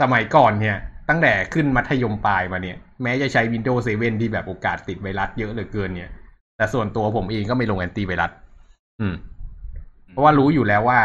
[0.00, 0.76] สมัยก่อนเนี่ย
[1.08, 6.10] ตั้งแต่ขึ้นมัธยมปลายมาเนี่ย แม้จะใช้ Windows 7 ที่แบบโอกาสติดไวรัสเยอะเหลือเกินเนี่ย
[6.56, 8.30] แต่ส่วนตัวผมเองก็ไม่ลงแอนตี้ไวรัส
[9.00, 9.14] อืม
[10.08, 10.98] เพราะว่ารู้อยู่แล้วว่า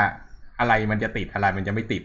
[0.60, 2.04] อะไรมันจะติดอะไรมันจะไม่ติด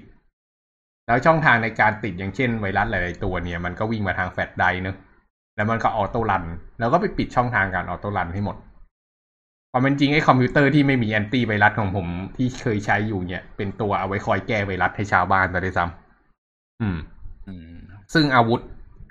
[1.06, 4.96] แล้วช่องทางในการติดอย่างเช่นไวรัสหลาย ๆ ตัวเนี่ย มันก็วิ่งมาทางแฟลชไดรฟ์เนอะ
[5.56, 6.44] แล้วมันก็ auto run
[6.78, 8.56] แล้วก็ไปปิดช่องทางการ auto run ให้หมด
[9.72, 12.06] ความเป็นจริงไอ้คอมพิวเตอร์ที่ไม่มีแอนตี้ไวรัสของผม
[12.36, 16.98] ที่เคยใช้อยู่เนี่ย เป็นตัวเอาไว้คอยแก้ไวรัสให้ชาวบ้านซะด้วยซ้ำอืม
[17.48, 17.78] อืม
[18.14, 18.60] ซึ่งอาวุธ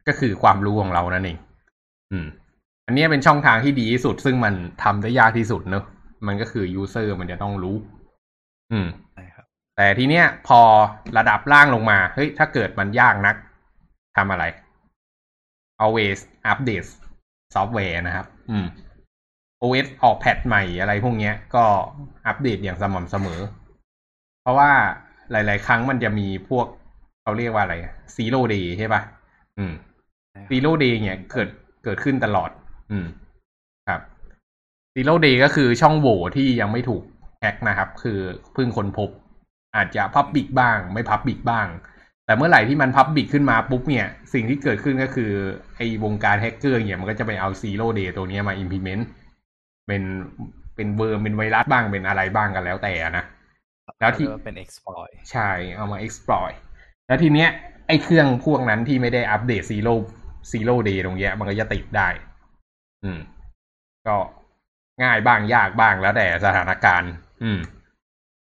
[0.07, 1.37] ก็คือความรู้ของเรานั่นเอง
[2.11, 2.27] อืม
[2.87, 4.53] อันนี้เป็นช่องทางที่ดีที่สุด ซึ่งมัน
[4.83, 5.83] ทำได้ยากที่สุดเนอะ
[6.27, 7.75] มันก็คือ user มันจะต้องรู้
[8.71, 9.45] อืมใช่ครับ
[9.75, 10.59] แต่ทีเนี้ยพอ
[11.17, 13.35] ระดับล่างลงมา เฮ้ย ถ้าเกิดมันยากนัก
[14.17, 14.43] ทำอะไร
[15.83, 16.19] always
[16.51, 16.89] update
[17.55, 18.65] ซอฟต์แวร์นะครับ อืม
[19.61, 21.63] OS ออก patch ใหม่อะไรพวกเนี้ย ก็
[22.27, 23.39] อัปเดตอย่างสม่ำเสมอ
[24.41, 24.71] เพราะว่า
[25.31, 26.65] หลาย ๆ ครั้งมันจะมีพวก
[27.21, 27.75] เขาเรียกว่าอะไร
[28.17, 29.01] zero day ใช่ปะ่ะ
[29.57, 29.73] อืม
[30.49, 31.49] zero day เนี่ยเกิด
[31.83, 32.49] เกิดขึ้นตลอด
[32.91, 33.07] อืม
[33.89, 34.01] ครับ
[34.95, 37.03] zero day ก็คือช่องโหว่ที่ยังไม่ถูก
[37.39, 38.19] แฮกนะครับ คือ
[38.53, 39.09] เพิ่งค้นพบ
[39.75, 41.67] อาจจะพับบิกบ้าง ไม่พับบิกบ้าง
[42.25, 45.31] แต่เมื่อไหร่ที่มันพับบิกขึ้นมาปุ๊บเนี่ย สิ่งที่เกิดขึ้นก็คือ
[45.75, 49.03] ไอ้วงการแฮกเกอร์เนี่ยมันก็จะไปเอา zero day ตัวเนี้ยมา implement
[49.87, 50.03] เป็น
[50.75, 53.25] เป็นเวอร์เป็นไวรัสบ้างเป็นอะไรบ้างกันแล้วแต่นะ
[53.99, 56.55] แล้วที่เรียกว่าเป็น exploit ใช่เอามา exploit
[57.07, 57.49] แล้วทีเนี้ย
[57.87, 59.95] ไอ้เครื่องพวกนั้นที่ไม่ได้อัปเดต zero
[60.51, 62.07] zero day ตรงเนี้ย มันก็จะติดได้
[63.03, 63.19] อืม
[64.07, 64.17] ก็
[65.03, 67.11] ง่ายบ้างยากบ้างแล้วแต่สถานการณ์
[67.43, 67.59] อืม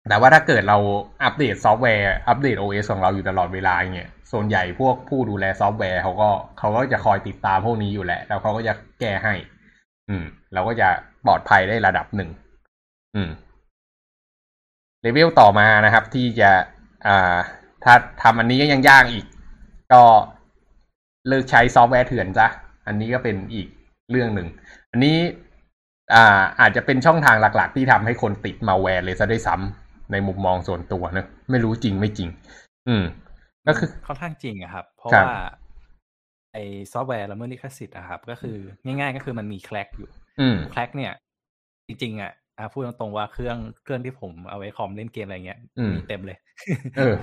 [0.09, 0.77] แต่ว่าถ้าเกิดเรา
[1.23, 9.33] อัปเดตซอฟต์แวร์อัปเดต OS ของเราอยู่ตลอดเวลาอย่างเงี้ยส่วนใหญ่พวกผู้ดูแลซอฟต์แวร์เขาก็เขาก็จะคอยติดตามพวกนี้อยู่แหละ แล้วเขาก็จะแก้ให้
[10.09, 10.89] อืม เราก็จะ
[11.27, 12.29] ปลอดภัยได้ระดับหนึ่ง
[13.15, 13.29] อืม
[15.01, 16.51] เลเวลต่อมานะครับ ที่จะ
[17.07, 17.37] อ่า
[17.83, 19.25] ถ้าทำอันนี้ก็ยังยากอีก
[19.93, 20.03] ก็
[21.27, 22.47] เลิกใช้ซอฟต์แวร์เถื่อนซะ
[22.87, 23.67] อันนี้ก็เป็นอีก
[24.11, 24.47] เรื่องหนึ่ง
[24.91, 25.17] อันนี้
[26.13, 32.29] อ่าอาจจะเป็นช่องทางหลัก ๆ ที่ทำให้คนติดมัลแวร์เลยซะด้วยซ้ำในมุมมองส่วนตัวเนอะไม่รู้จริงไม่จริง
[32.87, 33.03] อืม
[33.67, 35.39] ก็คือค่อนข้างจริงอะครับ เพราะครับว่า
[36.53, 36.57] ไอ
[36.93, 40.09] ซอฟต์แวร์ละเมิดลิขสิทธิ์อะครับ ก็คือง่าย ๆ ก็คือมันมี crack อยู่
[40.39, 41.13] อืม crack เนี่ย
[41.87, 46.37] จริงๆอะอะพูดตรงๆว่าเครื่องเครื่องที่ผมเอาไว้คอมเล่นเกมอะไรเงี้ยอืมมีเต็มเลย
[46.97, 47.15] เออ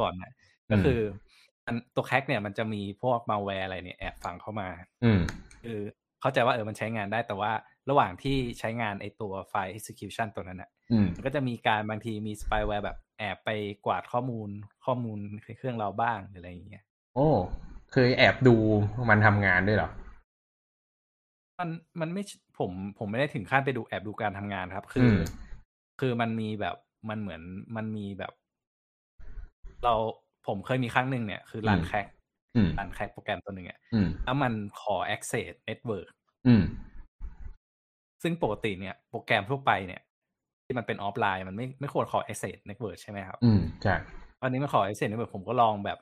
[0.00, 0.30] ก่อนนะ
[0.70, 1.00] อืมก็คือ
[1.66, 4.68] อันตัว crack เนี่ยมันจะมีพวกมัลแวร์อะไรเนี่ยแอบฝังเข้ามา
[5.04, 5.20] อืม
[5.62, 5.78] คือ
[6.20, 7.52] เข้าใจว่าเออมันใช้งานได้แต่ว่า
[7.90, 13.50] ระหว่างที่ใช้งานไอตัวไฟล์ execution ตัวนั้นอะอืมมันก็จะมีการบางทีมีสปายแวร์แบบแอบไป
[13.86, 14.48] กวาดข้อมูล
[14.84, 16.84] ข้อมูลในเครื่องเราบ้างหรืออะไรอย่างเงี้ย
[17.14, 17.28] โอ้
[17.92, 18.56] เคยแอบดู
[19.10, 19.90] มันทำงานด้วยเหรอ
[21.58, 21.68] มัน
[22.00, 22.22] มันไม่
[22.58, 25.18] ผมผมไม่ได้ถึงขั้นไปดูแอบดูการทำงานครับ คืออม
[26.00, 26.76] คือมันมีแบบ
[27.08, 27.42] มันเหมือน
[27.76, 28.32] มันมีแบบ
[29.84, 29.94] เรา
[30.46, 32.06] ผมเคยมีครั้งหนึ่งเนี่ยคือรันอืมแคร็ก
[32.56, 36.08] อืมรันแค่โปรแกรมตัวหนึ่งอะอืมแล้วมันขอ access network
[36.46, 36.62] อืม
[38.22, 40.00] ซึ่งปกติเนี่ยโปรแกรมทั่วไปเนี่ย
[40.64, 43.94] ที่มันเป็นออฟไลน์มันไม่ไม่ควรขอ access network ใช่ไหมครับ อืมใช่
[44.42, 45.98] อันนี้มันขอ access network ผมก็ลองแบบ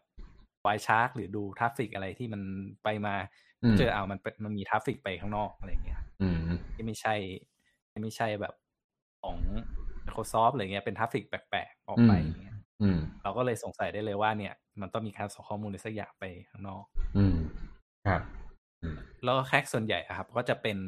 [0.62, 2.42] Wireshark หรือดู traffic อะไรที่มัน
[2.84, 6.39] ไปมาอืม เจอเอามันเป็นมันมี traffic ไปข้างนอกอะไรอย่างเงี้ยอืม
[6.75, 7.15] ที่ไม่ใช่
[7.91, 8.55] ที่ไม่ใช่แบบ
[9.23, 9.37] ของ
[10.07, 16.85] Microsoft อะไรเงี้ยเป็น traffic แปลกๆออกไปอืมอย่างเงี้ยอืมเราก็เลยสงสัยได้เลยว่าเนี่ย มันต้องมีการส่งข้อมูลในสักอย่างไปข้างนอก
[17.17, 17.37] อืม
[18.07, 18.23] ครับ
[19.25, 20.79] แล้วก็แคกส่วนใหญ่อะครับ ก็จะเป็น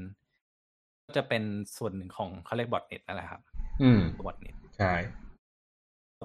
[1.07, 1.43] ก็จะเป็น
[1.77, 3.43] ส่วนหนึ่งของเขาเรียก botnet นั่นแหละครับ
[3.83, 4.93] อืม botnet ใช่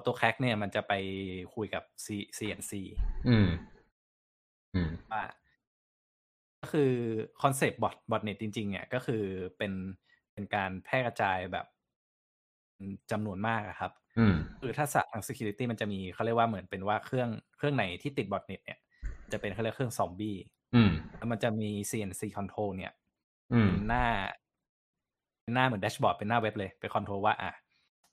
[0.06, 0.92] ตัว crack เนี่ยมันจะไป
[1.54, 2.72] คุยกับ C CNC
[3.28, 3.48] อืม
[4.74, 5.22] อืมว่า
[6.60, 6.92] ก็คือ
[7.42, 9.24] concept bot botnet จริงๆเนี่ยก็คือ
[9.58, 9.72] เป็น
[10.32, 11.66] เป็นการแพร่กระจายแบบ
[13.10, 18.78] จำนวนมากอะครับอืมคือถ้าศาสตร์ทาง security มันจะมีเขาเรียกว่าเหมือนเป็นว่าเครื่องเครื่องไหนที่ติด botnet เนี่ย
[19.32, 20.36] จะเป็นเขาเรียกเครื่องซอมบี้
[20.74, 22.92] อืมแล้วมันจะมี CNC control เนี่ย
[23.52, 24.06] อืมเป็นหน้า
[25.42, 27.52] เป็นหน้าเหมือน dashboard เป็นหน้าเว็บเลยไป control ว่า อะ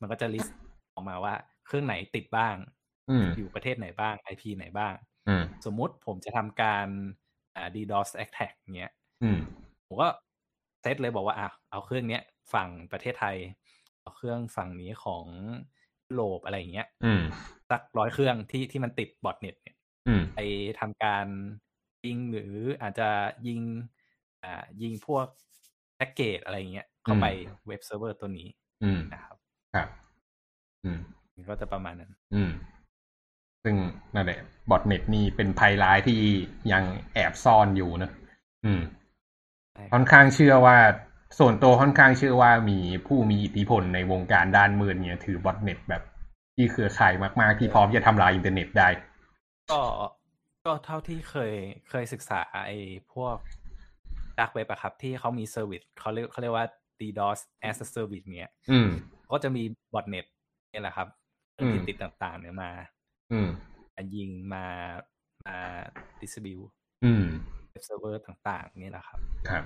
[0.02, 0.55] มันก็จะ list
[0.93, 1.34] ออกมาว่า
[1.66, 2.56] เครื่องไหนติดบ้าง
[3.10, 4.93] อืมอยู่ประเทศไหนบ้าง IP ไหนบ้าง
[5.28, 7.26] อืมสมมุติผมจะทำการอ่า
[7.76, 8.93] DDoS attack เงี้ย
[9.24, 9.39] อืม
[9.88, 10.08] ผมก็
[10.82, 13.38] เซตเลยบอกว่าอะเอาเครื่องเนี้ยฝั่งประเทศไทย
[14.01, 15.26] เอาเครื่องฝั่งนี้ของ
[16.08, 17.22] ยุโรปอะไรอย่างเงี้ยอืม
[17.70, 19.76] สักร้อยเครื่องที่ที่มันติด botnet เนี่ย
[20.08, 20.39] อืมไป
[20.80, 21.26] ทำการ
[22.05, 23.10] ยิงหรืออาจจะ
[23.47, 23.62] ยิง
[24.43, 25.28] อ่า ยิงพวก
[25.95, 27.26] packet อะไรอย่างเงี้ยเข้าไป
[27.68, 28.47] web server ตัวนี้
[28.84, 29.38] อืมนะครับ
[29.74, 29.89] ครับ
[30.86, 30.99] อืม
[31.34, 32.51] มันก็จะประมาณนั้น อืม
[33.64, 33.76] ซึ่ง
[34.16, 34.39] นั่นแหละ
[34.70, 36.20] botnet นี่เป็นภัยร้ายที่
[36.72, 36.84] ยัง
[37.14, 38.12] แอบซ่อนอยู่นะ
[38.66, 38.82] อืม
[39.74, 40.78] ใช่ค่อนข้างเชื่อว่า
[41.39, 46.03] ส่วนตัวค่อนข้างเชื่อว่ามีผู้มีอิทธิพลในวงการด้านมืดเนี่ย ถือ botnet แบบ
[46.55, 48.88] ที่เครือข่ายมาก ๆ ที่พร้อมจะทำลายอินเทอร์เน็ตได้
[49.72, 49.82] ก็
[50.66, 51.53] ก็เท่าที่เคย
[51.89, 52.78] เคยศึกษาไอ้
[53.14, 53.38] พวก
[54.39, 56.66] dark web อะครับ ที่เขามี service เขาเรียกเขาเรียกว่า
[56.99, 57.39] DDoS
[57.70, 58.89] as a service เนี้ยอืม
[59.32, 60.26] ก็จะมี botnet
[60.74, 61.08] นี่แหละครับ
[61.53, 62.72] เครื่องอืมที่ติดต่างๆเนี่ยมา
[63.32, 63.49] อืม
[63.95, 64.65] มายิงมา
[65.45, 65.57] มา
[66.19, 66.69] distribute
[67.05, 67.25] อืม
[67.70, 69.19] web server ต่าง ๆ นี่แหละครับ
[69.49, 69.63] ครับ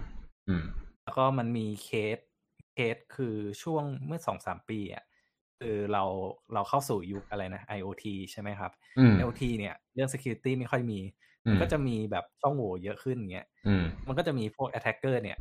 [0.47, 0.63] อืม
[1.03, 2.17] แล้วก็มันมีเคส
[2.73, 5.03] เคสคือช่วงเมื่อสองสามปีอะ
[5.59, 6.03] คือเรา
[6.53, 10.99] เราเข้าสู่ยุคอะไรนะ IoT ใช่ไหมครับอืม IoT เนี่ยเรื่อง security ไม่ค่อยมี
[11.45, 15.37] อืมมันก็จะมีแบบช่องโหว่เยอะขึ้นอย่างเงี้ยอืมมันก็จะมีพวก attacker เนี่ย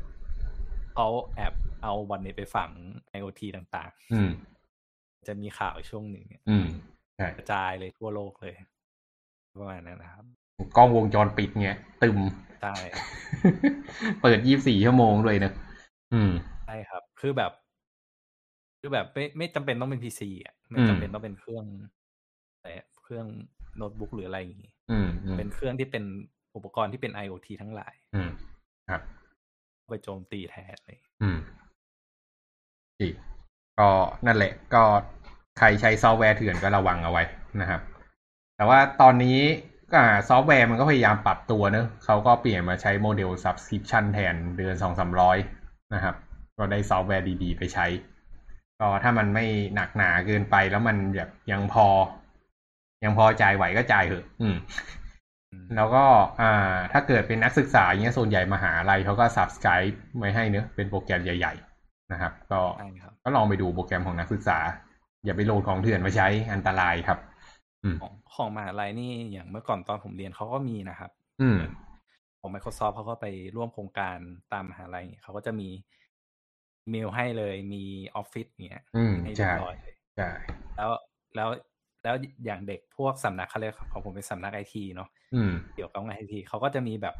[0.93, 2.69] เขาแอบเอาวันนี้ไปฝัง
[3.17, 7.00] IoT ต่างอืมๆจะมีข่าวช่วงหนึ่งเนี่ยอืมใช่
[7.37, 8.53] กระจายเลยทั่วโลกเลย
[9.55, 10.25] ประมาณนั้นนะครับ
[10.77, 12.17] กล้องวงจรปิดเงี้ยตึม
[12.61, 12.75] ใช่
[14.21, 15.51] เปิดยี่บสี่ชั่วโมงด้วยนะ
[16.13, 16.31] อืม
[16.65, 17.51] ใช่ครับ คือแบบ
[18.79, 21.65] คือแบบไม่ไม่จำเป็นต้องเป็นพีซีอะไม่อืมจำเป็นต้องเป็นเครื่อง
[22.61, 23.25] แต่เครื่อง
[23.77, 26.03] โน้ตบุ๊กหรืออะไรอย่างงี้อืมอืมเป็นเครื่องที่เป็น
[26.55, 28.29] อุปกรณ์ที่เป็น IoT ทั้งหลาย อืม
[28.89, 29.01] ครับ
[29.89, 31.37] ไปโจมตีแทนเลย อืม
[32.99, 33.13] อีก
[33.79, 33.89] ก็
[34.25, 34.83] นั่นแหละ ก็
[35.63, 37.23] ใครใช้ซอฟต์แวร์เถื่อนก็ระวังเอาไว้
[37.61, 37.81] นะครับ
[38.55, 39.39] แต่ว่าตอนนี้
[39.95, 45.37] อ่าซอฟต์แวร์มันก็พยายามปรับตัวเนอะเขาก็เปลี่ยนมาใช้โมเดล subscription แทนเดือนสองสามร้อย
[45.93, 46.15] นะครับ
[46.57, 47.85] ก็ได้ซอฟต์แวร์ดีๆ ไปใช้
[48.79, 49.45] ก็ถ้ามันไม่
[49.75, 51.87] หนักหนาเกินไปแล้วมันแบบยังพอ
[53.03, 54.55] ยังพอจ่ายไหวก็จ่ายเถอะ อืม
[55.51, 56.03] อืมแล้วก็
[56.41, 61.53] อ่า ถ้าเกิดเป็นนักศึกษาอย่างเงี้ยส่วนใหญ่มหาลัยเขาก็ subscribe ไว้ให้เนอะเป็นโปรแกรมใหญ่
[61.83, 64.59] ๆ นะครับ ก็ใช่ครับก็ลองไปดูโปรแกรมของนักศึกษา
[65.25, 67.19] อย่าไปโหลดของเถื่อนมาใช้อันตรายครับ
[67.83, 71.57] อืมของของมหาลัยนี่อย่างเมื่อก่อนตอนผมเรียนเขาก็มีนะครับ อืม
[72.39, 73.25] ของ Microsoft เขาก็ไป
[73.55, 74.17] ร่วมโครงการ
[74.53, 75.69] ตามมหาลัยเขาก็จะมี
[76.83, 77.83] อีเมลให้เลยมี
[78.15, 80.25] ออฟฟิศเงี้ยอืมให้เรีใช่ยบร้อยเลยใช่
[80.75, 80.91] แล้ว
[81.35, 81.49] แล้ว
[82.03, 82.15] แล้ว
[82.45, 87.15] อย่างเด็กพวกสำนักเขาเรียกของผมเป็นสำนักไอทีเนาะอืมเกี่ยวกับงานไอทีเขาก็จะมีแบบ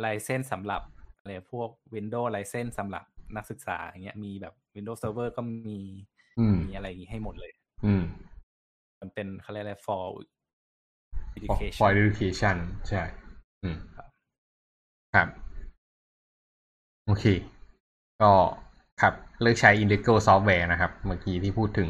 [0.00, 0.82] ไลเซนสำหรับ
[1.18, 3.04] อะไรพวก Windows ไลเซนสำหรับ
[3.36, 6.19] นักศึกษาอย่างเงี้ยมีแบบ Windows Server ก็มีอื
[6.54, 7.52] มมีอะไรอย่างงี้ให้หมดเลย
[7.84, 8.02] อืม
[9.00, 10.04] มันเป็นเขาเรียกอะไร for
[11.24, 12.56] for education for education
[12.88, 13.02] ใช่
[13.62, 14.06] อืมครับ
[15.14, 15.28] ครับ
[17.06, 17.24] โอเค
[18.22, 18.32] ก็
[19.02, 21.88] ครับ เลิกใช้ illegal software นะครับ เมื่อกี้ที่พูดถึง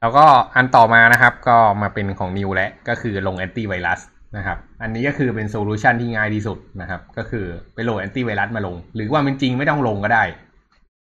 [0.00, 0.24] แล้วก็
[0.54, 4.00] อันต่อมานะครับ ก็มาเป็นของนิวและ ก็คือลงแอนตี้ไวรัส
[4.36, 7.44] นะครับ อันนี้ก็คือเป็น solution ที่ง่ายที่สุดนะครับ ก็คือ
[7.74, 10.24] ไปโหลดแอนตี้ไวรัสมาลง หรือว่ามันจริงไม่ต้องลงก็ได้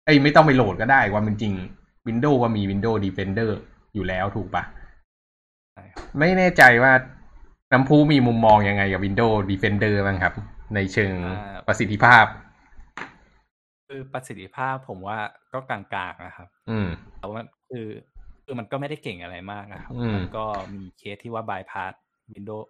[0.06, 1.54] เอ้ยไม่ต้องไปโหลดก็ได้ว่ามันจริง
[2.08, 3.52] Windows ก็มี Windows Defender
[3.94, 4.64] อยู่แล้วถูกปะ
[5.74, 6.94] ใช่ครับไม่แน่ใจว่า
[7.72, 10.34] น้ำพุมีมุมมองยังไงกับ Windows Defender บ้างครับ
[10.76, 11.14] ในเชิง
[11.68, 12.26] ประสิทธิภาพ
[13.88, 15.20] คือประสิทธิภาพผมว่า
[15.54, 15.82] ก็กลา
[16.12, 16.88] งๆนะครับ อืม
[17.20, 17.88] แต่ว่าคือ
[18.44, 20.46] คือมันก็ไม่ได้เก่งอะไรมากนะครับอืมมันก็
[20.76, 21.94] มีเคสที่ว่า bypass
[22.34, 22.66] Windows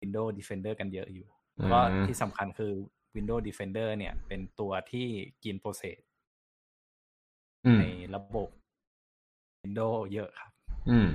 [0.00, 1.26] Windows Defender กันเยอะอยู่
[1.58, 2.72] อืมก็ที่สำคัญคือ
[3.16, 5.08] Windows Defender เนี่ย เป็นตัวที่
[5.44, 6.15] กิน process อืม
[7.80, 7.84] ใน
[8.14, 8.48] ระบบ
[9.62, 10.52] Windows เยอะครับ
[10.90, 11.08] อืม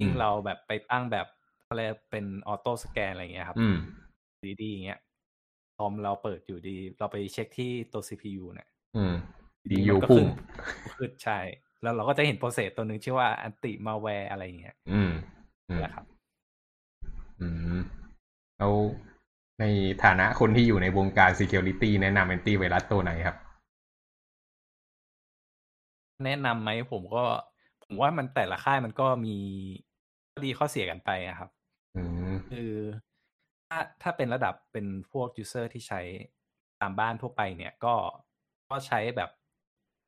[0.00, 1.26] ยิ่งอืมเราแบบไปตั้งแบบ
[1.68, 3.76] อะไรเป็น auto scan อะไรเงี้ยครับ อืม
[4.62, 5.00] ดีๆอย่างเงี้ย
[5.76, 9.14] คอมเราเปิดอยู่ดี เราไปเช็คที่ตัว CPU เนี่ยอืม
[9.70, 10.26] ดีดีมันอยู่ก็พุ่ง
[10.64, 11.38] ขึ้นขึ้นใช่
[11.82, 15.10] แล้วเราก็จะเห็น process ตัวหนึ่งชื่อว่า antimalware อะไรอย่างเงี้ยอืม
[15.68, 16.06] อืมนะครับ
[17.40, 17.78] อืม
[18.58, 18.72] แล้ว
[19.60, 19.64] ใน
[20.04, 23.36] ฐานะคนที่อยู่ในวงการ Security แนะนำ anti virus ตัวไหนครับ
[26.24, 27.24] แนะนำไหมผมก็
[27.84, 29.36] ผมว่ามันแต่ละค่ายมันก็มี
[30.30, 31.50] ข้อดีข้อเสียกันไปอะครับ
[31.96, 32.72] อืมคือ
[33.68, 36.00] ถ้าถ้าเป็นระดับเป็นพวก user ที่ใช้
[36.80, 37.94] ตามบ้านทั่วไปเนี่ยก็
[38.70, 39.30] ก็ใช้แบบ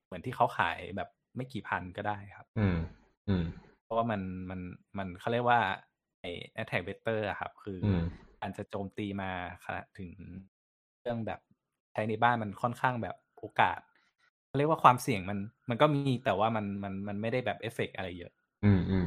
[0.04, 2.76] เหมือนที่เขาขายแบบไม่กี่พันก็ได้ครับ อืม
[3.28, 3.44] อืม
[3.84, 4.60] เพราะว่ามันมัน
[4.98, 5.60] มันเขาเรียกว่า
[6.20, 6.30] ไอ้
[6.62, 8.04] attack vector อะครับ คืออม
[8.40, 9.30] การจะโจมตีมา
[9.64, 10.10] ขนาดถึง
[11.00, 11.40] เรื่องแบบ
[11.92, 13.80] ใช้ในบ้านมันค่อนข้างแบบโอกาส
[14.56, 15.38] เขาเรียกว่าความเสี่ยงมัน
[15.70, 18.32] มันก็มีแต่ว่ามันมันมันไม่ได้แบบเอฟเฟกอะไรเยอะ
[18.64, 19.06] อืมอืม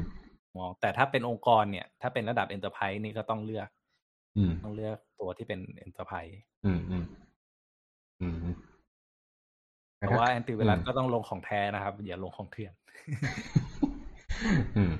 [0.56, 3.68] มองแต่ถ้าเป็นองค์กรเนี่ย ถ้าเป็นระดับ enterprise นี่ก็ต้องเลือก
[4.36, 7.04] อืมต้องเลือกตัวที่เป็น enterprise อืมอืม
[8.20, 8.36] อืม
[9.96, 12.72] เพราะว่าแอนติไวรัสก็ต้องลงของแท้นะครับ อย่าลงของเถื่อน
[14.76, 14.92] อืม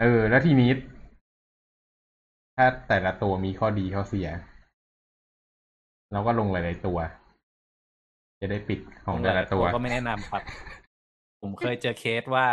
[0.00, 0.70] เออ แล้วทีนี้
[2.56, 4.28] ถ้าแต่ละตัวมีข้อดีข้อเสีย
[6.12, 6.98] เราก็ลงหลาย ๆ ตัว
[8.40, 10.42] จะได้ปิดของแต่ละตัวก็ไม่แนะนำครับ
[11.40, 12.46] ผมเคยเจอเคสว่า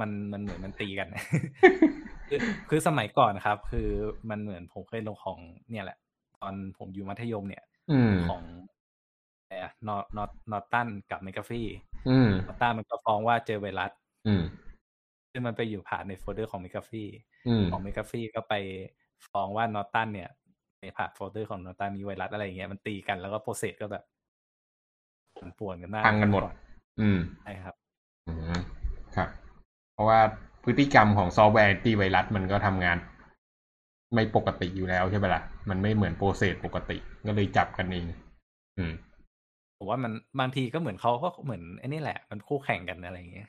[0.00, 1.08] มันมันเหมือนมันตีกัน
[2.28, 2.38] คือ
[2.68, 3.88] คือสมัยก่อนครับ คือ
[4.30, 5.38] มันเหมือนผมเคยลงของ
[5.70, 5.98] เนี่ยแหละ
[6.40, 8.42] ตอนผมอยู่มัธยมเนี่ยอืมของ
[9.38, 11.66] อะไรอะ Nor Nor Norton กับ McAfee
[12.08, 13.90] อืม Norton มันก็ฟ้องว่าเจอไวรัส
[14.26, 14.42] อืม
[15.30, 17.08] ซึ่งมันไปอยู่ path ในโฟลเดอร์ของ McAfee
[17.48, 18.54] อืมของ McAfee ก็ไป
[19.30, 20.30] ฟ้องว่า Norton เนี่ย
[20.80, 24.04] ใน path folder ของ Norton มีไวรัสอะไรอย่างเงี้ยมันตีกันแล้วก็ process ก็แบบ
[25.42, 26.42] ปั่นป่วนกันมากพังกันหมด
[27.00, 27.74] อืมใช่ครับ
[28.28, 28.60] อืม
[29.16, 29.28] ครับ
[29.94, 30.20] เพราะว่า
[30.64, 32.96] พฤติกรรมของซอฟต์แวร์แอนตี้ไวรัสมันก็ทำงาน
[34.14, 36.96] ไม่ปกติอยู่แล้วใช่ไหมล่ะ มันไม่เหมือน process ปกติ
[37.26, 38.04] ก็เลยจับกันเอง
[38.78, 38.92] อืม
[39.78, 43.48] ผมว่ามันบางทีก็เหมือนเขาก็เหมือนไอ้นี่แหละ มันคู่แข่งกันอะไรอย่างเงี้ย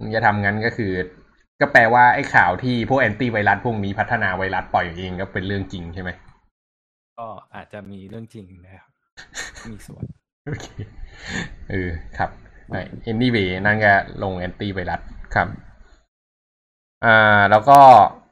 [0.00, 0.92] มันจะทำงั้นก็คือ
[1.60, 6.10] ก็แปลว่าไอ้ข่าวที่พวกแอนตี้ไวรัสพวกนี้พัฒนาไวรัสปล่อยเองก็เป็นเรื่องจริงใช่ไหม
[7.18, 8.90] ก็อาจจะมีเรื่องจริงนะครับ
[9.70, 10.04] มีส่วน
[10.48, 10.66] โอเค
[11.70, 12.30] เออครับ
[13.02, 15.00] เอ็นนี่เวนั่นก็ลงแอนตี้ไวรัส
[15.34, 15.48] ครับ
[17.04, 17.78] อ่าแล้วก็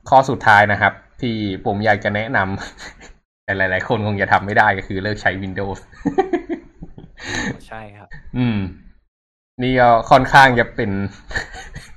[0.08, 1.36] ข้อสุดท้ายนะครับ ที่
[1.66, 5.78] ผมอยากจะแนะนำแต่หลาย ๆ คนคงจะทำไม่ได้ก็คือเลิกใช้ Windows
[7.66, 8.58] ใช่ครับ อืม
[9.62, 10.90] นี่ก็ค่อนข้างจะเป็น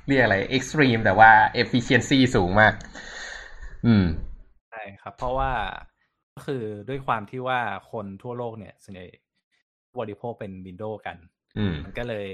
[0.06, 1.30] เรียกอะไร extreme แต่ว่า
[1.62, 2.74] efficiency สูงมาก
[3.86, 4.04] อืม
[4.70, 5.50] ใช่ครับ เพราะว่า
[6.34, 7.60] ก็คือด้วยความที่ว่า
[7.92, 9.06] คนทั่วโลกเนี่ยส่วนใหญ่
[9.98, 11.16] บริโภคเป็นวินโดว์กัน
[11.58, 12.28] อืมมันก็เลย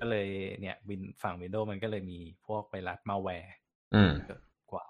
[0.00, 0.28] ก็เลย
[0.60, 3.54] เนี่ยวินฝั่งวินโดว์มันก็เลยมีพวกไวรัสมาแวร์
[3.94, 4.40] อืมเยอะ
[4.72, 4.86] กว่า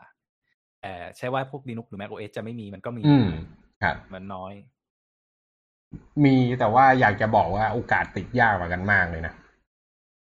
[0.81, 3.29] แต่ใช่ว่าพวก Linux หรือ Mac OS จะไม่มีมันก็มีอืม
[3.83, 4.55] ครับมันน้อย
[6.25, 9.35] มีแต่ว่าอยากจะบอกว่าโอกาสติดยากกว่ากันมากเลยนะ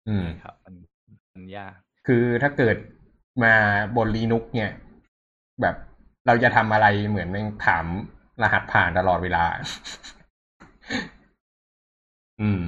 [0.09, 0.75] อืมครับ มัน
[1.33, 1.75] มันยาก
[2.07, 2.77] คือถ้าเกิด
[3.43, 3.53] มา
[3.95, 4.71] บน Linux เนี่ย
[5.61, 5.75] แบบ
[6.27, 7.85] เราจะทำอะไรเหมือนแม่งถาม
[8.41, 9.43] รหัสผ่านตลอดเวลา
[12.41, 12.61] อืม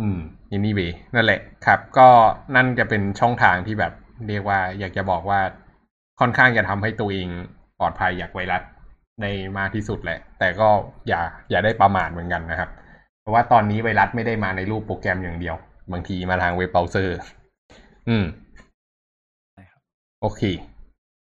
[0.00, 0.18] อืม
[0.56, 2.08] anyway นั่นแหละครับ ก็
[2.54, 3.92] นั่นจะเป็นช่องทางที่แบบ
[4.28, 5.40] เรียกว่า อยากจะบอกว่า
[6.20, 7.28] ค่อนข้างจะทำให้ตัวเอง
[7.78, 8.62] ปลอดภัยจากไวรัส
[9.22, 9.26] ใน
[9.58, 10.68] มากที่สุดแหละ แต่ก็
[11.08, 11.20] อย่า
[11.50, 12.70] อย่าได้ประมาทเหมือนกันนะครับ
[13.20, 15.56] เพราะว่าตอนนี้ไวรัสไม่ได้มาในรูปโปรแกรมอย่างเดียว
[15.92, 17.18] บางทีมาทางเว็บเบราว์เซอร์
[18.08, 18.24] อืม
[19.52, 19.80] ใช่ครับ
[20.20, 20.42] โอเค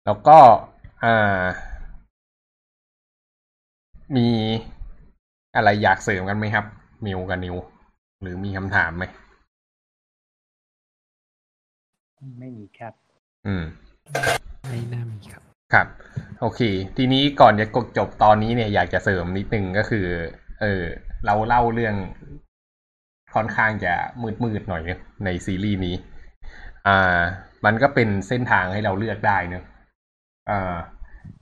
[0.05, 0.39] แล้วก็
[1.05, 1.43] อ่า
[4.17, 4.29] มี
[5.57, 6.65] อะไรอยากเสริมกันไหมครับ
[7.05, 7.57] มิวกับนิว
[8.23, 9.05] หรือมีคำถามไหม
[12.39, 12.95] ไม่มีครับ
[13.47, 13.65] อืม
[14.69, 15.87] ไม่น่ามีครับ ครับ
[16.41, 16.61] โอเค
[16.97, 20.07] ทีนี้ก่อนจะกดจบตอนนี้เนี่ยอยากจะเสริมนิดนึงก็คือ
[20.61, 20.83] เออ
[21.27, 21.95] เราเล่าเรื่อง
[23.35, 23.95] ค่อนข้างจะ
[24.45, 25.97] มืดๆหน่อยเนอะในซีรีส์นี้
[26.87, 27.21] อ่า
[27.65, 29.65] มันก็เป็นเส้นทางให้เราเลือกได้เนอะ
[30.51, 30.77] อ่า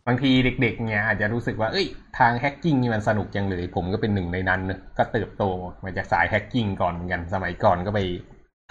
[0.08, 1.86] บางทีเด็ก ๆ เนี่ยอาจจะรู้สึกว่าเอ้ย
[2.18, 5.44] ทางแฮกกิ้งนี่มันสนุกจังเลย ผมก็เป็นหนึ่งในนั้นเนอะก็เติบโต
[5.84, 8.00] มาจากสายแฮกกิ้งก่อนเหมือนกัน สมัยก่อนก็ไป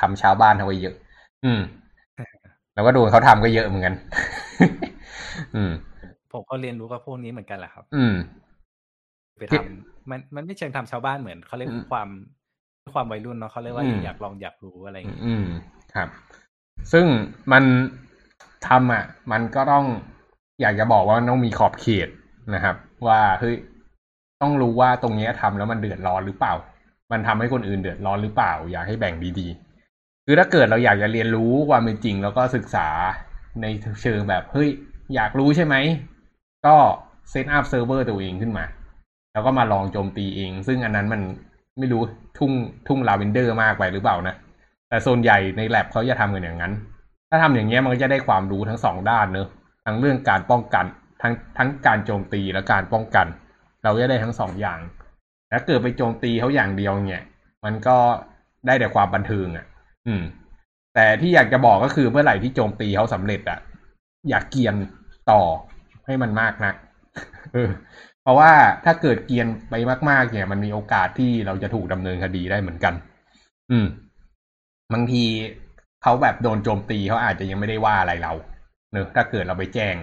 [0.01, 0.95] ทำชาวบ้านเอาไว้เยอะ
[1.45, 1.61] อืม
[2.73, 3.95] แล้วก็โดนเขาทำก็เยอะเหมือนกัน
[5.55, 5.71] อืม
[6.33, 8.15] ผมก็เรียนรู้กับพวกนี้เหมือนกันแหละครับ อืม
[9.37, 12.09] ไปทำมันมันไม่เชิงทำชาวบ้านเหมือนเขาเรียกอืมความ
[12.93, 15.45] ความวัยรุ่นเนาะเขาเรียกว่าอืมอยากลองอยากรู้อะไรอย่างเงี้ยอืม
[15.95, 16.09] ครับ
[16.93, 17.05] ซึ่ง
[17.51, 17.63] มัน
[18.67, 19.85] ทำอะ มันก็ต้อง
[20.61, 22.09] อยากจะบอกว่าต้องมีขอบเขต
[22.55, 22.75] นะครับ
[23.07, 23.55] ว่าเฮ้ย
[24.41, 26.53] ต้องรู้ว่าตรงเนี้ยทำแล้วมันเดือดร้อนหรือเปล่า
[27.11, 32.87] มันทำให้คนอื่นเดือดร้อนหรือเปล่า อยากให้แบ่งดีๆ คือถ้าเกิดเราอยากจะเรียนรู้ความเป็นจริง แล้วก็ศึกษา
[33.61, 33.65] ใน
[34.01, 34.69] เชิงแบบเฮ้ย
[35.15, 35.75] อยากรู้ใช่ไหม
[36.65, 36.75] ก็
[37.29, 38.65] set up server ตัวเองขึ้นมา
[39.33, 41.21] แล้วก็มาลองโจมตีเอง ซึ่งอันนั้นมัน
[41.77, 42.01] ไม่รู้
[42.37, 42.51] ทุ่ง
[42.87, 44.35] ทุ่งลาเวนเดอร์มากไปหรือเปล่านะ
[44.89, 46.73] แต่ส่วนใหญ่ในแ a บเขาจะทำกันอย่างนั้น
[47.29, 49.47] ถ้าทำอย่างเงี้ยมันก็จะได้ความรู้ทั้งสองด้านเนอะ
[49.89, 50.85] ทั้งเรื่องการป้องกัน
[51.21, 53.27] ทั้งทั้งการโจมตีและการป้องกัน
[53.83, 54.79] เราจะได้ทั้งสองอย่าง
[55.51, 57.23] ถ้าเกิดไปโจมตีเขาอย่างเดียวเนี่ย
[57.65, 57.97] มันก็
[58.67, 59.65] ได้แต่ความบันเทิงอะ
[60.07, 60.23] อืม
[60.95, 63.59] แต่ที่อยากจะบอกก็คือเมื่อไหร่ที่โจมตีเขาสำเร็จอะ
[64.29, 64.75] อย่ากเกียน
[65.31, 65.41] ต่อ
[66.05, 66.73] ให้มันมากนะ
[67.53, 67.69] เออ
[68.21, 68.51] เพราะว่า
[68.85, 69.73] ถ้าเกิดเกียนไป
[70.09, 72.93] มาก ๆ เนี่ย มันมีโอกาสที่เราจะถูกดำเนินคดีได้เหมือนกัน
[73.71, 73.85] อืม
[74.93, 75.23] บางที
[76.03, 78.33] เขาแบบโดนโจมตีเขาอาจจะยังไม่ได้ว่าอะไรเรา
[78.91, 79.95] เนอะถ้าเกิดเราไปแจ้ง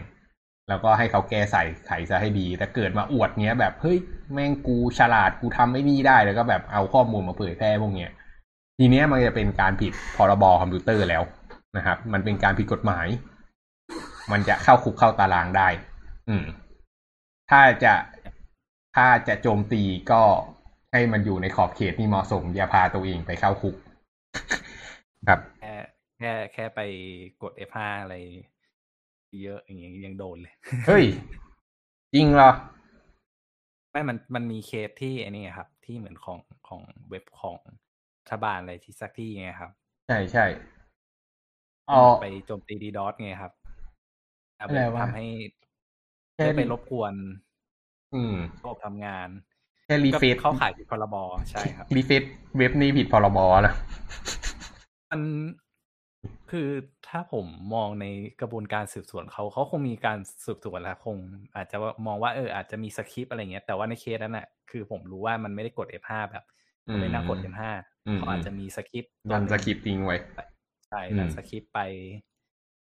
[0.68, 3.98] แล้วก็ให้เขาแก้ใส่ไขซะให้ดี แต่เกิดมาอวดเงี้ยแบบเฮ้ย
[4.32, 8.10] แม่งกูฉลาดกูทำไม่นี่ได้แล้วก็แบบเอาข้อมูลมาเผยแพร่พวกเนี้ย
[8.78, 11.22] ทีเนี้ยมันจะเป็นการผิดพรบคอมพิวเตอร์แล้ว
[11.76, 13.06] นะครับ มันเป็นการผิดกฎหมาย
[14.32, 15.68] มันจะเข้าคุกเข้าตารางได้
[16.28, 16.44] อืม
[17.50, 17.94] ถ้าจะ
[18.96, 19.82] ถ้าจะโจมตี
[20.12, 20.22] ก็
[20.92, 23.76] ให้มันอยู่ในขอบเขตที่เหมาะสม อย่าพาตัวเองไปเข้าคุก
[25.28, 25.74] ครับ แค่
[26.18, 26.80] แค่แค่ไป
[27.42, 28.14] กด F5 อะไร
[29.42, 30.54] เยอะอย่างเงี้ยยังโดนเลย
[30.86, 31.04] เฮ้ย
[32.14, 32.50] จริงเหรอ
[33.90, 36.38] ไม่มันมันมีเคสที่ไอ้นี่ครับ ที่เหมือนของ
[36.68, 36.80] ของ
[37.10, 37.58] เว็บของ
[38.20, 39.70] รัฐบาลอะไรที่สักที่ไงครับ
[40.08, 40.46] ใช่ใช่
[41.90, 43.52] อ๋อไปโจมตีดีดอสไงครับ
[44.56, 45.26] เอาอะไรวะทำให้
[46.34, 47.14] แค่ได้ไปรบกวน
[48.14, 49.28] อืมระบบทำงาน
[49.86, 51.16] แค่รีก็เฟซเข้าข่ายผิดพรบ
[51.50, 52.22] ใช่ครับ ref resh
[52.58, 53.74] เว็บนี้ผิดพรบนะ
[55.10, 55.20] มัน
[56.50, 56.68] คือ
[57.08, 58.06] ถ้าผมมองใน
[58.40, 61.16] กระบวนการสืบสวนเขา เขาคงมีการสืบสวนแล้วคง
[61.56, 66.44] อาจจะว่ามองว่า เออ อาจจะมีสคริปต์อะไรเงี้ย แต่ว่าในเคสนั้นน่ะ คือผมรู้ว่ามันไม่ได้กด F5 แบบ
[66.88, 67.62] อืมไม่นั่งกด F5
[68.06, 70.16] อืมเขาอาจจะมี script run script ทิ้งไว้
[70.88, 71.80] ใช่อืม run script ไป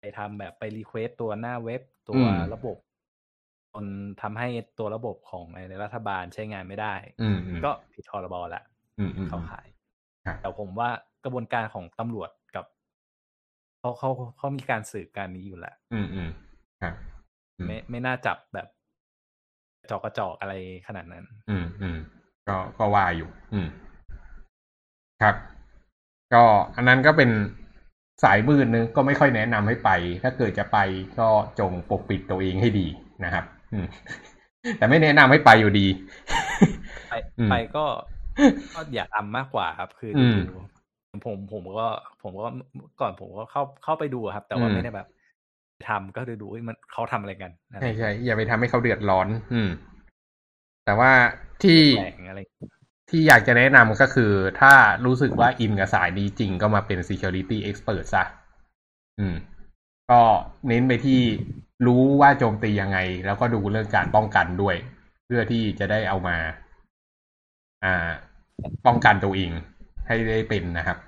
[0.00, 2.76] ไปทำแบบไป request ตัวหน้าเว็บตัวอืมระบบ
[3.72, 3.86] จน
[4.22, 4.48] ทำให้
[4.78, 8.62] ตัวระบบของในรัฐบาลใช้งานไม่ได้อืมอืมก็ผิดพรบละ
[8.98, 9.66] อืมอืมเข้าข่าย
[10.26, 10.90] ครับแต่ผมว่า
[11.24, 12.41] กระบวนการของตำรวจกับ
[13.82, 16.28] เขาเขาเขามีการสืบการนี้อยู่แหละ อืมอืม
[16.82, 16.94] ครับ
[17.58, 18.68] อืมไม่ไม่น่าจับแบบ
[19.82, 20.54] กระจอกกระจอกอะไร
[20.86, 21.98] ขนาดนั้น อืมอืม
[22.48, 23.66] ก็ก็ว่าอยู่ อืม
[25.22, 25.34] ครับ
[26.34, 26.42] ก็
[26.76, 27.30] อันนั้นก็เป็น
[28.22, 29.90] สายมืดนึงก็ไม่ค่อยแนะนำให้ไป
[30.22, 30.78] ถ้าเกิดจะไป
[31.18, 31.28] ก็
[31.58, 32.86] จงปกปิดตัวเองให้ดี
[33.24, 33.86] นะครับ อืม
[34.78, 35.86] แต่ไม่แนะนำให้ไปอยู่ดี
[37.08, 37.84] ไปอืมไปก็
[38.74, 40.36] ก็อยากทำมากกว่าครับ คืออืดูม
[41.26, 41.86] ผมผมก็
[42.22, 42.48] ผมก็
[43.00, 45.08] ก่อนผมก็เข้าเข้าไปดูครับ แต่ว่าอืมไม่ได้แบบ
[45.88, 49.70] ทำก็คือดูเอ้ยมันเขาทำอะไรกันอะไรใช่ใช่อย่าไปทำให้เขาเดือดร้อน อืม
[50.84, 51.12] แต่ว่า
[51.62, 52.40] ที่แปลงอะไร
[53.10, 54.72] ที่อยากจะแนะนำก็คือ ถ้า
[55.06, 58.24] รู้สึกว่าอินกับสายนี้จริงก็มาเป็น security expert ซะ
[59.18, 59.34] อืม
[60.10, 60.20] ก็
[60.68, 61.20] เน้นไปที่
[61.86, 64.76] รู้ว่าโจมตียังไง แล้วก็ดูเรื่องการป้องกันด้วย
[65.26, 66.36] เพื่อที่จะได้เอามา
[67.84, 68.10] อ่า
[68.86, 69.50] ป้องกันตัวเอง
[70.06, 70.98] ให้ได้เป็นนะครับ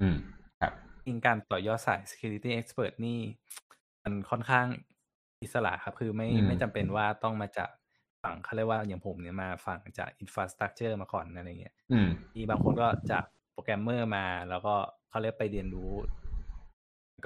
[0.00, 0.16] อืม
[0.60, 0.72] ครับ
[1.06, 3.18] จริงการต่อยอดสาย security expert นี่
[4.04, 4.66] มันค่อนข้าง
[5.42, 7.70] อิสระครับ คือไม่อืมไม่จำเป็นว่าต้องมาจาก
[8.22, 14.74] ฝั่งเขาเรียกว่าอย่างผมเนี่ยมาฝั่งจาก infrastructure มาก่อนอะไรเงี้ยอืมมีบางคนก็จากโปรแกรมเมอร์มาแล้วก็
[15.08, 15.92] เขาเรียกไปเรียนรู้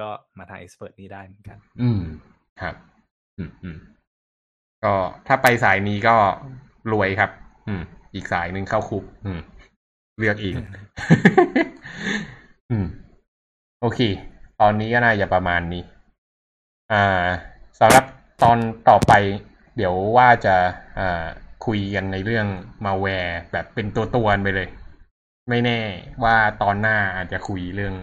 [0.01, 2.01] ก็มาทาง expert นี้ได้เหมือนกัน อืม
[2.61, 2.75] ครับ
[3.39, 3.77] อืมอืม
[4.85, 4.95] ก็
[5.27, 6.17] ถ้าไปสายนี้ก็
[6.93, 7.31] รวยครับ
[7.69, 7.83] อืม
[8.15, 9.41] อีกสายหนึ่งเข้าคุก อืม
[10.19, 10.55] เลือกอีก
[12.71, 12.87] อืม
[13.81, 14.01] โอเค
[14.61, 15.83] ตอนนี้ก็น่าจะประมาณนี้
[16.93, 17.27] อ่า
[17.81, 18.05] สำหรับ
[18.43, 18.59] ตอน
[18.89, 19.13] ต่อไป
[19.77, 20.57] เดี๋ยวว่าจะ
[20.99, 21.25] อ่า
[21.67, 22.47] คุยกันในเรื่อง
[22.85, 24.69] มาแวร์แบบเป็นตัวตัวๆไปเลย
[25.49, 25.81] ไม่แน่
[26.25, 27.95] ว่าตอนหน้าอาจจะคุยเรื่อง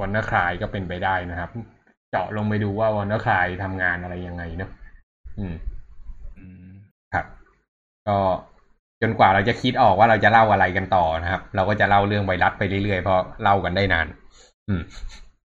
[0.00, 1.50] วันน e r คลายก็เป็นไปได้นะครับ
[2.10, 4.70] เจาะลงไปดูว่าวันน e r คลายทำงานอะไรยังไงเนอะ
[5.38, 5.54] อืม
[6.38, 6.70] อืม
[7.14, 7.26] ครับ
[8.08, 8.18] ก็
[9.04, 14.06] จนกว่าเราจะคิดออกว่าเราจะเล่าอะไรกันต่อนะครับ เราก็จะเล่าเรื่องไวรัสไปเรื่อยๆเพราะเล่ากันได้นาน
[14.68, 14.82] อืม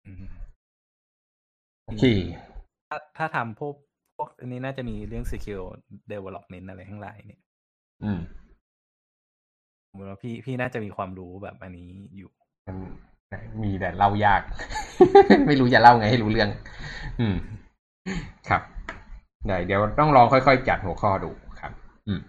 [0.08, 0.24] อืม
[1.86, 2.04] โอเค
[2.90, 3.76] ถ้าถ้าทำพวก
[4.16, 5.68] พวกอันนี้น่าจะมีเรื่อง secure
[6.12, 7.42] development อะไรทั้งหลายเนี่ย
[8.04, 8.20] อืม
[9.90, 12.32] ผมว่าพี่พี่น่าจะมีความรู้แบบอันนี้อยู่
[12.68, 12.78] มัน
[13.64, 14.42] มีแต่เล่ายาก
[15.48, 16.50] ไม่รู้จะเล่าไงให้รู้เรื่อง
[17.20, 17.36] อืม
[18.50, 18.62] ครับ
[19.48, 21.72] ได้เดี๋ยวต้องลองค่อยๆจัดหัวข้อดูครับ
[22.08, 22.22] อืม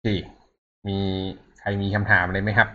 [0.00, 0.16] โอเค
[0.88, 0.98] มี
[1.58, 2.68] ใครมีคำถามอะไรไหมครับ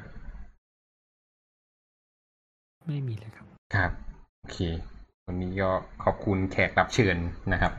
[2.88, 3.46] ไม่มีเลยครับ
[3.76, 3.92] ครับ
[4.40, 4.60] โอเค
[5.28, 5.70] วันนี้ก็
[6.04, 7.18] ขอบคุณแขกรับเชิญ
[7.54, 7.72] นะครับ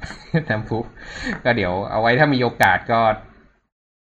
[0.49, 0.79] น้ำพุ
[1.45, 3.01] ก็เดี๋ยวเอาไว้ถ้ามีโอกาสก็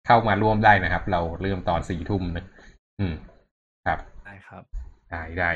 [0.06, 2.46] เข้ามาร่วมได้นะครับ เราเริ่มตอนสี่ทุ่มนะ
[2.98, 3.14] อืม
[3.86, 4.62] ครับได้ครับ
[5.10, 5.50] ได้ได้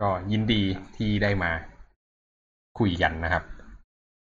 [0.00, 0.62] ก็ยินดี
[0.96, 1.50] ที่ได้มา
[2.78, 3.44] คุยกันนะครับ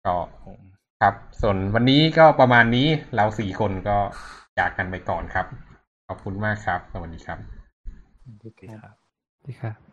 [0.06, 0.60] ก็ผม
[1.02, 3.98] ครับ ส่วนวันนี้ก็ประมาณนี้เราสี่คนก็
[4.57, 5.45] จากกันไปก่อนครับ
[6.07, 7.40] ขอบคุณมากครับ สวัสดีครับ
[8.23, 8.95] สวัสดีดีครับครับ
[9.45, 9.91] ดีครับ